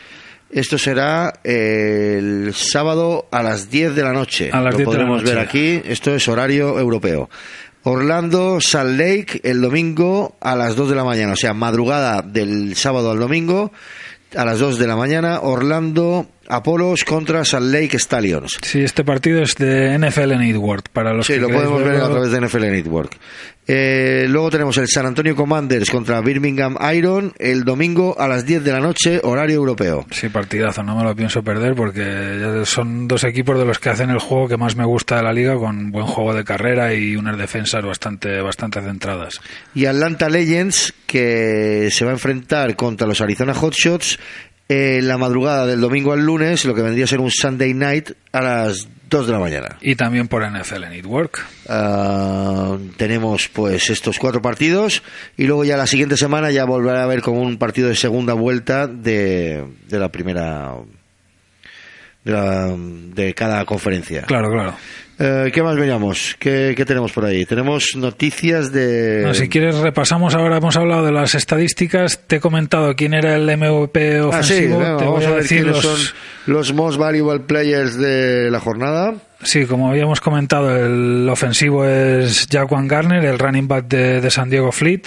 Esto 0.52 0.76
será 0.76 1.40
el 1.44 2.52
sábado 2.54 3.26
a 3.30 3.42
las 3.42 3.70
10 3.70 3.94
de 3.94 4.02
la 4.02 4.12
noche. 4.12 4.50
A 4.52 4.60
las 4.60 4.74
Lo 4.74 4.78
10 4.78 4.86
podremos 4.86 5.22
de 5.22 5.30
la 5.30 5.34
ver 5.36 5.48
aquí. 5.48 5.80
Esto 5.84 6.14
es 6.14 6.28
horario 6.28 6.78
europeo. 6.78 7.30
Orlando, 7.84 8.60
Salt 8.60 9.00
Lake, 9.00 9.40
el 9.44 9.62
domingo 9.62 10.36
a 10.40 10.54
las 10.54 10.76
2 10.76 10.90
de 10.90 10.94
la 10.94 11.04
mañana. 11.04 11.32
O 11.32 11.36
sea, 11.36 11.54
madrugada 11.54 12.20
del 12.20 12.76
sábado 12.76 13.10
al 13.10 13.18
domingo 13.18 13.72
a 14.36 14.44
las 14.44 14.58
2 14.58 14.78
de 14.78 14.86
la 14.86 14.96
mañana, 14.96 15.40
Orlando 15.40 16.26
Apolos 16.48 17.04
contra 17.04 17.44
Salt 17.44 17.72
Lake 17.72 17.96
Stallions. 17.98 18.58
Sí, 18.62 18.82
este 18.82 19.04
partido 19.04 19.42
es 19.42 19.54
de 19.56 19.98
NFL 19.98 20.38
Network. 20.38 20.88
Para 20.90 21.12
los 21.12 21.26
sí, 21.26 21.34
que 21.34 21.40
lo 21.40 21.48
podemos 21.48 21.82
ver 21.84 22.00
a 22.00 22.08
través 22.08 22.30
de 22.30 22.40
NFL 22.40 22.70
Network. 22.70 23.16
Eh, 23.64 24.26
luego 24.28 24.50
tenemos 24.50 24.76
el 24.78 24.88
San 24.88 25.06
Antonio 25.06 25.36
Commanders 25.36 25.88
contra 25.88 26.20
Birmingham 26.20 26.76
Iron 26.94 27.32
el 27.38 27.62
domingo 27.62 28.18
a 28.18 28.26
las 28.26 28.44
10 28.44 28.64
de 28.64 28.72
la 28.72 28.80
noche, 28.80 29.20
horario 29.22 29.56
europeo. 29.56 30.04
Sí, 30.10 30.28
partidazo, 30.30 30.82
no 30.82 30.96
me 30.96 31.04
lo 31.04 31.14
pienso 31.14 31.44
perder 31.44 31.76
porque 31.76 32.62
son 32.64 33.06
dos 33.06 33.22
equipos 33.22 33.56
de 33.56 33.64
los 33.64 33.78
que 33.78 33.90
hacen 33.90 34.10
el 34.10 34.18
juego 34.18 34.48
que 34.48 34.56
más 34.56 34.74
me 34.74 34.84
gusta 34.84 35.16
de 35.16 35.22
la 35.22 35.32
liga 35.32 35.56
con 35.56 35.92
buen 35.92 36.06
juego 36.06 36.34
de 36.34 36.42
carrera 36.42 36.92
y 36.92 37.14
unas 37.14 37.38
defensas 37.38 37.84
bastante, 37.84 38.40
bastante 38.40 38.80
centradas. 38.80 39.40
Y 39.76 39.86
Atlanta 39.86 40.28
Legends 40.28 40.92
que 41.06 41.88
se 41.92 42.04
va 42.04 42.10
a 42.10 42.14
enfrentar 42.14 42.74
contra 42.74 43.06
los 43.06 43.20
Arizona 43.20 43.52
Hotshots 43.52 44.18
en 44.68 45.06
la 45.06 45.18
madrugada 45.18 45.66
del 45.66 45.80
domingo 45.80 46.12
al 46.12 46.24
lunes, 46.24 46.64
lo 46.64 46.74
que 46.74 46.82
vendría 46.82 47.04
a 47.04 47.08
ser 47.08 47.20
un 47.20 47.30
Sunday 47.30 47.74
night 47.74 48.10
a 48.32 48.40
las 48.40 48.88
2 49.10 49.26
de 49.26 49.32
la 49.32 49.38
mañana. 49.38 49.76
Y 49.82 49.94
también 49.94 50.26
por 50.28 50.42
NFL 50.42 50.88
Network. 50.88 51.44
Uh, 51.68 52.78
tenemos 52.96 53.48
pues 53.48 53.90
estos 53.90 54.18
cuatro 54.18 54.40
partidos 54.40 55.02
y 55.36 55.44
luego 55.44 55.64
ya 55.64 55.76
la 55.76 55.86
siguiente 55.86 56.16
semana 56.16 56.50
ya 56.50 56.64
volverá 56.64 57.00
a 57.00 57.04
haber 57.04 57.20
como 57.20 57.42
un 57.42 57.58
partido 57.58 57.88
de 57.88 57.94
segunda 57.94 58.32
vuelta 58.32 58.86
de, 58.86 59.66
de 59.88 59.98
la 59.98 60.10
primera 60.10 60.76
de, 62.24 62.32
la, 62.32 62.74
de 62.76 63.34
cada 63.34 63.64
conferencia. 63.64 64.22
Claro, 64.22 64.50
claro. 64.50 64.74
Eh, 65.24 65.52
¿Qué 65.52 65.62
más 65.62 65.76
veníamos? 65.76 66.34
¿Qué, 66.40 66.74
¿Qué, 66.76 66.84
tenemos 66.84 67.12
por 67.12 67.24
ahí? 67.24 67.46
Tenemos 67.46 67.94
noticias 67.94 68.72
de... 68.72 69.22
No, 69.24 69.34
si 69.34 69.48
quieres 69.48 69.76
repasamos, 69.76 70.34
ahora 70.34 70.56
hemos 70.56 70.76
hablado 70.76 71.06
de 71.06 71.12
las 71.12 71.36
estadísticas, 71.36 72.18
te 72.26 72.36
he 72.36 72.40
comentado 72.40 72.96
quién 72.96 73.14
era 73.14 73.36
el 73.36 73.44
MVP 73.44 74.20
ofensivo, 74.20 74.80
ah, 74.80 74.96
sí, 74.98 74.98
te 74.98 75.04
voy 75.08 75.22
a, 75.22 75.28
a 75.28 75.30
ver 75.30 75.42
decir 75.42 75.64
los... 75.64 75.84
los... 75.84 75.84
son 75.84 76.16
los 76.46 76.72
most 76.74 76.98
valuable 76.98 77.38
players 77.38 77.96
de 77.96 78.50
la 78.50 78.58
jornada. 78.58 79.14
Sí, 79.44 79.64
como 79.64 79.90
habíamos 79.90 80.20
comentado, 80.20 80.76
el 80.76 81.28
ofensivo 81.28 81.84
es 81.84 82.48
Jaquan 82.50 82.88
Garner, 82.88 83.24
el 83.24 83.38
running 83.38 83.68
back 83.68 83.86
de, 83.86 84.20
de 84.20 84.30
San 84.30 84.50
Diego 84.50 84.72
Fleet. 84.72 85.02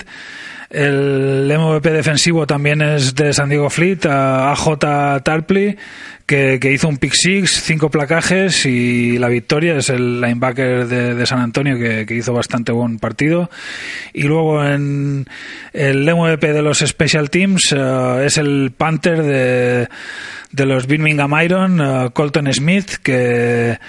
El 0.75 1.47
MVP 1.57 1.89
defensivo 1.89 2.45
también 2.45 2.81
es 2.81 3.15
de 3.15 3.31
San 3.31 3.47
Diego 3.47 3.69
Fleet, 3.69 4.05
AJ 4.05 4.77
Tarpley, 5.23 5.77
que, 6.25 6.59
que, 6.59 6.73
hizo 6.73 6.89
un 6.89 6.97
pick 6.97 7.13
six, 7.13 7.61
cinco 7.63 7.89
placajes 7.89 8.65
y 8.65 9.17
la 9.17 9.29
victoria 9.29 9.77
es 9.77 9.89
el 9.89 10.19
linebacker 10.19 10.85
de, 10.85 11.15
de 11.15 11.25
San 11.25 11.39
Antonio 11.39 11.77
que, 11.77 12.05
que, 12.05 12.15
hizo 12.15 12.33
bastante 12.33 12.73
buen 12.73 12.99
partido. 12.99 13.49
Y 14.11 14.23
luego 14.23 14.65
en 14.65 15.27
el 15.71 16.13
MVP 16.13 16.51
de 16.51 16.61
los 16.61 16.79
Special 16.79 17.29
Teams 17.29 17.71
uh, 17.71 18.19
es 18.19 18.37
el 18.37 18.73
Panther 18.75 19.23
de, 19.23 19.87
de 20.51 20.65
los 20.65 20.87
Birmingham 20.87 21.41
Iron, 21.41 21.79
uh, 21.79 22.11
Colton 22.11 22.51
Smith, 22.53 22.95
que 23.01 23.79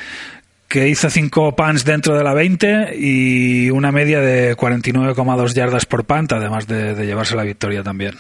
que 0.69 0.89
hizo 0.89 1.11
cinco 1.11 1.55
punts 1.55 1.85
dentro 1.85 2.17
de 2.17 2.25
la 2.25 2.35
20 2.35 2.97
y 2.97 3.71
una 3.71 3.93
media 3.93 4.21
de 4.21 4.57
49,2 4.57 5.55
yardas 5.55 5.87
por 5.87 6.05
punt, 6.05 6.33
además 6.33 6.67
de, 6.67 6.95
de, 6.95 7.07
llevarse 7.07 7.37
la 7.37 7.45
victoria 7.45 7.83
también. 7.83 8.15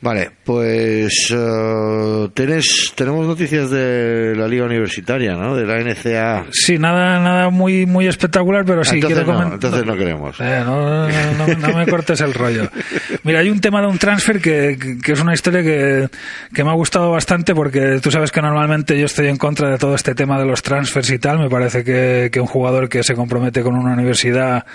Vale, 0.00 0.30
pues 0.44 1.30
uh, 1.30 2.28
tenés, 2.34 2.92
tenemos 2.94 3.26
noticias 3.26 3.70
de 3.70 4.34
la 4.36 4.46
liga 4.46 4.66
universitaria, 4.66 5.34
¿no? 5.34 5.56
De 5.56 5.64
la 5.64 5.78
NCA. 5.78 6.44
Sí, 6.52 6.76
nada, 6.78 7.18
nada 7.20 7.48
muy, 7.48 7.86
muy 7.86 8.06
espectacular, 8.06 8.66
pero 8.66 8.84
sí 8.84 8.96
entonces 8.96 9.16
quiero 9.16 9.32
no, 9.32 9.38
comentar. 9.38 9.54
Entonces 9.54 9.86
no 9.86 9.96
queremos. 9.96 10.36
Eh, 10.40 10.62
no, 10.62 11.08
no, 11.08 11.68
no, 11.68 11.78
me 11.78 11.86
cortes 11.86 12.20
el 12.20 12.34
rollo. 12.34 12.68
Mira, 13.22 13.40
hay 13.40 13.48
un 13.48 13.62
tema 13.62 13.80
de 13.80 13.86
un 13.86 13.96
transfer 13.96 14.42
que, 14.42 14.98
que 15.02 15.12
es 15.12 15.20
una 15.20 15.32
historia 15.32 15.62
que, 15.62 16.10
que 16.52 16.64
me 16.64 16.70
ha 16.70 16.74
gustado 16.74 17.10
bastante 17.10 17.54
porque 17.54 17.98
tú 18.02 18.10
sabes 18.10 18.30
que 18.30 18.42
normalmente 18.42 18.98
yo 18.98 19.06
estoy 19.06 19.28
en 19.28 19.38
contra 19.38 19.70
de 19.70 19.78
todo 19.78 19.94
este 19.94 20.14
tema 20.14 20.38
de 20.38 20.44
los 20.44 20.62
transfers 20.62 21.08
y 21.10 21.18
tal. 21.18 21.38
Me 21.38 21.48
parece 21.48 21.82
que, 21.82 22.28
que 22.30 22.40
un 22.40 22.46
jugador 22.46 22.90
que 22.90 23.02
se 23.02 23.14
compromete 23.14 23.62
con 23.62 23.74
una 23.74 23.94
universidad 23.94 24.66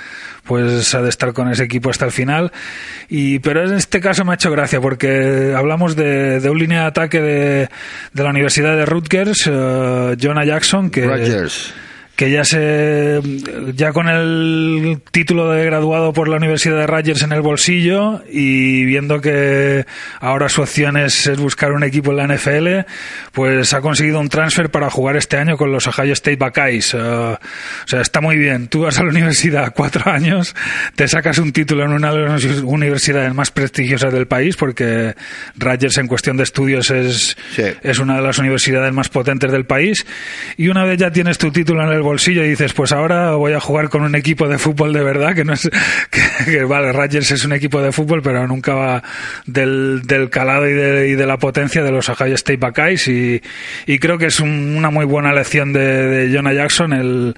pues 0.44 0.96
ha 0.96 1.04
de 1.04 1.10
estar 1.10 1.34
con 1.34 1.52
ese 1.52 1.66
equipo 1.66 1.92
hasta 1.92 2.06
el 2.06 2.12
final. 2.12 2.52
Y, 3.10 3.38
pero 3.38 3.64
en 3.64 3.76
este 3.76 4.00
caso 4.00 4.26
me 4.26 4.32
ha 4.32 4.34
hecho 4.34 4.50
gracia 4.50 4.82
porque 4.82 5.19
hablamos 5.56 5.96
de, 5.96 6.40
de 6.40 6.50
un 6.50 6.60
línea 6.60 6.82
de 6.82 6.88
ataque 6.88 7.22
de, 7.22 7.70
de, 8.14 8.24
la 8.24 8.30
Universidad 8.30 8.76
de 8.76 8.86
Rutgers, 8.86 9.48
uh, 9.48 10.16
Jonah 10.20 10.46
Jackson, 10.46 10.90
que. 10.90 11.06
Que 12.20 12.30
ya 12.30 12.44
se 12.44 13.22
ya 13.76 13.94
con 13.94 14.10
el 14.10 15.00
título 15.10 15.52
de 15.52 15.64
graduado 15.64 16.12
por 16.12 16.28
la 16.28 16.36
Universidad 16.36 16.76
de 16.76 16.86
Rutgers 16.86 17.22
en 17.22 17.32
el 17.32 17.40
bolsillo 17.40 18.22
y 18.30 18.84
viendo 18.84 19.22
que 19.22 19.86
ahora 20.20 20.50
su 20.50 20.62
opción 20.62 20.98
es, 20.98 21.32
buscar 21.38 21.72
un 21.72 21.86
equipo 21.86 22.12
en 22.12 22.18
la 22.18 22.28
NFL, 22.28 22.92
pues 23.32 23.74
ha 23.74 23.80
conseguido 23.80 24.20
un 24.20 24.28
transfer 24.28 24.70
para 24.70 24.90
jugar 24.90 25.16
este 25.16 25.38
año 25.38 25.56
con 25.56 25.72
los 25.72 25.88
Ohio 25.88 26.12
State 26.12 26.36
Buckeyes. 26.36 26.94
Eh, 26.94 26.98
o 26.98 27.38
sea, 27.86 28.02
está 28.02 28.20
muy 28.20 28.38
bien. 28.38 28.68
Tú 28.68 28.82
vas 28.82 29.00
a 29.00 29.04
la 29.04 29.12
universidad 29.12 29.74
cuatro 29.74 30.12
años, 30.12 30.58
te 30.98 31.08
sacas 31.08 31.38
un 31.38 31.54
título 31.54 31.86
en 31.86 31.94
una 31.94 32.12
de 32.12 32.20
las 32.20 32.44
universidades 32.64 33.34
más 33.34 33.50
prestigiosas 33.50 34.12
del 34.12 34.28
país, 34.28 34.58
porque 34.58 35.16
Rutgers 35.56 35.98
en 35.98 36.08
cuestión 36.08 36.36
de 36.36 36.44
estudios 36.44 36.92
es, 36.92 37.38
es 37.82 38.00
una 38.00 38.18
de 38.18 38.24
las 38.24 38.40
universidades 38.40 38.92
más 38.92 39.08
potentes 39.08 39.54
del 39.54 39.64
país, 39.64 40.06
y 40.58 40.68
una 40.68 40.84
vez 40.84 41.00
ya 41.00 41.12
tienes 41.12 41.38
tu 41.38 41.50
título 41.50 41.82
en 41.84 41.94
el 41.94 42.09
bolsillo 42.10 42.44
y 42.44 42.50
dices, 42.50 42.74
pues 42.74 42.92
ahora 42.92 43.36
voy 43.36 43.54
a 43.54 43.60
jugar 43.60 43.90
con 43.90 44.02
un 44.02 44.16
equipo 44.16 44.48
de 44.48 44.58
fútbol 44.58 44.94
de 44.94 45.04
verdad, 45.04 45.36
que 45.36 45.46
no 45.46 45.54
es, 45.54 45.70
que, 46.46 46.64
vale, 46.64 46.92
Rutgers 46.92 47.32
es 47.32 47.46
un 47.46 47.54
equipo 47.54 47.82
de 47.82 47.92
fútbol, 47.92 48.22
pero 48.22 48.48
nunca 48.48 48.74
va 48.74 49.04
del, 49.46 50.02
del 50.04 50.30
calado 50.30 50.68
y 50.68 50.74
de, 50.74 51.10
y 51.10 51.14
de, 51.14 51.26
la 51.26 51.38
potencia 51.38 51.84
de 51.84 51.92
los 51.92 52.10
Ohio 52.10 52.36
State 52.36 52.58
Buckeyes, 52.58 53.08
y, 53.08 53.42
y 53.86 54.00
creo 54.00 54.18
que 54.18 54.26
es 54.26 54.40
una 54.40 54.90
muy 54.90 55.06
buena 55.06 55.34
lección 55.34 55.72
de, 55.72 55.80
de 55.80 56.36
Jonah 56.36 56.54
Jackson 56.54 56.94
el, 56.94 57.36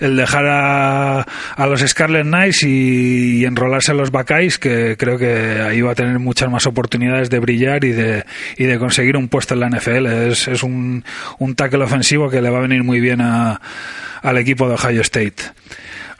el 0.00 0.16
dejar 0.16 0.46
a, 0.46 1.20
a 1.20 1.66
los 1.66 1.80
Scarlet 1.80 2.24
Knights 2.24 2.62
y, 2.62 3.40
y 3.40 3.44
enrolarse 3.44 3.92
en 3.92 3.98
los 3.98 4.10
Buckeyes, 4.10 4.58
que 4.58 4.96
creo 4.96 5.18
que 5.18 5.60
ahí 5.60 5.82
va 5.82 5.92
a 5.92 5.94
tener 5.94 6.18
muchas 6.18 6.50
más 6.50 6.66
oportunidades 6.66 7.28
de 7.28 7.38
brillar 7.38 7.84
y 7.84 7.92
de, 7.92 8.24
y 8.56 8.64
de 8.64 8.78
conseguir 8.78 9.16
un 9.16 9.28
puesto 9.28 9.54
en 9.54 9.60
la 9.60 9.68
NFL. 9.68 10.06
Es, 10.06 10.48
es 10.48 10.62
un, 10.62 11.04
un 11.38 11.54
tackle 11.54 11.84
ofensivo 11.84 12.30
que 12.30 12.40
le 12.40 12.50
va 12.50 12.58
a 12.58 12.62
venir 12.62 12.82
muy 12.82 13.00
bien 13.00 13.20
a, 13.20 13.60
al 14.24 14.38
equipo 14.38 14.66
de 14.66 14.74
Ohio 14.74 15.02
State. 15.02 15.44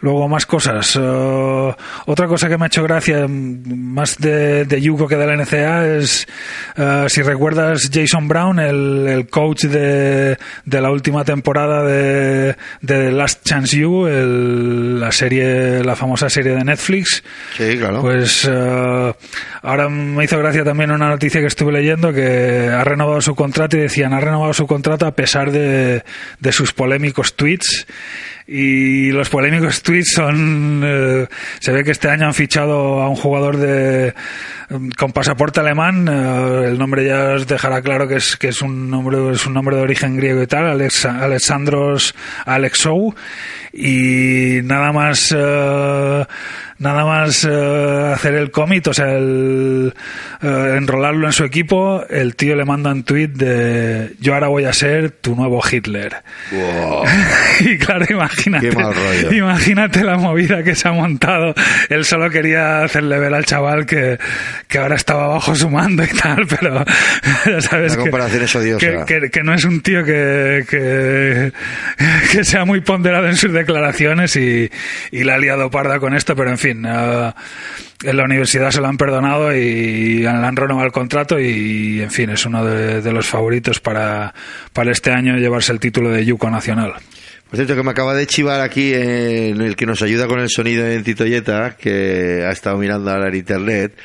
Luego 0.05 0.29
más 0.29 0.45
cosas. 0.45 0.97
Uh, 0.97 1.73
otra 2.05 2.27
cosa 2.27 2.47
que 2.47 2.59
me 2.59 2.65
ha 2.65 2.67
hecho 2.67 2.83
gracia, 2.83 3.27
más 3.27 4.19
de, 4.19 4.67
de 4.67 4.83
Yuko 4.83 5.09
que 5.09 5.17
de 5.17 5.27
la 5.27 5.35
NCA, 5.35 5.97
es, 5.97 6.29
uh, 6.77 7.09
si 7.09 7.23
recuerdas, 7.23 7.89
Jason 7.91 8.29
Brown, 8.29 8.59
el, 8.59 9.07
el 9.09 9.29
coach 9.29 9.63
de, 9.63 10.37
de, 10.67 10.81
la 10.83 10.91
última 10.91 11.25
temporada 11.25 11.83
de, 11.85 12.55
de 12.83 13.13
Last 13.13 13.47
Chance 13.47 13.79
You, 13.79 14.07
el, 14.07 15.01
la 15.01 15.11
serie, 15.11 15.83
la 15.83 15.97
famosa 15.97 16.29
serie 16.29 16.55
de 16.55 16.65
Netflix. 16.65 17.25
Sí, 17.57 17.79
claro. 17.79 18.03
Pues 18.03 18.45
uh, 18.45 19.15
ahora 19.63 19.89
me 19.89 20.23
hizo 20.23 20.39
gracia 20.39 20.65
también 20.65 20.91
una 20.91 21.09
noticia 21.09 21.41
que 21.41 21.47
estuve 21.47 21.73
leyendo 21.73 22.13
que 22.13 22.69
ha 22.69 22.85
renovado 22.85 23.23
su 23.23 23.35
contrato 23.35 23.79
y 23.79 23.81
decían, 23.81 24.13
ha 24.13 24.21
renovado 24.21 24.53
su 24.53 24.67
contrato 24.67 25.07
a 25.07 25.13
pesar 25.13 25.51
de, 25.51 26.05
de 26.41 26.53
sus 26.53 26.75
polémicos 26.75 27.37
tweets 27.37 27.87
y 28.47 29.11
los 29.11 29.31
polémicos 29.31 29.83
tweets 29.83 30.13
son 30.15 30.83
eh, 30.85 31.27
se 31.61 31.73
ve 31.73 31.83
que 31.83 31.93
este 31.93 32.11
año 32.11 32.27
han 32.27 32.35
fichado 32.35 33.01
a 33.01 33.09
un 33.09 33.17
jugador 33.17 33.57
de 33.57 34.15
con 34.99 35.13
pasaporte 35.13 35.61
alemán 35.61 36.07
eh, 36.09 36.69
el 36.69 36.79
nombre 36.79 37.07
ya 37.07 37.35
os 37.35 37.47
dejará 37.47 37.81
claro 37.81 38.07
que 38.07 38.17
es 38.17 38.37
que 38.37 38.49
es 38.49 38.61
un 38.61 38.91
nombre 38.91 39.33
es 39.33 39.47
un 39.47 39.55
nombre 39.55 39.77
de 39.77 39.83
origen 39.83 40.17
griego 40.17 40.43
y 40.43 40.47
tal 40.47 40.67
Alex, 40.67 41.07
Alexandros 41.07 42.15
Alexou. 42.45 43.15
Y 43.73 44.61
nada 44.63 44.93
más 44.93 45.35
eh, 45.37 46.25
nada 46.85 47.05
más 47.05 47.45
uh, 47.45 48.13
hacer 48.13 48.35
el 48.35 48.51
commit, 48.51 48.87
o 48.87 48.95
sea, 48.95 49.13
el, 49.17 49.93
uh, 50.43 50.47
enrolarlo 50.47 51.27
en 51.27 51.33
su 51.33 51.45
equipo, 51.45 52.05
el 52.09 52.37
tío 52.37 52.55
le 52.55 52.65
manda 52.65 52.93
un 52.93 53.03
tweet 53.03 53.29
de 53.29 54.13
yo 54.21 54.35
ahora 54.35 54.49
voy 54.49 54.67
a 54.67 54.73
ser 54.73 55.11
tu 55.11 55.35
nuevo 55.35 55.63
Hitler. 55.69 56.17
Wow. 56.53 57.05
y 57.61 57.79
claro, 57.79 58.05
imagínate, 58.09 58.69
imagínate 59.33 60.05
la 60.05 60.17
movida 60.17 60.63
que 60.63 60.75
se 60.75 60.87
ha 60.89 60.93
montado. 60.93 61.55
Él 61.89 62.05
solo 62.05 62.31
quería 62.31 62.83
hacerle 62.83 63.19
ver 63.19 63.35
al 63.35 63.47
chaval 63.47 63.87
que, 63.87 64.19
que 64.69 64.79
ahora 64.79 64.97
estaba 64.97 65.29
bajo 65.29 65.55
su 65.55 65.71
mando 65.71 66.05
y 66.05 66.09
tal, 66.09 66.47
pero 66.61 66.85
ya 67.47 67.61
sabes 67.61 67.97
que. 67.97 68.11
Que, 68.79 69.05
que, 69.07 69.31
que, 69.31 69.43
no 69.43 69.55
es 69.55 69.65
un 69.65 69.81
tío 69.81 70.05
que, 70.05 70.65
que, 70.69 71.53
que 72.31 72.45
sea 72.45 72.65
muy 72.67 72.83
ponderado 72.83 73.27
en 73.27 73.37
sus 73.37 73.53
declaraciones 73.53 74.37
y, 74.37 74.71
y 75.11 75.25
la 75.25 75.37
ha 75.37 75.39
liado 75.39 75.71
parda 75.71 75.99
con 75.99 76.15
esto, 76.15 76.37
pero 76.37 76.51
en 76.51 76.59
fin, 76.59 76.74
uh, 76.81 77.33
en 78.03 78.17
la 78.17 78.25
universidad 78.25 78.71
se 78.71 78.81
lo 78.81 78.89
han 78.89 78.97
perdonado 78.97 79.55
y 79.55 80.19
le 80.19 80.29
han 80.29 80.57
renovado 80.57 80.87
el 80.87 80.93
contrato 80.93 81.39
y, 81.39 82.01
en 82.01 82.11
fin, 82.11 82.31
es 82.31 82.45
uno 82.47 82.65
de, 82.65 83.01
de, 83.01 83.13
los 83.13 83.27
favoritos 83.27 83.81
para, 83.81 84.35
para 84.73 84.93
este 84.93 85.11
año 85.11 85.37
llevarse 85.37 85.73
el 85.73 85.81
título 85.81 86.11
de 86.11 86.25
Yuko 86.25 86.51
Nacional. 86.51 86.95
Por 87.49 87.57
cierto, 87.57 87.77
que 87.77 87.83
me 87.83 87.93
acaba 87.93 88.15
de 88.15 88.27
chivar 88.27 88.61
aquí 88.61 88.93
en 88.95 89.61
el 89.61 89.77
que 89.77 89.87
nos 89.87 90.03
ayuda 90.03 90.27
con 90.27 90.41
el 90.41 90.49
sonido 90.49 90.87
en 90.87 91.05
Titoyeta, 91.05 91.77
que 91.77 92.45
ha 92.45 92.51
estado 92.51 92.79
mirando 92.79 93.11
ahora 93.11 93.29
en 93.29 93.37
internet. 93.37 93.97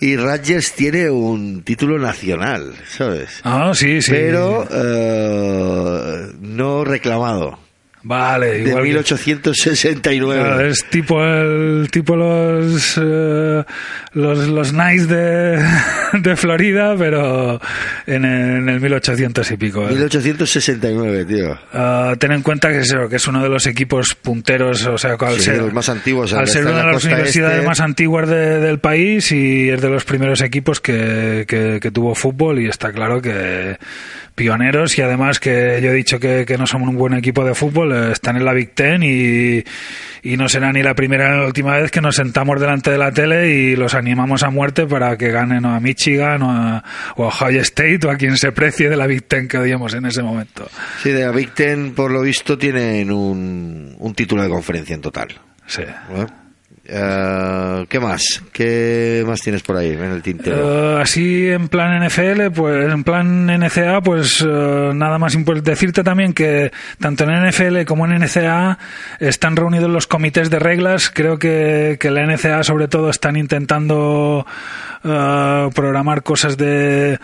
Y 0.00 0.16
Rogers 0.16 0.72
tiene 0.72 1.08
un 1.08 1.62
título 1.62 1.98
nacional, 1.98 2.74
¿sabes? 2.86 3.40
Ah, 3.44 3.72
sí, 3.74 4.02
sí. 4.02 4.10
Pero 4.10 4.62
uh, 4.62 6.36
no 6.40 6.84
reclamado. 6.84 7.65
Vale, 8.08 8.62
de 8.62 8.68
igual 8.68 8.84
1869. 8.84 10.40
Claro, 10.40 10.68
es 10.68 10.84
tipo 10.88 11.24
el 11.24 11.88
tipo 11.90 12.14
los 12.14 12.96
uh, 12.98 13.64
los 14.12 14.46
los 14.46 14.70
Knights 14.70 15.08
de, 15.08 15.58
de 16.22 16.36
Florida, 16.36 16.94
pero 16.96 17.60
en 18.06 18.24
el, 18.24 18.56
en 18.58 18.68
el 18.68 18.80
1800 18.80 19.50
y 19.50 19.56
pico. 19.56 19.88
¿eh? 19.88 19.92
1869, 19.92 21.24
tío. 21.24 21.58
Uh, 21.72 22.16
ten 22.16 22.32
en 22.32 22.42
cuenta 22.42 22.70
que 22.70 22.78
es, 22.78 22.94
que 23.08 23.16
es 23.16 23.28
uno 23.28 23.42
de 23.42 23.48
los 23.48 23.66
equipos 23.66 24.14
punteros, 24.14 24.86
o 24.86 24.98
sea, 24.98 25.16
al 25.18 25.36
sí, 25.36 25.42
ser 25.42 25.58
los 25.58 25.72
más 25.72 25.88
antiguos, 25.88 26.32
al 26.32 26.48
ser 26.48 26.66
una 26.66 26.78
de 26.78 26.92
las 26.92 27.04
universidades 27.04 27.56
este. 27.56 27.66
más 27.66 27.80
antiguas 27.80 28.28
de, 28.28 28.60
del 28.60 28.78
país 28.78 29.32
y 29.32 29.68
es 29.70 29.80
de 29.80 29.88
los 29.88 30.04
primeros 30.04 30.40
equipos 30.40 30.80
que, 30.80 31.44
que, 31.46 31.78
que 31.80 31.90
tuvo 31.90 32.14
fútbol 32.14 32.60
y 32.60 32.68
está 32.68 32.92
claro 32.92 33.20
que 33.20 33.76
pioneros 34.36 34.96
y 34.98 35.02
además 35.02 35.40
que 35.40 35.80
yo 35.82 35.90
he 35.90 35.94
dicho 35.94 36.20
que, 36.20 36.44
que, 36.46 36.58
no 36.58 36.66
somos 36.66 36.90
un 36.90 36.96
buen 36.96 37.14
equipo 37.14 37.44
de 37.44 37.54
fútbol, 37.54 38.12
están 38.12 38.36
en 38.36 38.44
la 38.44 38.52
Big 38.52 38.74
Ten 38.74 39.02
y, 39.02 39.64
y 40.22 40.36
no 40.36 40.48
será 40.48 40.72
ni 40.72 40.82
la 40.82 40.94
primera 40.94 41.32
ni 41.32 41.40
la 41.40 41.46
última 41.46 41.76
vez 41.76 41.90
que 41.90 42.02
nos 42.02 42.16
sentamos 42.16 42.60
delante 42.60 42.90
de 42.90 42.98
la 42.98 43.10
tele 43.10 43.50
y 43.50 43.76
los 43.76 43.94
animamos 43.94 44.42
a 44.42 44.50
muerte 44.50 44.86
para 44.86 45.16
que 45.16 45.30
ganen 45.30 45.64
a 45.64 45.80
Michigan 45.96 46.42
o 46.42 46.50
a, 46.50 46.84
o 47.16 47.24
a 47.24 47.28
Ohio 47.28 47.62
State 47.62 48.00
o 48.06 48.10
a 48.10 48.16
quien 48.16 48.36
se 48.36 48.52
precie 48.52 48.90
de 48.90 48.96
la 48.96 49.06
Big 49.06 49.26
Ten 49.26 49.48
que 49.48 49.56
odiamos 49.56 49.94
en 49.94 50.04
ese 50.04 50.22
momento. 50.22 50.68
Sí, 51.02 51.10
de 51.10 51.24
la 51.24 51.32
Big 51.32 51.54
Ten 51.54 51.94
por 51.94 52.10
lo 52.10 52.20
visto 52.20 52.58
tienen 52.58 53.10
un, 53.10 53.96
un 53.98 54.14
título 54.14 54.42
de 54.42 54.50
conferencia 54.50 54.94
en 54.94 55.00
total. 55.00 55.28
Sí. 55.66 55.82
¿Eh? 55.82 56.26
Uh, 56.88 57.84
¿Qué 57.86 57.98
más? 57.98 58.42
¿Qué 58.52 59.24
más 59.26 59.40
tienes 59.40 59.62
por 59.62 59.76
ahí 59.76 59.90
en 59.90 60.04
el 60.04 60.22
tintero? 60.22 60.94
Uh, 60.94 60.98
así 60.98 61.48
en 61.48 61.68
plan 61.68 62.06
NFL, 62.06 62.52
pues 62.54 62.92
en 62.92 63.02
plan 63.02 63.46
NCA, 63.46 64.00
pues 64.02 64.40
uh, 64.42 64.92
nada 64.94 65.18
más 65.18 65.36
decirte 65.64 66.04
también 66.04 66.32
que 66.32 66.70
tanto 67.00 67.24
en 67.24 67.48
NFL 67.48 67.82
como 67.86 68.06
en 68.06 68.20
NCA 68.20 68.78
están 69.18 69.56
reunidos 69.56 69.90
los 69.90 70.06
comités 70.06 70.48
de 70.48 70.60
reglas. 70.60 71.10
Creo 71.12 71.40
que, 71.40 71.96
que 71.98 72.10
la 72.12 72.24
NCA 72.24 72.62
sobre 72.62 72.86
todo 72.86 73.10
están 73.10 73.36
intentando 73.36 74.46
programar 75.74 76.22
cosas 76.22 76.56
de 76.56 77.18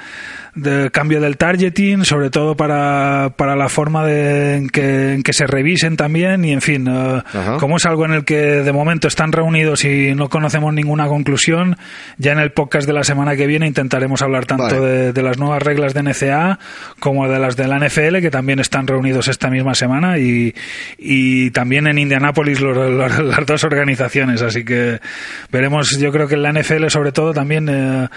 de 0.54 0.90
cambio 0.90 1.20
del 1.20 1.38
targeting, 1.38 2.04
sobre 2.04 2.28
todo 2.28 2.56
para, 2.56 3.32
para 3.36 3.56
la 3.56 3.70
forma 3.70 4.04
de, 4.04 4.56
en, 4.56 4.68
que, 4.68 5.14
en 5.14 5.22
que 5.22 5.32
se 5.32 5.46
revisen 5.46 5.96
también 5.96 6.44
y 6.44 6.52
en 6.52 6.60
fin, 6.60 6.86
uh, 6.88 7.22
como 7.58 7.78
es 7.78 7.86
algo 7.86 8.04
en 8.04 8.12
el 8.12 8.24
que 8.24 8.36
de 8.36 8.72
momento 8.72 9.08
están 9.08 9.32
reunidos 9.32 9.84
y 9.84 10.14
no 10.14 10.28
conocemos 10.28 10.74
ninguna 10.74 11.06
conclusión, 11.06 11.78
ya 12.18 12.32
en 12.32 12.38
el 12.38 12.52
podcast 12.52 12.86
de 12.86 12.92
la 12.92 13.02
semana 13.02 13.34
que 13.34 13.46
viene 13.46 13.66
intentaremos 13.66 14.20
hablar 14.20 14.44
tanto 14.44 14.64
vale. 14.64 14.80
de, 14.80 15.12
de, 15.14 15.22
las 15.22 15.38
nuevas 15.38 15.62
reglas 15.62 15.94
de 15.94 16.02
NCA 16.02 16.58
como 17.00 17.28
de 17.28 17.38
las 17.38 17.56
de 17.56 17.66
la 17.66 17.78
NFL 17.78 18.20
que 18.20 18.30
también 18.30 18.58
están 18.58 18.86
reunidos 18.86 19.28
esta 19.28 19.48
misma 19.48 19.74
semana 19.74 20.18
y, 20.18 20.54
y 20.98 21.50
también 21.52 21.86
en 21.86 21.98
Indianápolis 21.98 22.60
los, 22.60 22.76
los, 22.76 23.18
las 23.18 23.46
dos 23.46 23.64
organizaciones, 23.64 24.42
así 24.42 24.64
que 24.64 25.00
veremos, 25.50 25.98
yo 25.98 26.12
creo 26.12 26.28
que 26.28 26.34
en 26.34 26.42
la 26.42 26.52
NFL 26.52 26.88
sobre 26.88 27.12
todo 27.12 27.32
también 27.32 27.70
eh, 27.72 28.08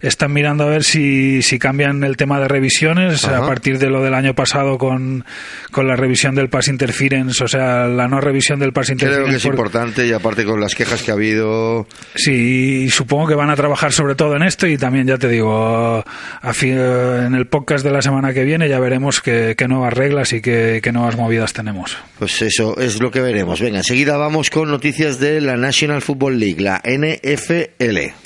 están 0.00 0.32
mirando 0.32 0.64
a 0.64 0.68
ver 0.68 0.84
si, 0.84 1.42
si 1.42 1.58
cambian 1.58 2.02
el 2.04 2.16
tema 2.16 2.40
de 2.40 2.48
revisiones 2.48 3.24
Ajá. 3.24 3.38
a 3.38 3.46
partir 3.46 3.78
de 3.78 3.88
lo 3.88 4.02
del 4.02 4.14
año 4.14 4.34
pasado 4.34 4.78
con, 4.78 5.24
con 5.70 5.86
la 5.86 5.96
revisión 5.96 6.34
del 6.34 6.48
pass 6.48 6.68
interference, 6.68 7.42
o 7.42 7.48
sea, 7.48 7.86
la 7.86 8.08
no 8.08 8.20
revisión 8.20 8.58
del 8.58 8.72
pass 8.72 8.90
interference. 8.90 9.22
Creo 9.22 9.30
que 9.30 9.36
es 9.36 9.42
por... 9.42 9.54
importante 9.54 10.06
y 10.06 10.12
aparte 10.12 10.44
con 10.44 10.60
las 10.60 10.74
quejas 10.74 11.02
que 11.02 11.10
ha 11.10 11.14
habido. 11.14 11.86
Sí, 12.14 12.84
y 12.84 12.90
supongo 12.90 13.28
que 13.28 13.34
van 13.34 13.50
a 13.50 13.56
trabajar 13.56 13.92
sobre 13.92 14.14
todo 14.14 14.36
en 14.36 14.42
esto 14.42 14.66
y 14.66 14.76
también 14.76 15.06
ya 15.06 15.18
te 15.18 15.28
digo, 15.28 16.04
a 16.40 16.52
fin, 16.52 16.78
en 16.78 17.34
el 17.34 17.46
podcast 17.46 17.84
de 17.84 17.90
la 17.90 18.02
semana 18.02 18.32
que 18.32 18.44
viene 18.44 18.68
ya 18.68 18.78
veremos 18.78 19.20
qué, 19.20 19.54
qué 19.56 19.68
nuevas 19.68 19.92
reglas 19.92 20.32
y 20.32 20.40
qué, 20.40 20.80
qué 20.82 20.92
nuevas 20.92 21.16
movidas 21.16 21.52
tenemos. 21.52 21.96
Pues 22.18 22.40
eso 22.42 22.78
es 22.78 23.00
lo 23.00 23.10
que 23.10 23.20
veremos. 23.20 23.60
Venga, 23.60 23.78
enseguida 23.78 24.16
vamos 24.16 24.50
con 24.50 24.70
noticias 24.70 25.18
de 25.18 25.40
la 25.40 25.56
National 25.56 26.02
Football 26.02 26.38
League, 26.38 26.60
la 26.60 26.82
NFL. 26.84 28.21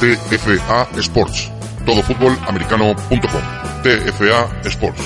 TFA 0.00 0.88
Sports. 0.98 1.50
Todofutbolamericano.com. 1.84 3.42
TFA 3.82 4.68
Sports. 4.68 5.02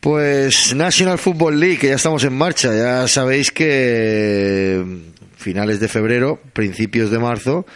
Pues 0.00 0.74
National 0.74 1.18
Football 1.18 1.60
League, 1.60 1.78
que 1.78 1.88
ya 1.88 1.96
estamos 1.96 2.24
en 2.24 2.32
marcha. 2.32 2.74
Ya 2.74 3.06
sabéis 3.08 3.50
que 3.50 4.82
finales 5.36 5.80
de 5.80 5.88
febrero, 5.88 6.40
principios 6.54 7.10
de 7.10 7.18
marzo, 7.18 7.66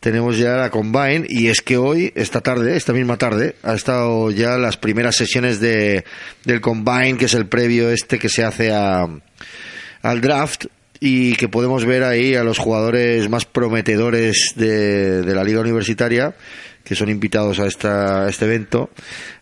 tenemos 0.00 0.38
ya 0.38 0.56
la 0.56 0.70
Combine 0.70 1.26
y 1.28 1.48
es 1.48 1.60
que 1.62 1.76
hoy, 1.76 2.12
esta 2.16 2.40
tarde, 2.40 2.76
esta 2.76 2.92
misma 2.92 3.18
tarde, 3.18 3.56
ha 3.62 3.74
estado 3.74 4.30
ya 4.30 4.56
las 4.56 4.76
primeras 4.76 5.16
sesiones 5.16 5.60
de, 5.60 6.04
del 6.44 6.60
Combine, 6.60 7.16
que 7.16 7.26
es 7.26 7.34
el 7.34 7.46
previo 7.46 7.90
este 7.90 8.18
que 8.18 8.28
se 8.28 8.44
hace 8.44 8.72
a, 8.72 9.06
al 10.02 10.20
draft 10.20 10.66
y 11.00 11.34
que 11.36 11.48
podemos 11.48 11.84
ver 11.84 12.02
ahí 12.04 12.34
a 12.34 12.44
los 12.44 12.58
jugadores 12.58 13.28
más 13.28 13.44
prometedores 13.44 14.52
de, 14.56 15.22
de 15.22 15.34
la 15.34 15.44
liga 15.44 15.60
universitaria 15.60 16.34
que 16.84 16.94
son 16.94 17.10
invitados 17.10 17.60
a, 17.60 17.66
esta, 17.66 18.24
a 18.24 18.28
este 18.30 18.46
evento 18.46 18.90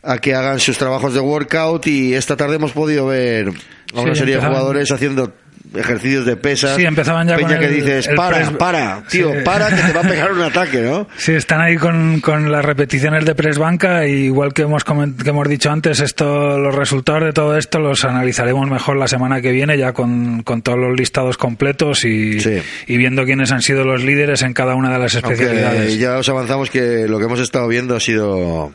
a 0.02 0.18
que 0.18 0.34
hagan 0.34 0.58
sus 0.58 0.78
trabajos 0.78 1.14
de 1.14 1.20
workout 1.20 1.86
y 1.86 2.14
esta 2.14 2.36
tarde 2.36 2.56
hemos 2.56 2.72
podido 2.72 3.06
ver 3.06 3.52
a 3.94 4.00
una 4.00 4.14
Sí, 4.14 4.20
serie 4.20 4.36
de 4.36 4.46
jugadores 4.46 4.90
haciendo 4.90 5.32
ejercicios 5.74 6.24
de 6.26 6.36
pesas. 6.36 6.76
Sí, 6.76 6.84
empezaban 6.84 7.26
ya 7.28 7.36
Peña 7.36 7.48
con 7.48 7.58
que 7.58 7.66
el- 7.66 7.74
dices, 7.74 8.06
el 8.08 8.14
para, 8.14 8.36
press- 8.38 8.56
para, 8.56 9.02
tío, 9.10 9.32
Sí. 9.32 9.38
para 9.44 9.68
que 9.68 9.82
te 9.82 9.92
va 9.92 10.00
a 10.00 10.04
pegar 10.08 10.32
un 10.32 10.40
ataque, 10.42 10.80
¿no? 10.82 11.06
Sí, 11.16 11.32
están 11.32 11.60
ahí 11.60 11.76
con, 11.76 12.20
con 12.20 12.50
las 12.52 12.64
repeticiones 12.64 13.24
de 13.24 13.34
press 13.34 13.58
banca 13.58 14.06
y 14.06 14.26
igual 14.26 14.52
que 14.54 14.62
hemos, 14.62 14.84
que 14.84 15.28
hemos 15.30 15.48
dicho 15.48 15.70
antes, 15.70 16.00
esto, 16.00 16.58
los 16.58 16.74
resultados 16.74 17.24
de 17.24 17.32
todo 17.32 17.56
esto 17.56 17.78
los 17.78 18.04
analizaremos 18.04 18.68
mejor 18.70 18.96
la 18.96 19.08
semana 19.08 19.40
que 19.40 19.50
viene 19.52 19.76
ya 19.78 19.92
con, 19.92 20.42
con 20.42 20.62
todos 20.62 20.78
los 20.78 20.96
listados 20.98 21.36
completos 21.36 22.04
y, 22.04 22.40
Sí. 22.40 22.62
y 22.86 22.96
viendo 22.96 23.24
quiénes 23.24 23.52
han 23.52 23.62
sido 23.62 23.84
los 23.84 24.02
líderes 24.04 24.42
en 24.42 24.52
cada 24.52 24.74
una 24.74 24.92
de 24.92 24.98
las 24.98 25.14
Aunque 25.16 25.32
especialidades. 25.34 25.98
ya 25.98 26.16
os 26.18 26.28
avanzamos 26.28 26.70
que 26.70 27.06
lo 27.08 27.18
que 27.18 27.24
hemos 27.24 27.40
estado 27.40 27.66
viendo 27.68 27.96
ha 27.96 28.00
sido 28.00 28.72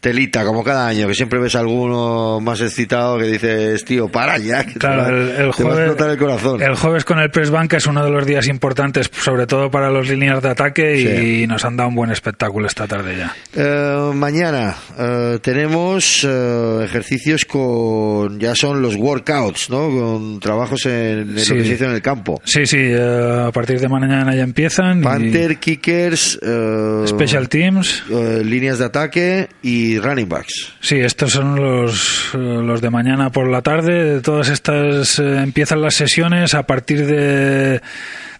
telita, 0.00 0.44
como 0.44 0.64
cada 0.64 0.86
año, 0.88 1.06
que 1.06 1.14
siempre 1.14 1.38
ves 1.38 1.54
a 1.54 1.60
alguno 1.60 2.40
más 2.40 2.60
excitado 2.62 3.18
que 3.18 3.24
dices, 3.26 3.84
tío, 3.84 4.08
para 4.08 4.38
ya, 4.38 4.64
que 4.64 4.72
te 4.72 4.78
Claro, 4.78 5.02
va- 5.02 5.08
el, 5.08 5.14
el 5.28 5.36
te 5.36 5.42
va 5.44 5.48
a 5.48 5.52
jueves, 5.52 5.78
explotar 5.80 6.10
el 6.10 6.18
corazón. 6.18 6.62
el 6.62 6.74
jueves 6.74 7.04
con 7.04 7.18
el 7.18 7.30
press 7.30 7.50
banca 7.50 7.76
es 7.76 7.86
uno 7.86 8.02
de 8.04 8.10
los 8.10 8.24
días 8.26 8.48
importantes, 8.48 9.10
sobre 9.12 9.46
todo 9.46 9.70
para 9.70 9.90
los 9.90 10.08
líneas 10.08 10.42
de 10.42 10.48
ataque 10.48 11.42
y 11.42 11.46
nos 11.46 11.64
han 11.64 11.76
dado 11.76 11.90
un 11.90 11.94
buen 11.96 12.10
espectáculo 12.10 12.66
esta 12.66 12.86
tarde 12.86 13.16
ya. 13.18 13.34
Eh, 13.54 14.10
mañana 14.14 14.74
eh, 14.98 15.38
tenemos 15.42 16.24
eh, 16.26 16.80
ejercicios 16.84 17.44
con, 17.44 18.40
ya 18.40 18.54
son 18.54 18.80
los 18.80 18.96
workouts, 18.96 19.68
¿no? 19.70 19.90
Con 19.90 20.40
trabajos 20.40 20.86
en, 20.86 21.30
en 21.36 21.38
Sí. 21.40 21.50
lo 21.50 21.56
que 21.58 21.64
se 21.64 21.70
dice 21.72 21.84
en 21.84 21.90
el 21.92 22.02
campo. 22.02 22.40
Sí, 22.44 22.64
sí, 22.64 22.78
eh, 22.80 23.44
a 23.48 23.52
partir 23.52 23.78
de 23.80 23.88
mañana 23.88 24.34
ya 24.34 24.42
empiezan. 24.44 25.00
y 25.00 25.04
Panther, 25.04 25.58
kickers, 25.58 26.38
eh, 26.42 27.04
Special 27.06 27.48
Teams. 27.50 28.04
líneas 28.44 28.78
de 28.78 28.84
ataque 28.86 29.48
y 29.62 29.89
running 29.98 30.28
backs. 30.28 30.72
Sí, 30.80 30.96
estos 30.96 31.32
son 31.32 31.56
los, 31.56 32.30
eh, 32.34 32.38
los 32.38 32.80
de 32.80 32.90
mañana 32.90 33.30
por 33.30 33.48
la 33.48 33.62
tarde. 33.62 34.20
Todas 34.20 34.48
estas 34.48 35.18
eh, 35.18 35.38
empiezan 35.38 35.82
las 35.82 35.94
sesiones 35.94 36.54
a 36.54 36.64
partir 36.64 37.06
de, 37.06 37.80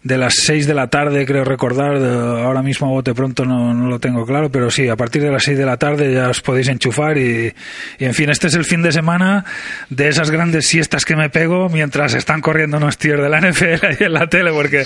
de 0.02 0.16
las 0.16 0.34
6 0.44 0.66
de 0.66 0.72
la 0.74 0.86
tarde, 0.88 1.26
creo 1.26 1.44
recordar. 1.44 1.96
ahora 1.96 2.62
mismo 2.62 2.86
a 2.86 2.90
bote 2.90 3.12
pronto 3.12 3.44
no, 3.44 3.74
no 3.74 3.88
lo 3.88 3.98
tengo 4.00 4.24
claro, 4.24 4.50
pero 4.50 4.70
sí, 4.70 4.88
a 4.88 4.96
partir 4.96 5.22
de 5.22 5.30
las 5.30 5.42
6 5.42 5.58
de 5.58 5.66
la 5.66 5.76
tarde 5.76 6.12
ya 6.14 6.28
os 6.30 6.40
podéis 6.40 6.68
enchufar. 6.68 7.18
Y, 7.18 7.52
y 7.98 8.04
en 8.06 8.14
fin, 8.14 8.30
este 8.30 8.46
es 8.46 8.54
el 8.54 8.64
fin 8.64 8.80
de 8.82 8.92
semana 8.92 9.44
de 9.90 10.08
esas 10.08 10.30
grandes 10.30 10.66
siestas 10.66 11.04
que 11.04 11.16
me 11.16 11.28
pego 11.28 11.68
mientras 11.68 12.14
están 12.14 12.40
corriendo 12.40 12.78
unos 12.78 12.96
tíos 12.96 13.20
de 13.20 13.28
la 13.28 13.40
NFL 13.40 13.84
ahí 13.86 13.96
en 14.00 14.12
la 14.14 14.26
tele, 14.26 14.52
porque 14.52 14.84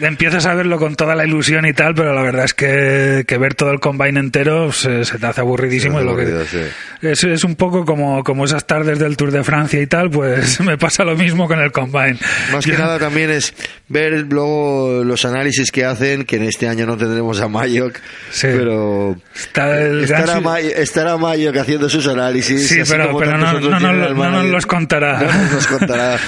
empiezas 0.00 0.46
a 0.46 0.54
verlo 0.54 0.78
con 0.78 0.94
toda 0.96 1.14
la 1.16 1.26
ilusión 1.26 1.66
y 1.66 1.72
tal, 1.72 1.94
pero 1.94 2.14
la 2.14 2.22
verdad 2.22 2.44
es 2.44 2.54
que, 2.54 3.24
que 3.26 3.38
ver 3.38 3.54
todo 3.54 3.70
el 3.72 3.80
combine 3.80 4.20
entero 4.20 4.70
se, 4.72 5.04
se 5.04 5.18
te 5.18 5.26
hace 5.26 5.40
aburridísimo. 5.40 5.98
Y 6.00 6.02
hace 6.02 6.10
lo 6.10 6.16
que- 6.16 6.22
aburrido, 6.22 6.44
sí. 6.46 6.58
es, 7.02 7.24
es 7.24 7.44
un 7.44 7.56
poco 7.56 7.84
como, 7.84 8.22
como 8.22 8.44
esas 8.44 8.66
tardes 8.66 8.98
del 8.98 9.16
Tour 9.16 9.30
de 9.32 9.42
Francia 9.42 9.80
y 9.80 9.86
tal, 9.86 10.10
pues 10.10 10.60
me 10.66 10.78
pasa 10.78 11.04
lo 11.04 11.16
mismo 11.16 11.48
con 11.48 11.58
el 11.60 11.72
Combine. 11.72 12.18
Más 12.52 12.64
que 12.64 12.72
Yo- 12.72 12.78
nada 12.78 12.98
también 12.98 13.30
es 13.30 13.54
ver 13.88 14.26
luego 14.36 15.02
los 15.04 15.24
análisis 15.24 15.72
que 15.72 15.84
hacen, 15.84 16.24
que 16.24 16.36
en 16.36 16.44
este 16.44 16.68
año 16.68 16.86
no 16.86 16.96
tendremos 16.96 17.40
a 17.40 17.48
Mayock, 17.48 17.98
Sí. 18.30 18.46
pero 18.52 19.16
Está 19.34 19.80
estará, 19.80 20.40
May- 20.40 20.72
estará 20.76 21.16
Mayock 21.16 21.56
haciendo 21.56 21.88
sus 21.88 22.06
análisis. 22.06 22.68
Sí, 22.68 22.80
pero- 22.88 23.16
pero 23.18 23.36
no- 23.36 23.52
no 23.60 23.92
lo- 23.92 24.14
no 24.14 24.30
nos 24.30 24.44
los 24.46 24.66
contará. 24.66 25.20
No 25.20 25.32
nos 25.32 25.52
los 25.54 25.66
contará. 25.66 26.18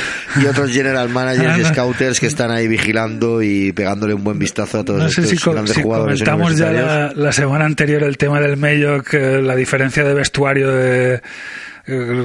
Y 0.42 0.46
otros 0.46 0.70
general 0.72 1.08
managers 1.08 1.58
y 1.58 1.62
No, 1.62 1.68
no. 1.68 1.74
scouters 1.74 2.18
que 2.20 2.26
están 2.26 2.50
ahí 2.50 2.66
vigilando 2.66 3.40
y 3.42 3.72
pegándole 3.72 4.14
un 4.14 4.24
buen 4.24 4.38
vistazo 4.38 4.80
a 4.80 4.84
todos 4.84 5.02
No 5.02 5.08
sé 5.08 5.20
estos 5.22 5.38
si, 5.38 5.50
grandes 5.50 5.74
si 5.76 5.82
jugadores 5.82 6.22
comentamos 6.22 6.56
ya 6.56 6.72
la, 6.72 7.12
la 7.14 7.32
semana 7.32 7.64
anterior 7.64 8.02
el 8.02 8.16
tema 8.16 8.40
del 8.40 8.56
Mayo, 8.56 9.02
que 9.02 9.18
la 9.42 9.54
diferencia 9.54 10.02
de 10.04 10.14
vestuario 10.14 10.70
de 10.72 11.14
eh, 11.14 11.20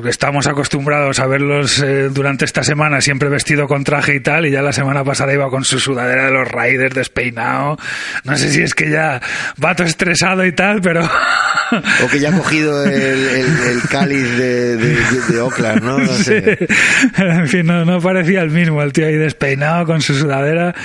estamos 0.10 0.48
acostumbrados 0.48 1.20
a 1.20 1.28
verlos 1.28 1.80
eh, 1.80 2.10
durante 2.10 2.44
esta 2.46 2.64
semana 2.64 3.00
siempre 3.02 3.30
vestido 3.30 3.68
con 3.68 3.84
traje 3.84 4.16
y 4.16 4.20
tal 4.20 4.46
y 4.46 4.52
ya 4.52 4.62
la 4.62 4.74
semana 4.74 5.04
pasada 5.04 5.34
iba 5.34 5.50
con 5.50 5.64
su 5.64 5.80
sudadera 5.80 6.26
de 6.26 6.32
los 6.32 6.48
Raiders 6.50 6.94
despeinado 6.94 7.78
no 8.26 8.36
sé 8.38 8.50
si 8.52 8.62
es 8.62 8.74
que 8.76 8.90
ya 8.90 9.22
va 9.64 9.74
todo 9.76 9.88
estresado 9.88 10.46
y 10.46 10.52
tal 10.52 10.82
pero 10.82 11.10
O 12.04 12.08
que 12.08 12.20
ya 12.20 12.30
ha 12.30 12.38
cogido 12.38 12.84
el, 12.86 12.92
el, 12.92 13.46
el 13.72 13.82
cáliz 13.90 14.30
de, 14.38 14.76
de, 14.78 14.96
de 15.30 15.42
Oakland, 15.42 15.82
¿no? 15.82 15.98
No 15.98 16.08
sé. 16.14 16.58
Sí. 16.60 16.66
En 17.24 17.48
fin, 17.48 17.66
no, 17.66 17.84
no 17.84 18.00
parecía 18.00 18.42
el 18.42 18.52
mismo, 18.52 18.82
el 18.84 18.94
tío 18.94 19.08
ahí 19.08 19.16
despeinado 19.16 19.86
con 19.88 20.02
su 20.02 20.14
sudadera. 20.14 20.76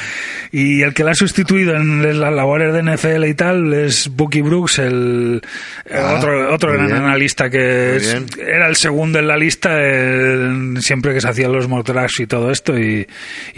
Y 0.51 0.81
el 0.83 0.95
que 0.95 1.05
la 1.05 1.11
ha 1.11 1.14
sustituido 1.14 1.76
en 1.76 2.18
las 2.20 2.33
labores 2.33 2.72
de 2.72 2.83
NFL 2.83 3.24
y 3.26 3.35
tal 3.35 3.74
es 3.74 4.09
Bucky 4.09 4.41
Brooks, 4.41 4.79
el 4.79 5.43
eh, 5.85 5.95
Ah, 5.99 6.14
otro, 6.16 6.55
otro 6.55 6.72
gran 6.72 6.91
analista 6.91 7.51
que 7.51 7.97
es- 7.97 8.11
bien. 8.12 8.26
El 8.69 8.77
segundo 8.77 9.19
en 9.19 9.27
la 9.27 9.37
lista 9.37 9.71
eh, 9.81 10.75
siempre 10.81 11.14
que 11.14 11.21
se 11.21 11.29
hacían 11.29 11.53
los 11.53 11.69
mock 11.69 11.87
drafts 11.87 12.21
y 12.21 12.27
todo 12.27 12.51
esto. 12.51 12.79
Y, 12.79 13.07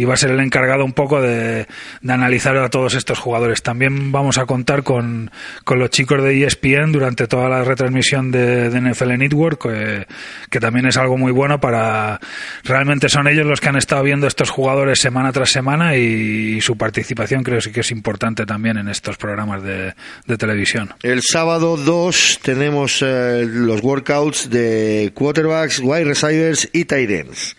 va 0.05 0.15
a 0.15 0.17
ser 0.17 0.31
el 0.31 0.41
encargado 0.41 0.85
un 0.85 0.93
poco 0.93 1.21
de, 1.21 1.67
de 2.01 2.13
analizar 2.13 2.57
a 2.57 2.69
todos 2.69 2.95
estos 2.95 3.19
jugadores. 3.19 3.63
También 3.63 4.11
vamos 4.11 4.39
a 4.39 4.47
contar 4.47 4.83
con, 4.83 5.31
con 5.65 5.79
los 5.79 5.91
chicos 5.91 6.23
de 6.23 6.45
ESPN 6.45 6.91
durante 6.91 7.27
toda 7.29 7.49
la 7.49 7.63
retransmisión 7.63 8.31
de, 8.31 8.71
de 8.71 8.81
NFL 8.81 9.19
Network, 9.19 9.63
que, 9.63 10.07
que 10.51 10.59
también 10.61 10.87
es 10.87 10.97
algo 10.97 11.17
muy 11.17 11.33
bueno 11.33 11.61
para... 11.61 12.19
Realmente 12.65 13.09
son 13.09 13.29
ellos 13.29 13.47
los 13.47 13.61
que 13.61 13.69
han 13.69 13.77
estado 13.77 14.03
viendo 14.03 14.27
estos 14.27 14.51
jugadores 14.51 15.01
semana 15.01 15.33
tras 15.33 15.51
semana 15.51 15.97
y, 15.97 16.61
su 16.61 16.77
participación 16.77 17.43
creo 17.43 17.61
que 17.73 17.81
es 17.81 17.91
importante 17.91 18.47
también 18.47 18.77
en 18.77 18.89
estos 18.89 19.17
programas 19.17 19.63
de, 19.63 19.95
de 20.27 20.37
televisión. 20.37 20.91
El 21.03 21.23
sábado 21.23 21.77
2 21.77 22.41
tenemos 22.43 23.03
eh, 23.03 23.47
los 23.47 23.83
workouts 23.83 24.51
de 24.51 25.00
quarterbacks, 25.09 25.81
wide 25.81 26.05
receivers 26.05 26.69
y 26.73 26.85
tight 26.85 27.11
ends. 27.11 27.57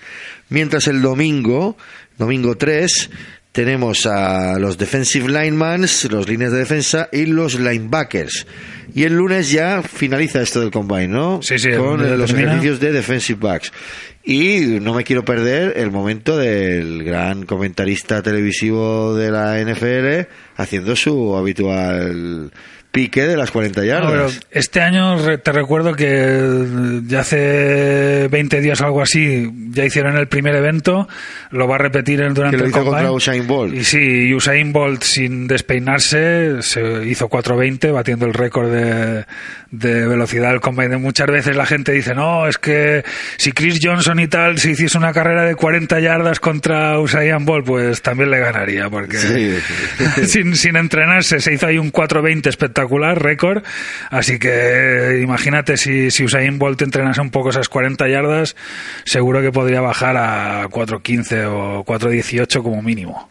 Mientras 0.49 0.87
el 0.87 1.01
domingo, 1.01 1.77
domingo 2.17 2.55
3, 2.55 3.09
tenemos 3.51 4.05
a 4.05 4.57
los 4.59 4.77
defensive 4.77 5.27
linemen, 5.27 5.81
los 6.09 6.29
líneas 6.29 6.51
de 6.51 6.59
defensa 6.59 7.09
y 7.11 7.25
los 7.25 7.59
linebackers. 7.59 8.45
Y 8.93 9.03
el 9.03 9.13
lunes 9.15 9.51
ya 9.51 9.81
finaliza 9.81 10.41
esto 10.41 10.59
del 10.61 10.71
combine, 10.71 11.07
¿no? 11.07 11.41
Sí, 11.41 11.57
sí, 11.59 11.71
Con 11.71 12.01
el- 12.05 12.17
los 12.17 12.31
ejercicios 12.33 12.79
de 12.79 12.91
defensive 12.91 13.39
backs. 13.41 13.71
Y 14.23 14.77
no 14.81 14.93
me 14.93 15.03
quiero 15.03 15.25
perder 15.25 15.73
el 15.77 15.89
momento 15.91 16.37
del 16.37 17.03
gran 17.03 17.43
comentarista 17.45 18.21
televisivo 18.21 19.15
de 19.15 19.31
la 19.31 19.59
NFL 19.59 20.27
haciendo 20.57 20.95
su 20.95 21.35
habitual 21.35 22.51
pique 22.91 23.25
de 23.25 23.37
las 23.37 23.51
40 23.51 23.85
yardas. 23.85 24.03
No, 24.03 24.11
pero 24.11 24.27
este 24.51 24.81
año 24.81 25.17
te 25.39 25.51
recuerdo 25.51 25.93
que 25.93 26.07
eh, 26.09 27.01
ya 27.07 27.21
hace 27.21 28.27
20 28.29 28.61
días 28.61 28.81
o 28.81 28.85
algo 28.85 29.01
así 29.01 29.49
ya 29.69 29.85
hicieron 29.85 30.17
el 30.17 30.27
primer 30.27 30.55
evento, 30.55 31.07
lo 31.51 31.67
va 31.67 31.75
a 31.75 31.77
repetir 31.79 32.19
durante 32.33 32.51
Que 32.51 32.57
lo 32.57 32.63
el 32.65 32.69
hizo 32.71 32.83
contra 32.83 33.11
Usain 33.11 33.47
Bolt. 33.47 33.73
Y 33.73 33.83
sí, 33.83 34.33
Usain 34.33 34.73
Bolt 34.73 35.03
sin 35.03 35.47
despeinarse 35.47 36.61
se 36.61 37.05
hizo 37.05 37.29
4.20 37.29 37.93
batiendo 37.93 38.25
el 38.25 38.33
récord 38.33 38.71
de, 38.71 39.25
de 39.71 40.07
velocidad 40.07 40.49
del 40.49 40.59
combine. 40.59 40.97
Muchas 40.97 41.27
veces 41.27 41.55
la 41.55 41.65
gente 41.65 41.93
dice, 41.93 42.13
no, 42.13 42.47
es 42.47 42.57
que 42.57 43.03
si 43.37 43.51
Chris 43.53 43.79
Johnson 43.81 44.19
y 44.19 44.27
tal 44.27 44.59
se 44.59 44.71
hiciese 44.71 44.97
una 44.97 45.13
carrera 45.13 45.43
de 45.43 45.55
40 45.55 45.99
yardas 45.99 46.39
contra 46.39 46.99
Usain 46.99 47.45
Bolt, 47.45 47.65
pues 47.65 48.01
también 48.01 48.29
le 48.31 48.39
ganaría 48.39 48.89
porque 48.89 49.17
Sí. 49.17 49.55
sin, 50.27 50.55
sin 50.55 50.75
entrenarse 50.75 51.39
se 51.39 51.53
hizo 51.53 51.67
ahí 51.67 51.77
un 51.77 51.91
4.20 51.91 52.47
espectacular, 52.47 52.80
récord. 52.87 53.63
Así 54.09 54.39
que 54.39 54.49
eh, 54.49 55.21
imagínate 55.21 55.77
si, 55.77 56.11
si 56.11 56.23
Usain 56.23 56.59
Bolt 56.59 56.81
entrenase 56.81 57.21
un 57.21 57.31
poco 57.31 57.49
esas 57.49 57.69
40 57.69 58.07
yardas, 58.07 58.55
seguro 59.05 59.41
que 59.41 59.51
podría 59.51 59.81
bajar 59.81 60.17
a 60.17 60.67
4.15 60.69 61.45
o 61.47 61.85
4.18 61.85 62.63
como 62.63 62.81
mínimo. 62.81 63.29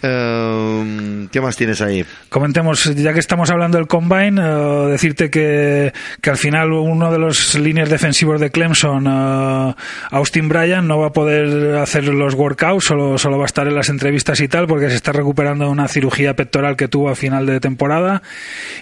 Eh, 0.00 1.26
¿Qué 1.32 1.40
más 1.40 1.56
tienes 1.56 1.80
ahí? 1.80 2.04
Comentemos, 2.28 2.84
ya 2.94 3.12
que 3.12 3.18
estamos 3.18 3.50
hablando 3.50 3.78
del 3.78 3.88
Combine, 3.88 4.40
eh, 4.40 4.90
decirte 4.90 5.28
que, 5.28 5.92
que, 6.20 6.30
al 6.30 6.36
final 6.36 6.72
uno 6.72 7.10
de 7.10 7.18
los 7.18 7.58
líneas 7.58 7.90
defensivos 7.90 8.40
de 8.40 8.50
Clemson, 8.50 9.06
eh, 9.08 9.74
Austin 10.10 10.48
Bryan, 10.48 10.86
no 10.86 10.98
va 10.98 11.08
a 11.08 11.12
poder 11.12 11.76
hacer 11.76 12.04
los 12.04 12.34
workouts, 12.34 12.84
solo, 12.84 13.18
solo 13.18 13.38
va 13.38 13.44
a 13.44 13.46
estar 13.46 13.66
en 13.66 13.74
las 13.74 13.88
entrevistas 13.88 14.40
y 14.40 14.46
tal, 14.46 14.68
porque 14.68 14.88
se 14.88 14.96
está 14.96 15.10
recuperando 15.10 15.64
de 15.64 15.70
una 15.72 15.88
cirugía 15.88 16.36
pectoral 16.36 16.76
que 16.76 16.86
tuvo 16.86 17.08
a 17.08 17.16
final 17.16 17.46
de 17.46 17.58
temporada. 17.58 18.22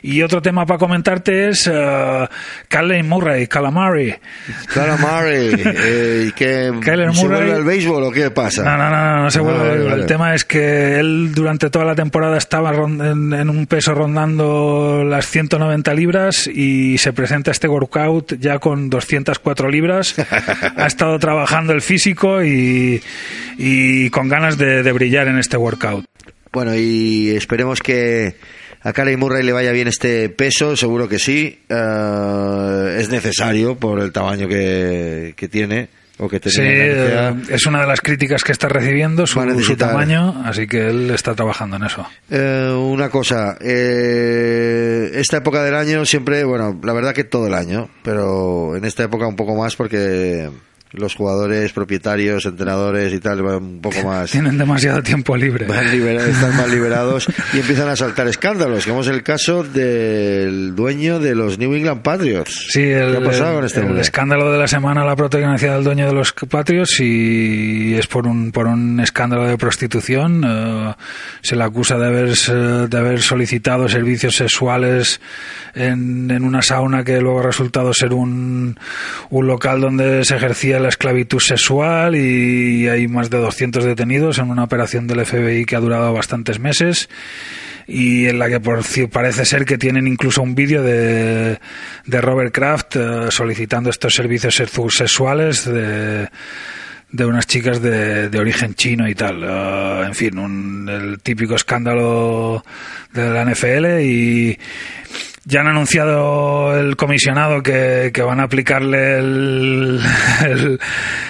Y 0.03 0.21
otro 0.23 0.43
tema 0.43 0.67
para 0.67 0.79
comentarte 0.79 1.49
es 1.49 1.67
uh, 1.67 2.27
Murray, 3.05 3.47
Calamari. 3.47 4.15
Calamari, 4.73 5.51
eh, 5.65 6.33
¿que 6.37 6.73
¿se 7.13 7.27
vuelve 7.27 7.53
al 7.53 7.65
béisbol 7.65 8.05
o 8.05 8.13
qué 8.13 8.31
pasa? 8.31 8.63
No, 8.65 8.77
no, 8.77 8.91
no, 8.91 9.23
no, 9.23 9.31
se 9.31 9.41
vuelve 9.41 9.63
al 9.63 9.79
béisbol. 9.79 10.01
El 10.01 10.07
tema 10.07 10.35
es 10.35 10.45
que 10.45 11.01
él 11.01 11.06
durante 11.35 11.71
toda 11.71 11.85
la 11.85 11.95
temporada 11.95 12.37
estaba 12.37 12.73
en, 12.75 13.51
un 13.51 13.67
peso 13.67 13.95
rondando 13.95 15.05
las 15.05 15.27
190 15.27 15.95
libras 15.95 16.47
y 16.47 16.99
se 16.99 17.13
presenta 17.13 17.51
este 17.51 17.69
workout 17.69 18.39
ya 18.39 18.59
con 18.59 18.91
204 18.91 19.69
libras. 19.69 20.15
ha 20.77 20.87
estado 20.87 21.19
trabajando 21.19 21.73
el 21.73 21.83
físico 21.83 22.43
y, 22.43 23.01
con 24.11 24.29
ganas 24.29 24.59
de, 24.59 24.93
brillar 24.93 25.29
en 25.29 25.39
este 25.39 25.57
workout. 25.57 26.05
Bueno, 26.53 26.75
y 26.75 27.31
esperemos 27.31 27.81
que 27.81 28.37
a 28.83 28.93
Caley 28.93 29.17
Murray 29.17 29.43
le 29.43 29.53
vaya 29.53 29.73
bien 29.73 29.89
este 29.89 30.29
peso, 30.29 30.77
seguro 30.77 31.09
que 31.09 31.19
sí. 31.19 31.61
Eh, 31.69 32.97
es 32.99 33.11
necesario 33.11 33.77
por 33.77 34.01
el 34.01 34.13
tamaño 34.13 34.49
que 34.49 35.49
tiene 35.51 35.89
sí, 36.47 36.63
eh, 36.63 37.35
es 37.51 37.67
una 37.67 37.83
de 37.83 37.87
las 37.87 38.01
críticas 38.01 38.43
que 38.43 38.53
está 38.53 38.69
recibiendo 38.69 39.27
su, 39.27 39.39
tamaño, 39.77 40.43
así 40.45 40.67
que 40.67 40.89
él 40.89 41.11
está 41.11 41.35
trabajando 41.35 41.77
en 41.77 41.85
eso. 41.85 42.07
Eh, 42.31 42.75
una 42.75 43.11
cosa, 43.11 43.59
eh, 43.61 45.11
esta 45.15 45.39
época 45.39 45.63
del 45.63 45.75
año 45.75 46.07
siempre, 46.07 46.45
bueno, 46.45 46.79
la 46.83 46.93
verdad 46.95 47.13
que 47.15 47.25
todo 47.25 47.47
el 47.47 47.55
año, 47.55 47.91
pero 48.03 48.77
en 48.77 48.85
esta 48.85 49.05
época 49.05 49.27
un 49.27 49.37
poco 49.37 49.55
más 49.55 49.77
porque 49.77 50.49
los 50.97 51.15
jugadores, 51.15 51.73
propietarios, 51.73 52.47
entrenadores 52.47 53.13
y 53.13 53.21
tal, 53.21 53.43
van 53.43 53.63
un 53.63 53.81
poco 53.81 54.03
más. 54.05 54.31
Tienen 54.31 54.59
demasiado 54.59 55.03
tiempo 55.03 55.37
libre. 55.37 55.67
están 56.29 56.57
más 56.57 56.69
liberados 56.69 57.27
y 57.53 57.59
empiezan 57.59 57.89
a 57.89 57.97
saltar 57.97 58.29
escándalos, 58.29 58.87
como 58.87 59.01
es 59.01 59.09
el 59.09 59.23
caso 59.23 59.63
del 59.63 60.75
dueño 60.75 61.19
de 61.19 61.35
los 61.35 61.59
New 61.59 61.75
England 61.75 62.03
Patriots. 62.03 62.69
Sí, 62.71 62.83
el, 62.83 63.13
¿Qué 63.13 63.17
ha 63.19 63.21
pasado 63.21 63.55
con 63.57 63.65
este 63.65 63.81
el 63.81 63.99
escándalo 63.99 64.51
de 64.51 64.59
la 64.59 64.67
semana, 64.67 65.05
la 65.05 65.17
protección 65.17 65.57
del 65.57 65.85
dueño 65.85 66.07
de 66.07 66.15
los 66.15 66.33
Patriots 66.33 67.01
y 67.01 67.95
es 67.95 68.07
por 68.07 68.27
un, 68.27 68.53
por 68.53 68.67
un 68.67 69.01
escándalo 69.01 69.47
de 69.47 69.57
prostitución. 69.57 70.43
Eh, 70.45 70.95
se 71.43 71.57
le 71.57 71.65
acusa 71.65 71.99
de 71.99 72.07
haber, 72.07 72.37
de 72.89 72.99
haber 72.99 73.21
solicitado 73.21 73.89
servicios 73.89 74.37
sexuales 74.37 75.21
en, 75.75 76.31
en 76.31 76.45
una 76.45 76.63
sauna 76.63 77.05
que 77.05 77.21
luego 77.21 77.41
ha 77.41 77.45
resultado 77.45 77.93
ser 77.93 78.13
un, 78.13 78.79
un 79.31 79.47
local 79.47 79.81
donde 79.81 80.25
se 80.25 80.37
ejercía 80.37 80.79
la 80.87 80.91
esclavitud 80.91 81.41
sexual 81.41 82.15
y 82.15 82.87
hay 82.87 83.09
más 83.09 83.29
de 83.29 83.39
200 83.39 83.85
detenidos 83.85 84.39
en 84.39 84.51
una 84.51 84.63
operación 84.63 85.09
del 85.09 85.27
FBI 85.27 85.65
que 85.65 85.75
ha 85.75 85.81
durado 85.81 86.13
bastantes 86.13 86.61
meses 86.61 87.09
y 87.89 88.27
en 88.27 88.39
la 88.39 88.49
que 88.49 88.61
por, 88.61 88.85
parece 89.11 89.45
ser 89.45 89.65
que 89.65 89.79
tienen 89.79 90.07
incluso 90.07 90.43
un 90.43 90.55
vídeo 90.55 90.85
de, 90.85 91.59
de 92.05 92.21
Robert 92.21 92.55
Kraft 92.55 92.95
eh, 92.95 93.27
solicitando 93.31 93.91
estos 93.91 94.15
servicios 94.15 94.55
sexuales 94.55 95.65
de, 95.65 96.29
de 97.11 97.25
unas 97.25 97.49
chicas 97.49 97.83
de, 97.83 98.29
de 98.29 98.39
origen 98.39 98.77
chino 98.77 99.09
y 99.09 99.17
tal. 99.17 99.43
Eh, 99.43 100.03
en 100.07 100.15
fin, 100.15 100.39
un, 100.39 100.89
el 100.89 101.19
típico 101.19 101.57
escándalo 101.57 102.65
de 103.13 103.29
la 103.29 103.45
NFL 103.45 104.03
y 104.03 104.57
ya 105.49 105.61
han 105.61 105.69
anunciado 105.69 106.77
el 106.77 106.97
comisionado 106.97 107.63
que, 107.63 108.11
que 108.13 108.21
van 108.23 108.41
a 108.41 108.45
aplicarle 108.45 109.19
el, 109.19 110.01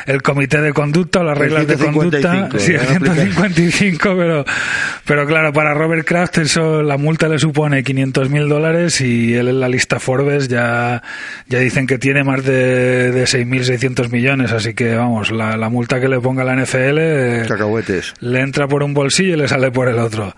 el, 0.06 0.22
comité 0.22 0.62
de 0.62 0.72
conducta 0.72 1.20
o 1.20 1.22
las 1.22 1.36
reglas 1.36 1.66
de 1.66 1.76
conducta. 1.76 2.48
Sí, 2.56 2.72
el 2.72 2.80
155, 2.80 4.14
pero, 4.16 4.44
pero 5.04 5.26
claro, 5.26 5.52
para 5.52 5.74
Robert 5.74 6.06
Kraft 6.06 6.38
eso, 6.38 6.82
la 6.82 6.96
multa 6.96 7.28
le 7.28 7.38
supone 7.38 7.84
500 7.84 8.30
mil 8.30 8.48
dólares 8.48 9.02
y 9.02 9.34
él 9.34 9.48
en 9.48 9.60
la 9.60 9.68
lista 9.68 10.00
Forbes 10.00 10.48
ya, 10.48 11.02
ya 11.46 11.58
dicen 11.58 11.86
que 11.86 11.98
tiene 11.98 12.24
más 12.24 12.42
de, 12.42 13.12
de 13.12 13.24
6.600 13.24 14.10
millones, 14.10 14.50
así 14.52 14.72
que 14.72 14.94
vamos, 14.94 15.30
la, 15.30 15.58
la 15.58 15.68
multa 15.68 16.00
que 16.00 16.08
le 16.08 16.18
ponga 16.20 16.42
la 16.42 16.56
NFL 16.56 17.46
Cacahuetes. 17.46 18.14
le 18.20 18.40
entra 18.40 18.66
por 18.66 18.82
un 18.82 18.94
bolsillo 18.94 19.34
y 19.34 19.36
le 19.36 19.46
sale 19.46 19.70
por 19.70 19.88
el 19.88 19.98
otro. 19.98 20.34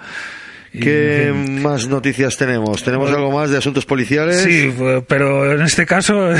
¿Qué 0.72 1.32
más 1.34 1.88
noticias 1.88 2.36
tenemos? 2.36 2.82
¿Tenemos 2.82 3.10
algo 3.10 3.30
más 3.30 3.50
de 3.50 3.58
asuntos 3.58 3.86
policiales? 3.86 4.42
Sí, 4.42 4.72
pero 5.06 5.52
en 5.52 5.62
este 5.62 5.86
caso 5.86 6.30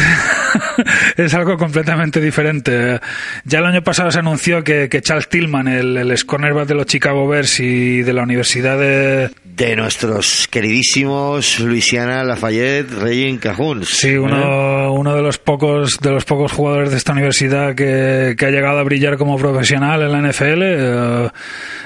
es 1.17 1.35
algo 1.35 1.57
completamente 1.57 2.21
diferente. 2.21 3.01
Ya 3.45 3.59
el 3.61 3.67
año 3.67 3.83
pasado 3.83 4.11
se 4.11 4.19
anunció 4.19 4.63
que, 4.63 4.89
Charles 5.03 5.29
Tillman, 5.29 5.69
el, 5.69 5.97
el 5.97 6.09
de 6.09 6.75
los 6.75 6.87
Chicago 6.87 7.27
Bears 7.27 7.61
y 7.61 8.03
de 8.03 8.13
la 8.13 8.23
Universidad 8.23 8.79
de... 8.79 9.31
De 9.45 9.75
nuestros 9.75 10.47
queridísimos 10.49 11.59
Luisiana 11.59 12.23
Lafayette, 12.23 12.91
Regin 12.93 13.39
Cajuns. 13.39 13.89
Sí, 13.89 14.17
uno, 14.17 14.85
¿eh? 14.85 14.89
uno 14.91 15.17
de 15.17 15.23
los 15.23 15.39
pocos 15.39 15.99
de 16.01 16.11
los 16.11 16.25
pocos 16.25 16.53
jugadores 16.53 16.91
de 16.91 16.97
esta 16.97 17.13
universidad 17.13 17.75
que, 17.75 18.37
ha 18.39 18.51
llegado 18.51 18.79
a 18.79 18.83
brillar 18.83 19.17
como 19.17 19.37
profesional 19.37 20.03
en 20.03 20.13
la 20.13 20.31
NFL. 20.31 20.63
Eh, 20.63 21.29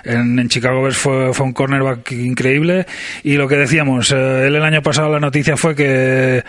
en, 0.05 0.49
Chicago 0.49 0.83
Bears 0.83 0.97
fue, 0.97 1.33
fue 1.33 1.47
un 1.47 1.53
cornerback 1.53 2.13
increíble. 2.13 2.87
Y 3.23 3.35
lo 3.35 3.49
que 3.49 3.57
decíamos, 3.57 4.13
eh, 4.13 4.47
él 4.47 4.57
el 4.57 4.63
año 4.63 4.83
pasado 4.83 5.09
la 5.11 5.21
noticia 5.21 5.57
fue 5.57 5.75
que, 5.75 6.45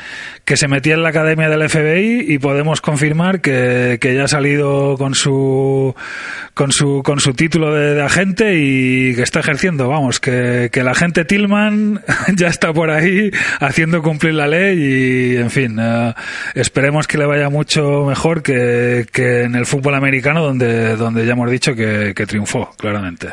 que 0.46 0.58
se 0.58 0.68
metía 0.68 0.96
en 0.96 1.04
la 1.04 1.10
academia 1.10 1.50
del 1.50 1.70
FBI 1.70 2.26
y 2.28 2.40
podemos 2.40 2.82
confirmar 2.82 3.42
que, 3.42 3.98
que 4.02 4.16
ya 4.16 4.26
ha 4.26 4.28
salido 4.28 4.98
con 4.98 5.16
su 5.16 5.96
con 6.54 6.72
su 6.72 7.02
con 7.04 7.20
su 7.20 7.34
título 7.34 7.74
de, 7.74 8.02
agente 8.02 8.56
y 8.58 9.16
que 9.16 9.22
está 9.22 9.40
ejerciendo, 9.40 9.88
vamos, 9.88 10.20
que, 10.20 10.70
que 10.72 10.82
el 10.82 10.88
agente 10.88 11.26
Tillman 11.26 12.02
ya 12.36 12.48
está 12.48 12.74
por 12.74 12.90
ahí 12.90 13.32
haciendo 13.60 14.02
cumplir 14.02 14.34
la 14.34 14.48
ley 14.48 15.34
y 15.34 15.38
en 15.38 15.50
fin, 15.50 15.78
eh, 15.80 16.14
esperemos 16.56 17.08
que 17.08 17.18
le 17.18 17.26
vaya 17.26 17.50
mucho 17.50 18.06
mejor 18.06 18.44
que, 18.44 19.06
que 19.12 19.44
en 19.44 19.56
el 19.56 19.66
fútbol 19.66 19.96
americano 19.96 20.44
donde, 20.44 20.96
donde 20.96 21.26
ya 21.26 21.34
hemos 21.34 21.50
dicho 21.50 21.76
que, 21.76 22.14
que 22.16 22.26
triunfó, 22.26 22.72
claramente. 22.78 23.30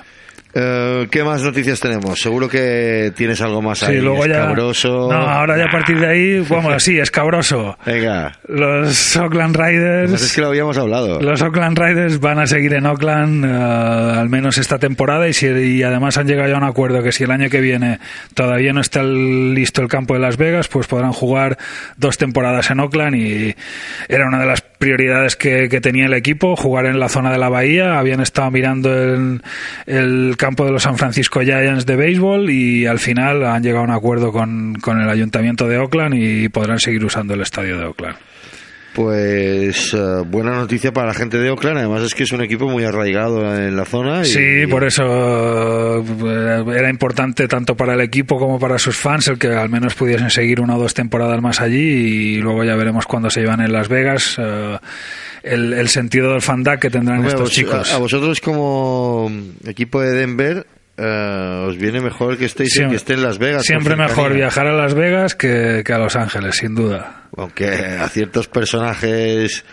Eh, 0.53 1.07
¿Qué 1.11 1.23
más 1.23 1.43
noticias 1.43 1.79
tenemos? 1.79 2.19
Seguro 2.19 2.49
que 2.49 3.13
tienes 3.15 3.41
algo 3.41 3.63
más 3.63 3.83
ahí. 3.83 3.97
Sí, 3.97 4.01
luego 4.01 4.25
escabroso. 4.25 5.11
Ya, 5.11 5.17
no, 5.17 5.23
ahora 5.29 5.57
ya 5.57 5.65
a 5.67 5.71
partir 5.71 6.01
de 6.01 6.07
ahí, 6.09 6.39
bueno, 6.49 6.79
sí, 6.81 6.99
escabroso. 6.99 7.79
Venga. 7.87 8.33
Los 8.49 9.17
Oakland 9.17 9.57
Riders. 9.57 10.11
Pues 10.11 10.23
es 10.23 10.33
que 10.35 10.41
lo 10.41 10.49
habíamos 10.49 10.77
hablado. 10.79 11.21
Los 11.21 11.41
Oakland 11.43 11.79
Riders 11.79 12.19
van 12.21 12.41
a 12.41 12.47
seguir 12.47 12.75
en 12.75 12.87
Oakland 12.87 13.45
uh, 13.45 14.19
al 14.19 14.29
menos 14.29 14.59
esta 14.59 14.79
temporada 14.79 15.29
y, 15.29 15.33
si, 15.33 15.47
y 15.47 15.83
además 15.83 16.17
han 16.19 16.27
llegado 16.27 16.49
ya 16.49 16.55
a 16.55 16.59
un 16.59 16.65
acuerdo 16.65 17.03
que 17.03 17.13
si 17.13 17.25
el 17.25 17.31
año 17.31 17.49
que 17.49 17.61
viene 17.61 18.01
todavía 18.35 18.73
no 18.73 18.81
está 18.81 19.03
listo 19.03 19.83
el 19.83 19.89
campo 19.89 20.15
de 20.15 20.21
Las 20.21 20.37
Vegas, 20.37 20.69
pues 20.69 20.87
podrán 20.87 21.13
jugar 21.13 21.59
dos 21.97 22.19
temporadas 22.19 22.71
en 22.71 22.81
Oakland 22.81 23.17
y 23.17 23.55
era 24.09 24.27
una 24.27 24.41
de 24.41 24.47
las 24.47 24.70
prioridades 24.81 25.37
que, 25.37 25.69
que 25.69 25.81
tenía 25.83 26.07
el 26.07 26.15
equipo, 26.15 26.57
jugar 26.57 26.87
en 26.87 26.99
la 26.99 27.11
zona 27.11 27.31
de 27.31 27.39
la 27.39 27.51
bahía. 27.51 27.99
Habían 27.99 28.21
estado 28.21 28.51
mirando 28.51 28.91
el, 28.91 29.43
el 29.87 30.37
campo 30.39 30.65
de 30.65 30.73
los 30.73 30.83
San 30.83 30.97
Francisco 30.97 31.41
Giants 31.43 31.85
de 31.85 31.97
béisbol 31.97 32.51
y 32.51 32.87
al 32.87 32.99
final 32.99 33.45
han 33.45 33.63
llegado 33.63 33.85
a 33.85 33.89
un 33.89 33.95
acuerdo 33.95 34.33
con, 34.33 34.75
con 34.81 34.99
el 34.99 35.11
ayuntamiento 35.11 35.69
de 35.69 35.77
Oakland 35.77 36.15
y 36.15 36.49
podrán 36.49 36.79
seguir 36.79 37.05
usando 37.05 37.35
el 37.35 37.43
estadio 37.43 37.79
de 37.79 37.85
Oakland. 37.85 38.17
Pues 38.95 39.95
eh, 39.95 40.23
buena 40.27 40.53
noticia 40.53 40.93
para 40.93 41.09
la 41.09 41.15
gente 41.15 41.39
de 41.39 41.51
Oakland. 41.51 41.79
Además 41.79 42.03
es 42.03 42.15
que 42.15 42.25
es 42.25 42.33
un 42.33 42.43
equipo 42.43 42.69
muy 42.69 42.85
arraigado 42.85 43.57
en 43.57 43.77
la 43.77 43.85
zona. 43.85 44.25
Sí, 44.25 44.67
por 44.69 44.85
eso 44.85 45.05
eh, 46.01 46.65
era 46.77 46.91
importante 46.91 47.47
tanto 47.47 47.77
para 47.77 47.95
el 47.95 48.01
equipo 48.01 48.39
como 48.39 48.59
para 48.59 48.79
sus 48.79 48.97
fans 48.97 49.29
el 49.29 49.39
que 49.39 49.49
al 49.49 49.69
menos 49.69 49.95
pudiesen 49.95 50.31
seguir 50.31 50.61
una 50.61 50.77
o 50.77 50.81
dos 50.81 50.95
temporadas 50.95 51.41
más 51.41 51.61
allí 51.61 51.79
y 51.79 52.37
luego 52.39 52.65
ya 52.65 52.75
veremos 52.75 53.07
cuando 53.07 53.31
se 53.31 53.41
llevan 53.41 53.61
en 53.61 53.73
Las 53.73 53.89
Vegas. 53.89 54.37
Eh, 54.39 54.79
el, 55.43 55.89
sentido 55.89 56.33
del 56.33 56.43
fandad 56.43 56.79
que 56.79 56.91
tendrán 56.91 57.25
estos 57.25 57.51
chicos. 57.51 57.93
A, 57.93 57.99
vosotros 57.99 58.41
como 58.41 59.31
equipo 59.65 60.01
de 60.01 60.13
Denver 60.13 60.67
eh, 61.03 61.65
os 61.67 61.79
viene 61.79 62.01
mejor 62.01 62.37
que 62.37 62.45
estéis 62.45 62.79
que 62.79 62.95
esté 62.95 63.15
en 63.15 63.23
Las 63.23 63.39
Vegas. 63.39 63.65
Siempre 63.65 63.97
mejor 63.97 64.35
viajar 64.35 64.67
a 64.67 64.73
Las 64.73 64.93
Vegas 64.93 65.35
que, 65.35 65.83
a 65.89 65.99
Los 65.99 66.15
Ángeles, 66.15 66.57
sin 66.57 66.75
duda. 66.75 67.23
Aunque 67.37 67.69
a 67.69 68.07
ciertos 68.09 68.49
personajes 68.49 69.65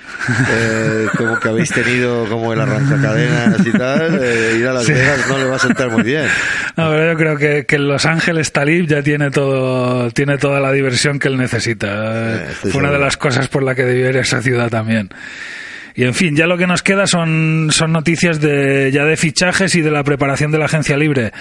eh, 0.50 1.08
como 1.18 1.38
que 1.40 1.50
habéis 1.50 1.72
tenido, 1.72 2.26
como 2.30 2.54
el 2.54 2.62
arrancacadenas 2.62 3.66
y 3.66 3.72
tal, 3.72 4.24
eh, 4.24 4.58
ir 4.58 4.68
a 4.68 4.74
Las 4.74 4.88
Vegas 4.88 5.26
no 5.28 5.38
le 5.38 5.46
va 5.46 5.56
a 5.58 5.60
sentar 5.60 5.90
muy 5.90 6.04
bien. 6.04 6.28
No, 6.78 6.90
pero 6.92 7.12
yo 7.12 7.18
creo 7.18 7.38
que, 7.38 7.66
que 7.66 7.78
Los 7.78 8.06
Ángeles 8.06 8.54
Talib 8.54 8.88
ya 8.88 9.02
tiene 9.02 9.30
todo, 9.30 10.10
tiene 10.12 10.38
toda 10.38 10.62
la 10.62 10.72
diversión 10.72 11.20
que 11.20 11.28
él 11.28 11.38
necesita. 11.38 12.46
Fue 12.62 12.80
una 12.80 12.92
de 12.92 13.00
las 13.00 13.18
cosas 13.18 13.50
por 13.50 13.64
la 13.64 13.76
que 13.76 13.84
debió 13.84 14.10
ir 14.12 14.18
a 14.18 14.22
esa 14.22 14.42
ciudad 14.42 14.70
también. 14.70 15.10
Y 15.98 16.04
en 16.04 16.14
fin, 16.14 16.36
ya 16.36 16.46
lo 16.46 16.60
que 16.60 16.68
nos 16.68 16.84
queda 16.84 17.08
son, 17.08 17.70
son 17.72 17.92
noticias 17.92 18.40
de, 18.40 18.92
ya 18.94 19.04
de 19.04 19.18
fichajes 19.18 19.74
y 19.74 19.82
de 19.82 19.90
la 19.90 20.04
preparación 20.04 20.52
de 20.52 20.60
la 20.60 20.66
agencia 20.66 20.96
libre. 20.96 21.32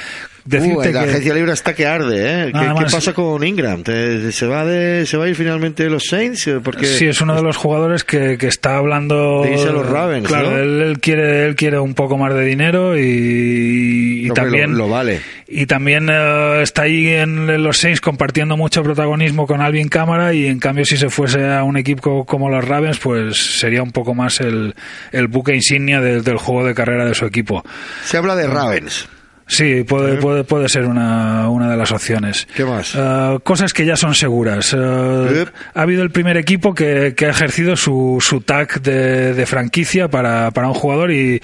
Decirte 0.46 0.90
uh, 0.90 0.92
la 0.92 1.02
agencia 1.02 1.34
libre 1.34 1.52
está 1.52 1.74
que 1.74 1.86
arde, 1.86 2.44
¿eh? 2.46 2.52
¿Qué, 2.52 2.74
¿Qué, 2.78 2.84
pasa 2.90 3.12
con 3.12 3.42
Ingram? 3.42 3.82
¿Se 3.84 4.46
va, 4.46 4.64
de, 4.64 5.04
¿Se 5.04 5.16
va 5.16 5.24
a 5.24 5.28
ir 5.28 5.34
finalmente 5.34 5.90
los 5.90 6.04
Saints? 6.04 6.48
Porque 6.62 6.86
sí, 6.86 7.06
es 7.06 7.20
uno 7.20 7.34
de 7.34 7.42
los 7.42 7.56
jugadores 7.56 8.04
que, 8.04 8.38
que 8.38 8.46
está 8.46 8.76
hablando... 8.76 9.42
De 9.42 9.54
irse 9.54 9.68
a 9.68 9.72
los 9.72 9.88
Ravens, 9.88 10.28
Claro, 10.28 10.52
¿no? 10.52 10.58
él, 10.58 10.82
él, 10.82 11.00
quiere, 11.00 11.46
él 11.46 11.56
quiere 11.56 11.80
un 11.80 11.94
poco 11.94 12.16
más 12.16 12.32
de 12.32 12.44
dinero 12.44 12.96
y, 12.96 14.26
y 14.26 14.28
no, 14.28 14.34
también... 14.34 14.72
Lo, 14.72 14.86
lo, 14.86 14.88
vale. 14.88 15.20
Y 15.48 15.66
también 15.66 16.08
uh, 16.08 16.60
está 16.60 16.82
ahí 16.82 17.08
en, 17.08 17.50
en, 17.50 17.62
los 17.64 17.78
Saints 17.78 18.00
compartiendo 18.00 18.56
mucho 18.56 18.84
protagonismo 18.84 19.48
con 19.48 19.60
Alvin 19.60 19.88
Cámara 19.88 20.32
y 20.32 20.46
en 20.46 20.60
cambio 20.60 20.84
si 20.84 20.96
se 20.96 21.08
fuese 21.08 21.44
a 21.44 21.64
un 21.64 21.76
equipo 21.76 22.24
como 22.24 22.48
los 22.48 22.64
Ravens 22.64 22.98
pues 22.98 23.58
sería 23.58 23.82
un 23.82 23.90
poco 23.90 24.14
más 24.14 24.40
el, 24.40 24.74
el 25.10 25.26
buque 25.26 25.54
insignia 25.54 26.00
de, 26.00 26.22
del 26.22 26.36
juego 26.36 26.64
de 26.64 26.74
carrera 26.74 27.04
de 27.04 27.14
su 27.14 27.26
equipo. 27.26 27.64
Se 28.04 28.16
habla 28.16 28.36
de 28.36 28.46
Ravens. 28.46 29.08
Sí, 29.48 29.84
puede, 29.84 30.16
puede, 30.16 30.42
puede 30.42 30.68
ser 30.68 30.86
una, 30.86 31.48
una 31.48 31.70
de 31.70 31.76
las 31.76 31.92
opciones. 31.92 32.48
¿Qué 32.54 32.64
más? 32.64 32.96
Uh, 32.96 33.38
cosas 33.44 33.72
que 33.72 33.86
ya 33.86 33.96
son 33.96 34.14
seguras. 34.14 34.72
Uh, 34.72 35.32
yep. 35.32 35.48
Ha 35.72 35.82
habido 35.82 36.02
el 36.02 36.10
primer 36.10 36.36
equipo 36.36 36.74
que, 36.74 37.14
que 37.16 37.26
ha 37.26 37.30
ejercido 37.30 37.76
su, 37.76 38.18
su 38.20 38.40
tag 38.40 38.80
de, 38.82 39.34
de, 39.34 39.46
franquicia 39.46 40.08
para, 40.08 40.50
para 40.50 40.66
un 40.66 40.74
jugador 40.74 41.12
y, 41.12 41.40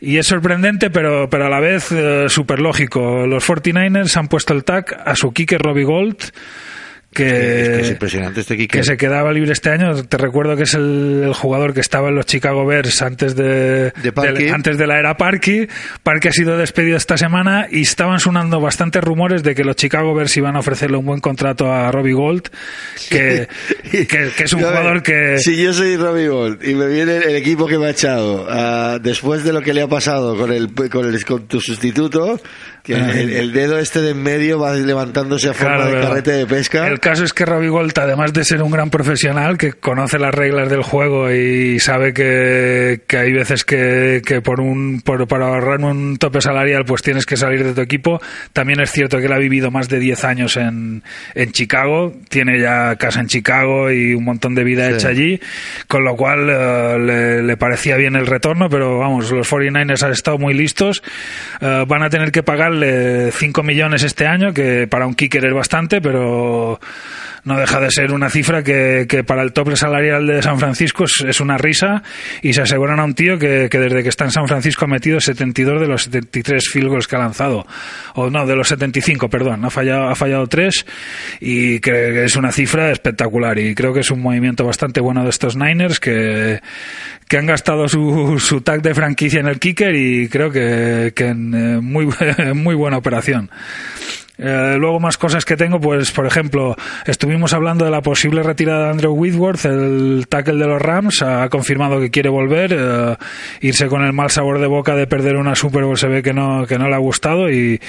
y, 0.00 0.16
es 0.16 0.26
sorprendente, 0.26 0.88
pero, 0.88 1.28
pero 1.28 1.44
a 1.44 1.50
la 1.50 1.60
vez 1.60 1.92
uh, 1.92 2.30
súper 2.30 2.60
lógico. 2.60 3.26
Los 3.26 3.46
49ers 3.46 4.16
han 4.16 4.28
puesto 4.28 4.54
el 4.54 4.64
tag 4.64 4.96
a 5.04 5.14
su 5.14 5.32
kicker 5.32 5.60
Robbie 5.60 5.84
Gold. 5.84 6.32
Que, 7.14 7.62
es, 7.62 7.68
que 7.68 7.80
es, 7.80 7.90
impresionante 7.90 8.40
este 8.40 8.66
que 8.66 8.82
se 8.82 8.96
quedaba 8.96 9.32
libre 9.32 9.52
este 9.52 9.70
año. 9.70 10.04
Te 10.04 10.16
recuerdo 10.18 10.56
que 10.56 10.64
es 10.64 10.74
el, 10.74 11.22
el 11.24 11.32
jugador 11.32 11.72
que 11.72 11.80
estaba 11.80 12.08
en 12.08 12.16
los 12.16 12.26
Chicago 12.26 12.66
Bears 12.66 13.02
antes 13.02 13.36
de, 13.36 13.92
de, 13.92 14.10
de 14.10 14.50
antes 14.50 14.76
de 14.76 14.86
la 14.86 14.98
era 14.98 15.16
Parky. 15.16 15.68
Parky 16.02 16.28
ha 16.28 16.32
sido 16.32 16.58
despedido 16.58 16.96
esta 16.96 17.16
semana 17.16 17.68
y 17.70 17.82
estaban 17.82 18.18
sonando 18.18 18.60
bastantes 18.60 19.02
rumores 19.02 19.42
de 19.42 19.54
que 19.54 19.64
los 19.64 19.76
Chicago 19.76 20.14
Bears 20.14 20.36
iban 20.36 20.56
a 20.56 20.58
ofrecerle 20.58 20.96
un 20.96 21.06
buen 21.06 21.20
contrato 21.20 21.72
a 21.72 21.90
Robbie 21.92 22.14
Gold, 22.14 22.48
que, 23.08 23.48
que, 23.90 24.06
que 24.06 24.44
es 24.44 24.52
un 24.52 24.60
yo, 24.60 24.68
jugador 24.68 25.02
que... 25.02 25.38
Si 25.38 25.56
yo 25.56 25.72
soy 25.72 25.96
Robbie 25.96 26.28
Gold 26.28 26.66
y 26.66 26.74
me 26.74 26.88
viene 26.88 27.18
el 27.18 27.36
equipo 27.36 27.66
que 27.66 27.78
me 27.78 27.86
ha 27.86 27.90
echado 27.90 28.46
uh, 28.48 28.98
después 28.98 29.44
de 29.44 29.52
lo 29.52 29.62
que 29.62 29.72
le 29.72 29.82
ha 29.82 29.88
pasado 29.88 30.36
con, 30.36 30.52
el, 30.52 30.72
con, 30.72 31.04
el, 31.06 31.24
con 31.24 31.46
tu 31.46 31.60
sustituto, 31.60 32.40
que 32.84 32.92
el, 32.92 33.32
el, 33.32 33.52
dedo 33.54 33.78
este 33.78 34.02
de 34.02 34.10
en 34.10 34.22
medio 34.22 34.58
va 34.58 34.74
levantándose 34.74 35.48
a 35.48 35.54
forma 35.54 35.76
claro, 35.76 35.90
de 35.90 36.00
carrete 36.02 36.32
de 36.32 36.46
pesca. 36.46 36.86
El 36.86 37.00
caso 37.00 37.24
es 37.24 37.32
que 37.32 37.46
Robbie 37.46 37.70
Gold, 37.70 37.98
además 37.98 38.34
de 38.34 38.44
ser 38.44 38.62
un 38.62 38.70
gran 38.70 38.90
profesional 38.90 39.56
que 39.56 39.72
conoce 39.72 40.18
las 40.18 40.34
reglas 40.34 40.68
del 40.68 40.82
juego 40.82 41.32
y 41.32 41.80
sabe 41.80 42.12
que, 42.12 43.00
que 43.06 43.16
hay 43.16 43.32
veces 43.32 43.64
que, 43.64 44.20
que 44.24 44.42
por 44.42 44.60
un 44.60 45.00
por, 45.00 45.26
para 45.26 45.46
ahorrar 45.46 45.80
un 45.80 46.18
tope 46.18 46.42
salarial 46.42 46.84
pues 46.84 47.00
tienes 47.00 47.24
que 47.24 47.38
salir 47.38 47.64
de 47.64 47.72
tu 47.72 47.80
equipo, 47.80 48.20
también 48.52 48.80
es 48.80 48.92
cierto 48.92 49.16
que 49.16 49.24
él 49.24 49.32
ha 49.32 49.38
vivido 49.38 49.70
más 49.70 49.88
de 49.88 49.98
10 49.98 50.24
años 50.24 50.58
en, 50.58 51.02
en 51.34 51.52
Chicago, 51.52 52.12
tiene 52.28 52.60
ya 52.60 52.96
casa 52.96 53.20
en 53.20 53.28
Chicago 53.28 53.90
y 53.90 54.12
un 54.12 54.24
montón 54.24 54.54
de 54.54 54.62
vida 54.62 54.90
sí. 54.90 54.94
hecha 54.94 55.08
allí, 55.08 55.40
con 55.88 56.04
lo 56.04 56.16
cual 56.16 56.50
uh, 56.50 56.98
le, 56.98 57.42
le, 57.42 57.56
parecía 57.56 57.96
bien 57.96 58.14
el 58.14 58.26
retorno, 58.26 58.68
pero 58.68 58.98
vamos, 58.98 59.30
los 59.30 59.50
49ers 59.50 60.02
han 60.02 60.12
estado 60.12 60.36
muy 60.36 60.52
listos, 60.52 61.02
uh, 61.62 61.86
van 61.86 62.02
a 62.02 62.10
tener 62.10 62.30
que 62.30 62.42
pagar 62.42 62.73
5 62.80 63.62
millones 63.62 64.02
este 64.02 64.26
año, 64.26 64.52
que 64.52 64.86
para 64.88 65.06
un 65.06 65.14
kicker 65.14 65.44
es 65.44 65.54
bastante, 65.54 66.00
pero 66.00 66.80
no 67.44 67.58
deja 67.58 67.80
de 67.80 67.90
ser 67.90 68.12
una 68.12 68.30
cifra 68.30 68.62
que, 68.62 69.06
que 69.08 69.22
para 69.22 69.42
el 69.42 69.52
tope 69.52 69.76
salarial 69.76 70.26
de 70.26 70.42
San 70.42 70.58
Francisco 70.58 71.04
es, 71.04 71.24
es, 71.26 71.40
una 71.40 71.58
risa 71.58 72.02
y 72.42 72.52
se 72.54 72.62
aseguran 72.62 73.00
a 73.00 73.04
un 73.04 73.14
tío 73.14 73.38
que, 73.38 73.68
que, 73.70 73.78
desde 73.78 74.02
que 74.02 74.08
está 74.08 74.24
en 74.24 74.30
San 74.30 74.48
Francisco 74.48 74.86
ha 74.86 74.88
metido 74.88 75.20
72 75.20 75.80
de 75.80 75.86
los 75.86 76.04
73 76.04 76.68
field 76.68 76.88
goals 76.88 77.06
que 77.06 77.16
ha 77.16 77.20
lanzado. 77.20 77.66
O 78.14 78.30
no, 78.30 78.46
de 78.46 78.56
los 78.56 78.68
75, 78.68 79.28
perdón 79.28 79.64
ha 79.64 79.70
fallado, 79.70 80.08
ha 80.08 80.14
fallado 80.14 80.46
3 80.46 80.86
y 81.40 81.80
que 81.80 82.24
es 82.24 82.36
una 82.36 82.50
cifra 82.50 82.90
espectacular 82.90 83.58
y 83.58 83.74
creo 83.74 83.92
que 83.92 84.00
es 84.00 84.10
un 84.10 84.22
movimiento 84.22 84.64
bastante 84.64 85.00
bueno 85.00 85.22
de 85.24 85.30
estos 85.30 85.56
Niners 85.56 86.00
que, 86.00 86.60
que 87.28 87.38
han 87.38 87.46
gastado 87.46 87.88
su, 87.88 88.38
su 88.38 88.62
tag 88.62 88.82
de 88.82 88.94
franquicia 88.94 89.40
en 89.40 89.48
el 89.48 89.58
kicker 89.58 89.94
y 89.94 90.28
creo 90.28 90.50
que, 90.50 91.12
que 91.14 91.28
en 91.28 91.54
eh, 91.54 91.80
muy, 91.80 92.08
muy 92.54 92.74
buena 92.74 92.96
operación 92.96 93.50
eh, 94.36 94.76
luego 94.78 94.98
más 94.98 95.16
cosas 95.16 95.44
que 95.44 95.56
tengo, 95.56 95.80
pues 95.80 96.10
por 96.10 96.26
ejemplo, 96.26 96.74
estuvimos 97.06 97.52
hablando 97.52 97.84
de 97.84 97.90
la 97.92 98.02
posible 98.02 98.42
retirada 98.42 98.86
de 98.86 98.90
Andrew 98.90 99.12
Whitworth, 99.12 99.64
el 99.64 100.26
tackle 100.28 100.56
de 100.56 100.66
los 100.66 100.82
Rams, 100.82 101.22
ha 101.22 101.48
confirmado 101.48 102.00
que 102.00 102.10
quiere 102.10 102.30
volver, 102.30 102.72
eh, 102.72 103.16
irse 103.60 103.86
con 103.86 104.02
el 104.02 104.12
mal 104.12 104.30
sabor 104.30 104.58
de 104.58 104.66
boca 104.66 104.96
de 104.96 105.06
perder 105.06 105.36
una 105.36 105.54
Super 105.54 105.84
Bowl 105.84 105.96
se 105.96 106.08
ve 106.08 106.22
que 106.22 106.32
no, 106.32 106.66
que 106.66 106.78
no 106.78 106.88
le 106.88 106.94
ha 106.96 106.98
gustado 106.98 107.48
y, 107.50 107.80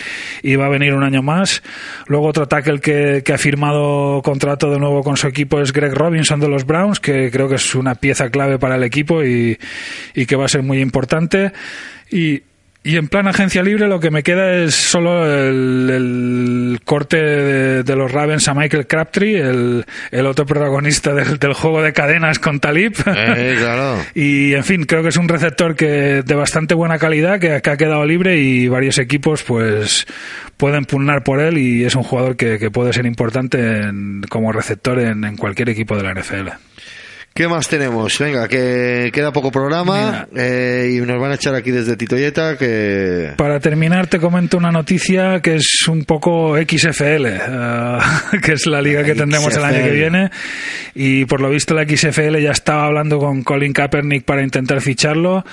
va 0.55 0.67
a 0.67 0.69
venir 0.69 0.93
un 0.93 1.03
año 1.03 1.21
más. 1.21 1.63
Luego 2.07 2.27
otro 2.27 2.47
tackle 2.47 2.79
que, 2.79 3.23
que, 3.25 3.33
ha 3.33 3.37
firmado 3.37 4.21
contrato 4.21 4.71
de 4.71 4.79
nuevo 4.79 5.03
con 5.03 5.17
su 5.17 5.27
equipo 5.27 5.59
es 5.59 5.73
Greg 5.73 5.93
Robinson 5.93 6.39
de 6.39 6.47
los 6.47 6.65
Browns, 6.65 6.99
que 6.99 7.29
creo 7.31 7.49
que 7.49 7.55
es 7.55 7.75
una 7.75 7.95
pieza 7.95 8.29
clave 8.29 8.57
para 8.57 8.75
el 8.75 8.83
equipo 8.83 9.23
y, 9.23 9.57
y 10.13 10.25
que 10.25 10.35
va 10.35 10.45
a 10.45 10.47
ser 10.47 10.63
muy 10.63 10.79
importante. 10.79 11.51
Y 12.09 12.43
y 12.85 12.97
en 12.97 13.07
plan 13.07 13.27
agencia 13.27 13.63
libre 13.63 13.87
lo 13.87 13.99
que 13.99 14.11
me 14.11 14.21
queda 14.21 14.53
es 14.53 14.75
solo 14.75 15.25
el, 15.25 15.89
el 15.89 16.79
corte 16.85 17.17
de, 17.17 17.83
de, 17.83 17.95
los 17.95 18.11
Ravens 18.11 18.47
a 18.47 18.53
Michael 18.53 18.85
Crabtree, 18.85 19.39
el, 19.39 19.85
el 20.11 20.25
otro 20.27 20.45
protagonista 20.45 21.11
del, 21.15 21.39
del, 21.39 21.53
juego 21.53 21.81
de 21.81 21.93
cadenas 21.93 22.37
con 22.37 22.59
Talib. 22.59 22.93
Eh, 23.07 23.55
claro. 23.57 23.97
y 24.13 24.53
en 24.53 24.63
fin, 24.63 24.83
creo 24.83 25.01
que 25.01 25.09
es 25.09 25.17
un 25.17 25.27
receptor 25.27 25.75
que 25.75 26.21
de 26.23 26.35
bastante 26.35 26.75
buena 26.75 26.99
calidad, 26.99 27.39
que, 27.39 27.59
que, 27.63 27.69
ha 27.71 27.75
quedado 27.75 28.05
libre 28.05 28.37
y 28.37 28.67
varios 28.67 28.99
equipos 28.99 29.41
pues 29.41 30.05
pueden 30.57 30.85
pugnar 30.85 31.23
por 31.23 31.41
él 31.41 31.57
y 31.57 31.85
es 31.85 31.95
un 31.95 32.03
jugador 32.03 32.35
que, 32.35 32.59
que 32.59 32.69
puede 32.69 32.93
ser 32.93 33.07
importante 33.07 33.57
en, 33.79 34.21
como 34.29 34.51
receptor 34.51 34.99
en, 34.99 35.23
en 35.23 35.37
cualquier 35.37 35.69
equipo 35.69 35.97
de 35.97 36.03
la 36.03 36.13
NFL. 36.13 36.49
¿Qué 37.37 37.49
más 37.49 37.67
tenemos? 37.67 38.17
Venga, 38.17 38.47
que 38.47 39.09
queda 39.11 39.33
poco 39.33 39.51
programa 39.51 40.25
eh, 40.33 40.93
y 40.95 41.01
nos 41.01 41.19
van 41.19 41.33
a 41.33 41.35
echar 41.35 41.53
aquí 41.53 41.69
desde 41.69 41.97
Titoyeta 41.97 42.57
que... 42.57 43.33
Para 43.35 43.59
terminar 43.59 44.07
te 44.07 44.19
comento 44.19 44.55
una 44.55 44.71
noticia 44.71 45.41
que 45.41 45.55
es 45.55 45.85
un 45.89 46.05
poco 46.05 46.55
XFL, 46.55 47.25
uh, 47.25 48.39
que 48.41 48.53
es 48.53 48.65
la 48.67 48.81
liga 48.81 49.03
que 49.03 49.15
tendremos 49.15 49.53
XFL. 49.53 49.59
el 49.59 49.65
año 49.65 49.83
que 49.83 49.91
viene 49.91 50.31
y 50.93 51.25
por 51.25 51.41
lo 51.41 51.49
visto 51.49 51.73
la 51.73 51.83
XFL 51.83 52.37
ya 52.37 52.51
estaba 52.51 52.85
hablando 52.85 53.19
con 53.19 53.43
Colin 53.43 53.73
Kaepernick 53.73 54.23
para 54.23 54.41
intentar 54.41 54.79
ficharlo. 54.79 55.43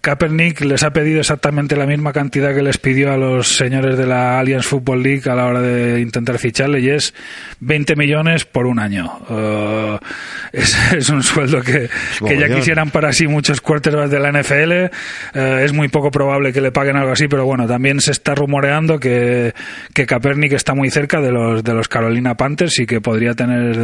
Kaepernick 0.00 0.60
les 0.60 0.84
ha 0.84 0.92
pedido 0.92 1.18
exactamente 1.18 1.74
la 1.74 1.86
misma 1.86 2.12
cantidad 2.12 2.54
que 2.54 2.62
les 2.62 2.78
pidió 2.78 3.12
a 3.12 3.16
los 3.16 3.56
señores 3.56 3.98
de 3.98 4.06
la 4.06 4.38
Alliance 4.38 4.68
Football 4.68 5.02
League 5.02 5.28
a 5.28 5.34
la 5.34 5.46
hora 5.46 5.60
de 5.60 6.00
intentar 6.00 6.38
ficharle 6.38 6.78
y 6.78 6.90
es 6.90 7.12
20 7.58 7.96
millones 7.96 8.44
por 8.44 8.66
un 8.66 8.78
año. 8.78 9.10
Uh, 9.28 9.98
es, 10.52 10.92
es 10.92 11.08
un 11.08 11.31
sueldo 11.32 11.60
que, 11.62 11.88
que 12.26 12.38
ya 12.38 12.54
quisieran 12.54 12.90
para 12.90 13.12
sí 13.12 13.26
muchos 13.26 13.60
quarterbacks 13.60 14.10
de 14.10 14.20
la 14.20 14.32
NFL. 14.32 14.72
Eh, 14.72 14.90
es 15.64 15.72
muy 15.72 15.88
poco 15.88 16.10
probable 16.10 16.52
que 16.52 16.60
le 16.60 16.72
paguen 16.72 16.96
algo 16.96 17.12
así, 17.12 17.28
pero 17.28 17.44
bueno, 17.44 17.66
también 17.66 18.00
se 18.00 18.12
está 18.12 18.34
rumoreando 18.34 18.98
que, 18.98 19.54
que 19.94 20.06
Kaepernick 20.06 20.52
está 20.52 20.74
muy 20.74 20.90
cerca 20.90 21.20
de 21.20 21.32
los, 21.32 21.64
de 21.64 21.74
los 21.74 21.88
Carolina 21.88 22.36
Panthers 22.36 22.78
y 22.80 22.86
que 22.86 23.00
podría 23.00 23.34
tener 23.34 23.78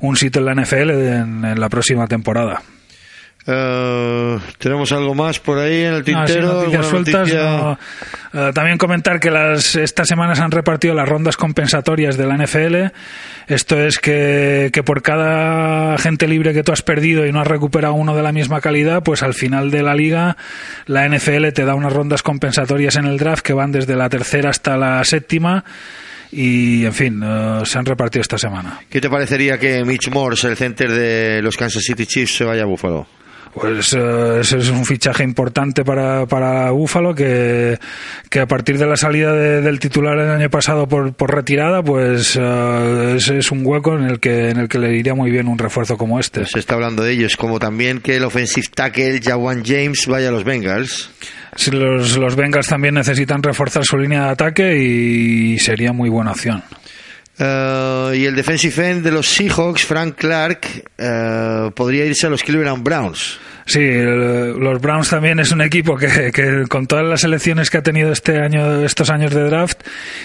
un 0.00 0.16
sitio 0.16 0.40
en 0.40 0.46
la 0.46 0.62
NFL 0.62 0.90
en, 0.90 1.44
en 1.44 1.60
la 1.60 1.68
próxima 1.68 2.06
temporada. 2.06 2.62
Uh, 3.46 4.40
tenemos 4.58 4.90
algo 4.90 5.14
más 5.14 5.38
por 5.38 5.58
ahí 5.58 5.84
en 5.84 5.94
el 5.94 6.02
tintero. 6.02 6.48
No, 6.48 6.54
noticias 6.54 6.86
sueltas. 6.86 7.28
Noticia? 7.28 7.42
No. 7.42 7.78
Uh, 8.32 8.52
también 8.52 8.76
comentar 8.76 9.20
que 9.20 9.30
las, 9.30 9.76
estas 9.76 10.08
semanas 10.08 10.40
han 10.40 10.50
repartido 10.50 10.94
las 10.94 11.08
rondas 11.08 11.36
compensatorias 11.36 12.16
de 12.16 12.26
la 12.26 12.36
NFL. 12.36 12.92
Esto 13.46 13.78
es 13.78 14.00
que, 14.00 14.70
que, 14.72 14.82
por 14.82 15.00
cada 15.02 15.94
agente 15.94 16.26
libre 16.26 16.52
que 16.54 16.64
tú 16.64 16.72
has 16.72 16.82
perdido 16.82 17.24
y 17.24 17.30
no 17.30 17.40
has 17.40 17.46
recuperado 17.46 17.94
uno 17.94 18.16
de 18.16 18.22
la 18.24 18.32
misma 18.32 18.60
calidad, 18.60 19.04
pues 19.04 19.22
al 19.22 19.34
final 19.34 19.70
de 19.70 19.84
la 19.84 19.94
liga 19.94 20.36
la 20.86 21.08
NFL 21.08 21.48
te 21.54 21.64
da 21.64 21.76
unas 21.76 21.92
rondas 21.92 22.24
compensatorias 22.24 22.96
en 22.96 23.04
el 23.04 23.16
draft 23.16 23.44
que 23.44 23.52
van 23.52 23.70
desde 23.70 23.94
la 23.94 24.08
tercera 24.08 24.50
hasta 24.50 24.76
la 24.76 25.04
séptima 25.04 25.64
y 26.32 26.84
en 26.84 26.92
fin, 26.92 27.22
uh, 27.22 27.64
se 27.64 27.78
han 27.78 27.86
repartido 27.86 28.22
esta 28.22 28.38
semana. 28.38 28.80
¿Qué 28.90 29.00
te 29.00 29.08
parecería 29.08 29.56
que 29.56 29.84
Mitch 29.84 30.10
Morse, 30.10 30.48
el 30.48 30.56
center 30.56 30.90
de 30.90 31.40
los 31.42 31.56
Kansas 31.56 31.84
City 31.84 32.06
Chiefs, 32.06 32.38
se 32.38 32.44
vaya 32.44 32.62
a 32.62 32.66
Buffalo? 32.66 33.06
Pues 33.58 33.94
uh, 33.94 34.40
ese 34.40 34.58
es 34.58 34.68
un 34.68 34.84
fichaje 34.84 35.24
importante 35.24 35.82
para, 35.82 36.26
para 36.26 36.70
Búfalo 36.72 37.14
que, 37.14 37.78
que 38.28 38.40
a 38.40 38.46
partir 38.46 38.76
de 38.76 38.84
la 38.84 38.98
salida 38.98 39.32
de, 39.32 39.62
del 39.62 39.78
titular 39.78 40.18
el 40.18 40.28
año 40.28 40.50
pasado 40.50 40.86
por, 40.86 41.14
por 41.14 41.34
retirada, 41.34 41.82
pues 41.82 42.36
uh, 42.36 43.14
ese 43.16 43.38
es 43.38 43.50
un 43.50 43.62
hueco 43.64 43.94
en 43.96 44.04
el 44.04 44.20
que 44.20 44.50
en 44.50 44.58
el 44.58 44.68
que 44.68 44.78
le 44.78 44.94
iría 44.94 45.14
muy 45.14 45.30
bien 45.30 45.48
un 45.48 45.56
refuerzo 45.56 45.96
como 45.96 46.20
este. 46.20 46.44
Se 46.44 46.58
está 46.58 46.74
hablando 46.74 47.02
de 47.02 47.14
ellos, 47.14 47.38
como 47.38 47.58
también 47.58 48.00
que 48.00 48.16
el 48.16 48.24
offensive 48.24 48.66
tackle 48.74 49.22
Jawan 49.22 49.64
James 49.64 50.06
vaya 50.06 50.28
a 50.28 50.32
los 50.32 50.44
Bengals. 50.44 51.10
Sí, 51.54 51.70
los, 51.70 52.18
los 52.18 52.36
Bengals 52.36 52.66
también 52.66 52.92
necesitan 52.92 53.42
reforzar 53.42 53.86
su 53.86 53.96
línea 53.96 54.24
de 54.24 54.30
ataque 54.32 54.76
y 54.76 55.58
sería 55.58 55.94
muy 55.94 56.10
buena 56.10 56.32
opción. 56.32 56.62
Eh, 57.38 58.12
y 58.16 58.24
el 58.24 58.34
defensive 58.34 58.90
end 58.90 59.02
de 59.04 59.10
los 59.10 59.26
Seahawks, 59.28 59.84
Frank 59.84 60.14
Clark, 60.16 60.66
eh, 60.98 61.70
podría 61.74 62.04
irse 62.04 62.26
a 62.26 62.30
los 62.30 62.42
Cleveland 62.42 62.82
Browns. 62.82 63.38
Sí, 63.68 63.80
el- 63.80 64.52
los 64.60 64.80
Browns 64.80 65.10
también 65.10 65.40
es 65.40 65.50
un 65.50 65.60
equipo 65.60 65.96
que, 65.96 66.30
que 66.32 66.66
con 66.68 66.86
todas 66.86 67.04
las 67.04 67.24
elecciones 67.24 67.68
que 67.68 67.78
ha 67.78 67.82
tenido 67.82 68.12
este 68.12 68.38
año, 68.38 68.84
estos 68.84 69.10
años 69.10 69.34
de 69.34 69.42
draft, 69.42 69.80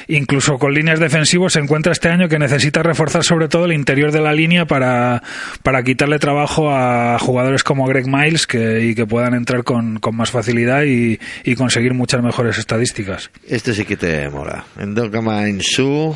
incluso 0.07 0.59
con 0.59 0.76
líneas 0.76 0.99
defensivos, 0.99 1.53
se 1.53 1.59
encuentra 1.59 1.91
este 1.91 2.09
año 2.09 2.30
que 2.30 2.38
necesita 2.38 2.84
reforzar 2.84 3.24
sobre 3.24 3.47
todo 3.47 3.66
el 3.66 3.74
interior 3.74 4.12
de 4.12 4.22
la 4.22 4.32
línea 4.32 4.66
para, 4.66 5.24
para 5.64 5.82
quitarle 5.84 6.20
trabajo 6.20 6.70
a 6.72 7.18
jugadores 7.18 7.64
como 7.64 7.88
Greg 7.88 8.05
Miles 8.07 8.45
que, 8.45 8.82
y 8.86 8.93
que 8.93 9.07
puedan 9.07 9.34
entrar 9.34 9.64
con, 9.64 9.97
con 9.99 10.16
más 10.16 10.30
facilidad 10.30 10.84
y, 10.84 11.20
y 11.43 11.55
conseguir 11.55 11.95
muchas 11.95 12.22
mejores 12.22 12.59
estadísticas. 12.59 13.32
Este 13.47 13.74
sí 13.74 13.86
que 13.86 13.97
te 13.97 14.30
mola. 14.30 14.66
Endogama 14.80 15.49
Insu, 15.49 16.16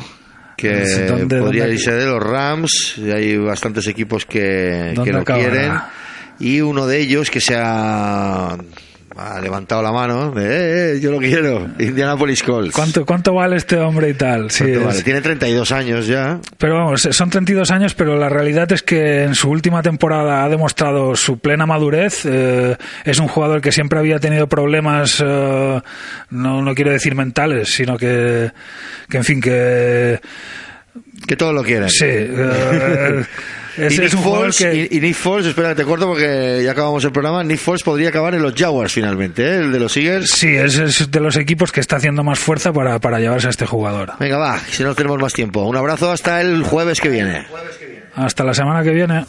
que 0.56 0.86
Sí, 0.86 1.02
¿dónde- 1.02 1.38
podría 1.38 1.62
dónde- 1.64 1.74
irse 1.76 1.92
de 1.92 2.06
los 2.06 2.22
Rams. 2.22 2.94
y 2.98 3.10
hay 3.10 3.36
bastantes 3.36 3.86
equipos 3.88 4.24
que, 4.26 4.92
¿Dónde 4.94 5.10
que 5.10 5.12
lo 5.16 5.20
acabará? 5.22 5.50
quieren. 5.50 5.72
Y 6.38 6.60
uno 6.60 6.86
de 6.86 6.98
ellos 7.00 7.30
que 7.30 7.40
se 7.40 7.54
ha, 7.56 8.56
ha 9.18 9.40
levantado 9.40 9.82
la 9.82 9.92
mano. 9.92 10.30
De, 10.30 10.44
eh, 10.44 10.96
eh, 10.96 11.00
yo 11.00 11.10
lo 11.10 11.18
quiero. 11.18 11.68
Indianapolis 11.78 12.42
Colts. 12.42 12.74
¿Cuánto, 12.74 13.04
cuánto 13.06 13.34
vale 13.34 13.56
este 13.56 13.76
hombre 13.78 14.10
y 14.10 14.14
tal? 14.14 14.50
Sí, 14.50 14.64
¿Cuánto 14.64 14.78
es- 14.80 14.86
vale? 14.86 15.02
Tiene 15.02 15.20
32 15.20 15.72
años 15.72 16.06
ya. 16.06 16.40
Pero 16.58 16.74
vamos, 16.74 17.08
son 17.10 17.30
32 17.30 17.70
años, 17.70 17.94
pero 17.94 18.16
la 18.16 18.28
realidad 18.28 18.70
es 18.72 18.82
que 18.82 19.24
en 19.24 19.34
su 19.34 19.48
última 19.50 19.82
temporada 19.82 20.44
ha 20.44 20.48
demostrado 20.48 21.14
su 21.16 21.38
plena 21.38 21.66
madurez. 21.66 22.22
eh, 22.24 22.76
es 23.04 23.18
un 23.18 23.28
jugador 23.28 23.60
que 23.60 23.72
siempre 23.72 23.98
había 23.98 24.18
tenido 24.18 24.46
problemas, 24.48 25.22
eh, 25.24 25.80
no, 26.30 26.62
no 26.62 26.74
quiero 26.74 26.90
decir 26.92 27.14
mentales, 27.14 27.72
sino 27.74 27.96
que, 27.96 28.50
que 29.08 29.16
en 29.16 29.24
fin, 29.24 29.40
que 29.40 30.20
Que 31.26 31.36
todos 31.36 31.54
lo 31.54 31.62
quieren. 31.62 31.88
sí. 31.90 32.06
es, 33.78 33.94
y, 33.94 34.00
Nick 34.00 34.16
Foles, 34.16 34.58
que... 34.58 34.88
y, 34.90 34.96
y 34.96 35.00
Nick 35.00 35.14
Foles, 35.14 35.46
espera, 35.46 35.74
te 35.74 35.84
corto 35.84 36.06
porque 36.06 36.62
ya 36.64 36.72
acabamos 36.72 37.04
el 37.04 37.12
programa. 37.12 37.42
Nick 37.44 37.58
Foles 37.58 37.82
podría 37.82 38.08
acabar 38.08 38.34
en 38.34 38.42
los 38.42 38.54
Jaguars 38.54 38.92
finalmente, 38.92 39.42
¿eh? 39.42 39.56
el 39.56 39.72
de 39.72 39.78
los 39.78 39.96
Eagles. 39.96 40.30
Sí, 40.30 40.48
es, 40.48 40.76
es 40.78 41.10
de 41.10 41.20
los 41.20 41.36
equipos 41.36 41.72
que 41.72 41.80
está 41.80 41.96
haciendo 41.96 42.24
más 42.24 42.38
fuerza 42.38 42.72
para, 42.72 42.98
para 42.98 43.18
llevarse 43.20 43.46
a 43.46 43.50
este 43.50 43.66
jugador. 43.66 44.12
Venga, 44.18 44.38
va, 44.38 44.58
si 44.58 44.82
no 44.82 44.94
tenemos 44.94 45.20
más 45.20 45.32
tiempo. 45.32 45.62
Un 45.64 45.76
abrazo 45.76 46.10
hasta 46.10 46.40
el 46.40 46.62
jueves 46.62 47.00
que 47.00 47.08
viene. 47.08 47.46
Hasta 48.14 48.44
la 48.44 48.54
semana 48.54 48.82
que 48.82 48.90
viene. 48.90 49.24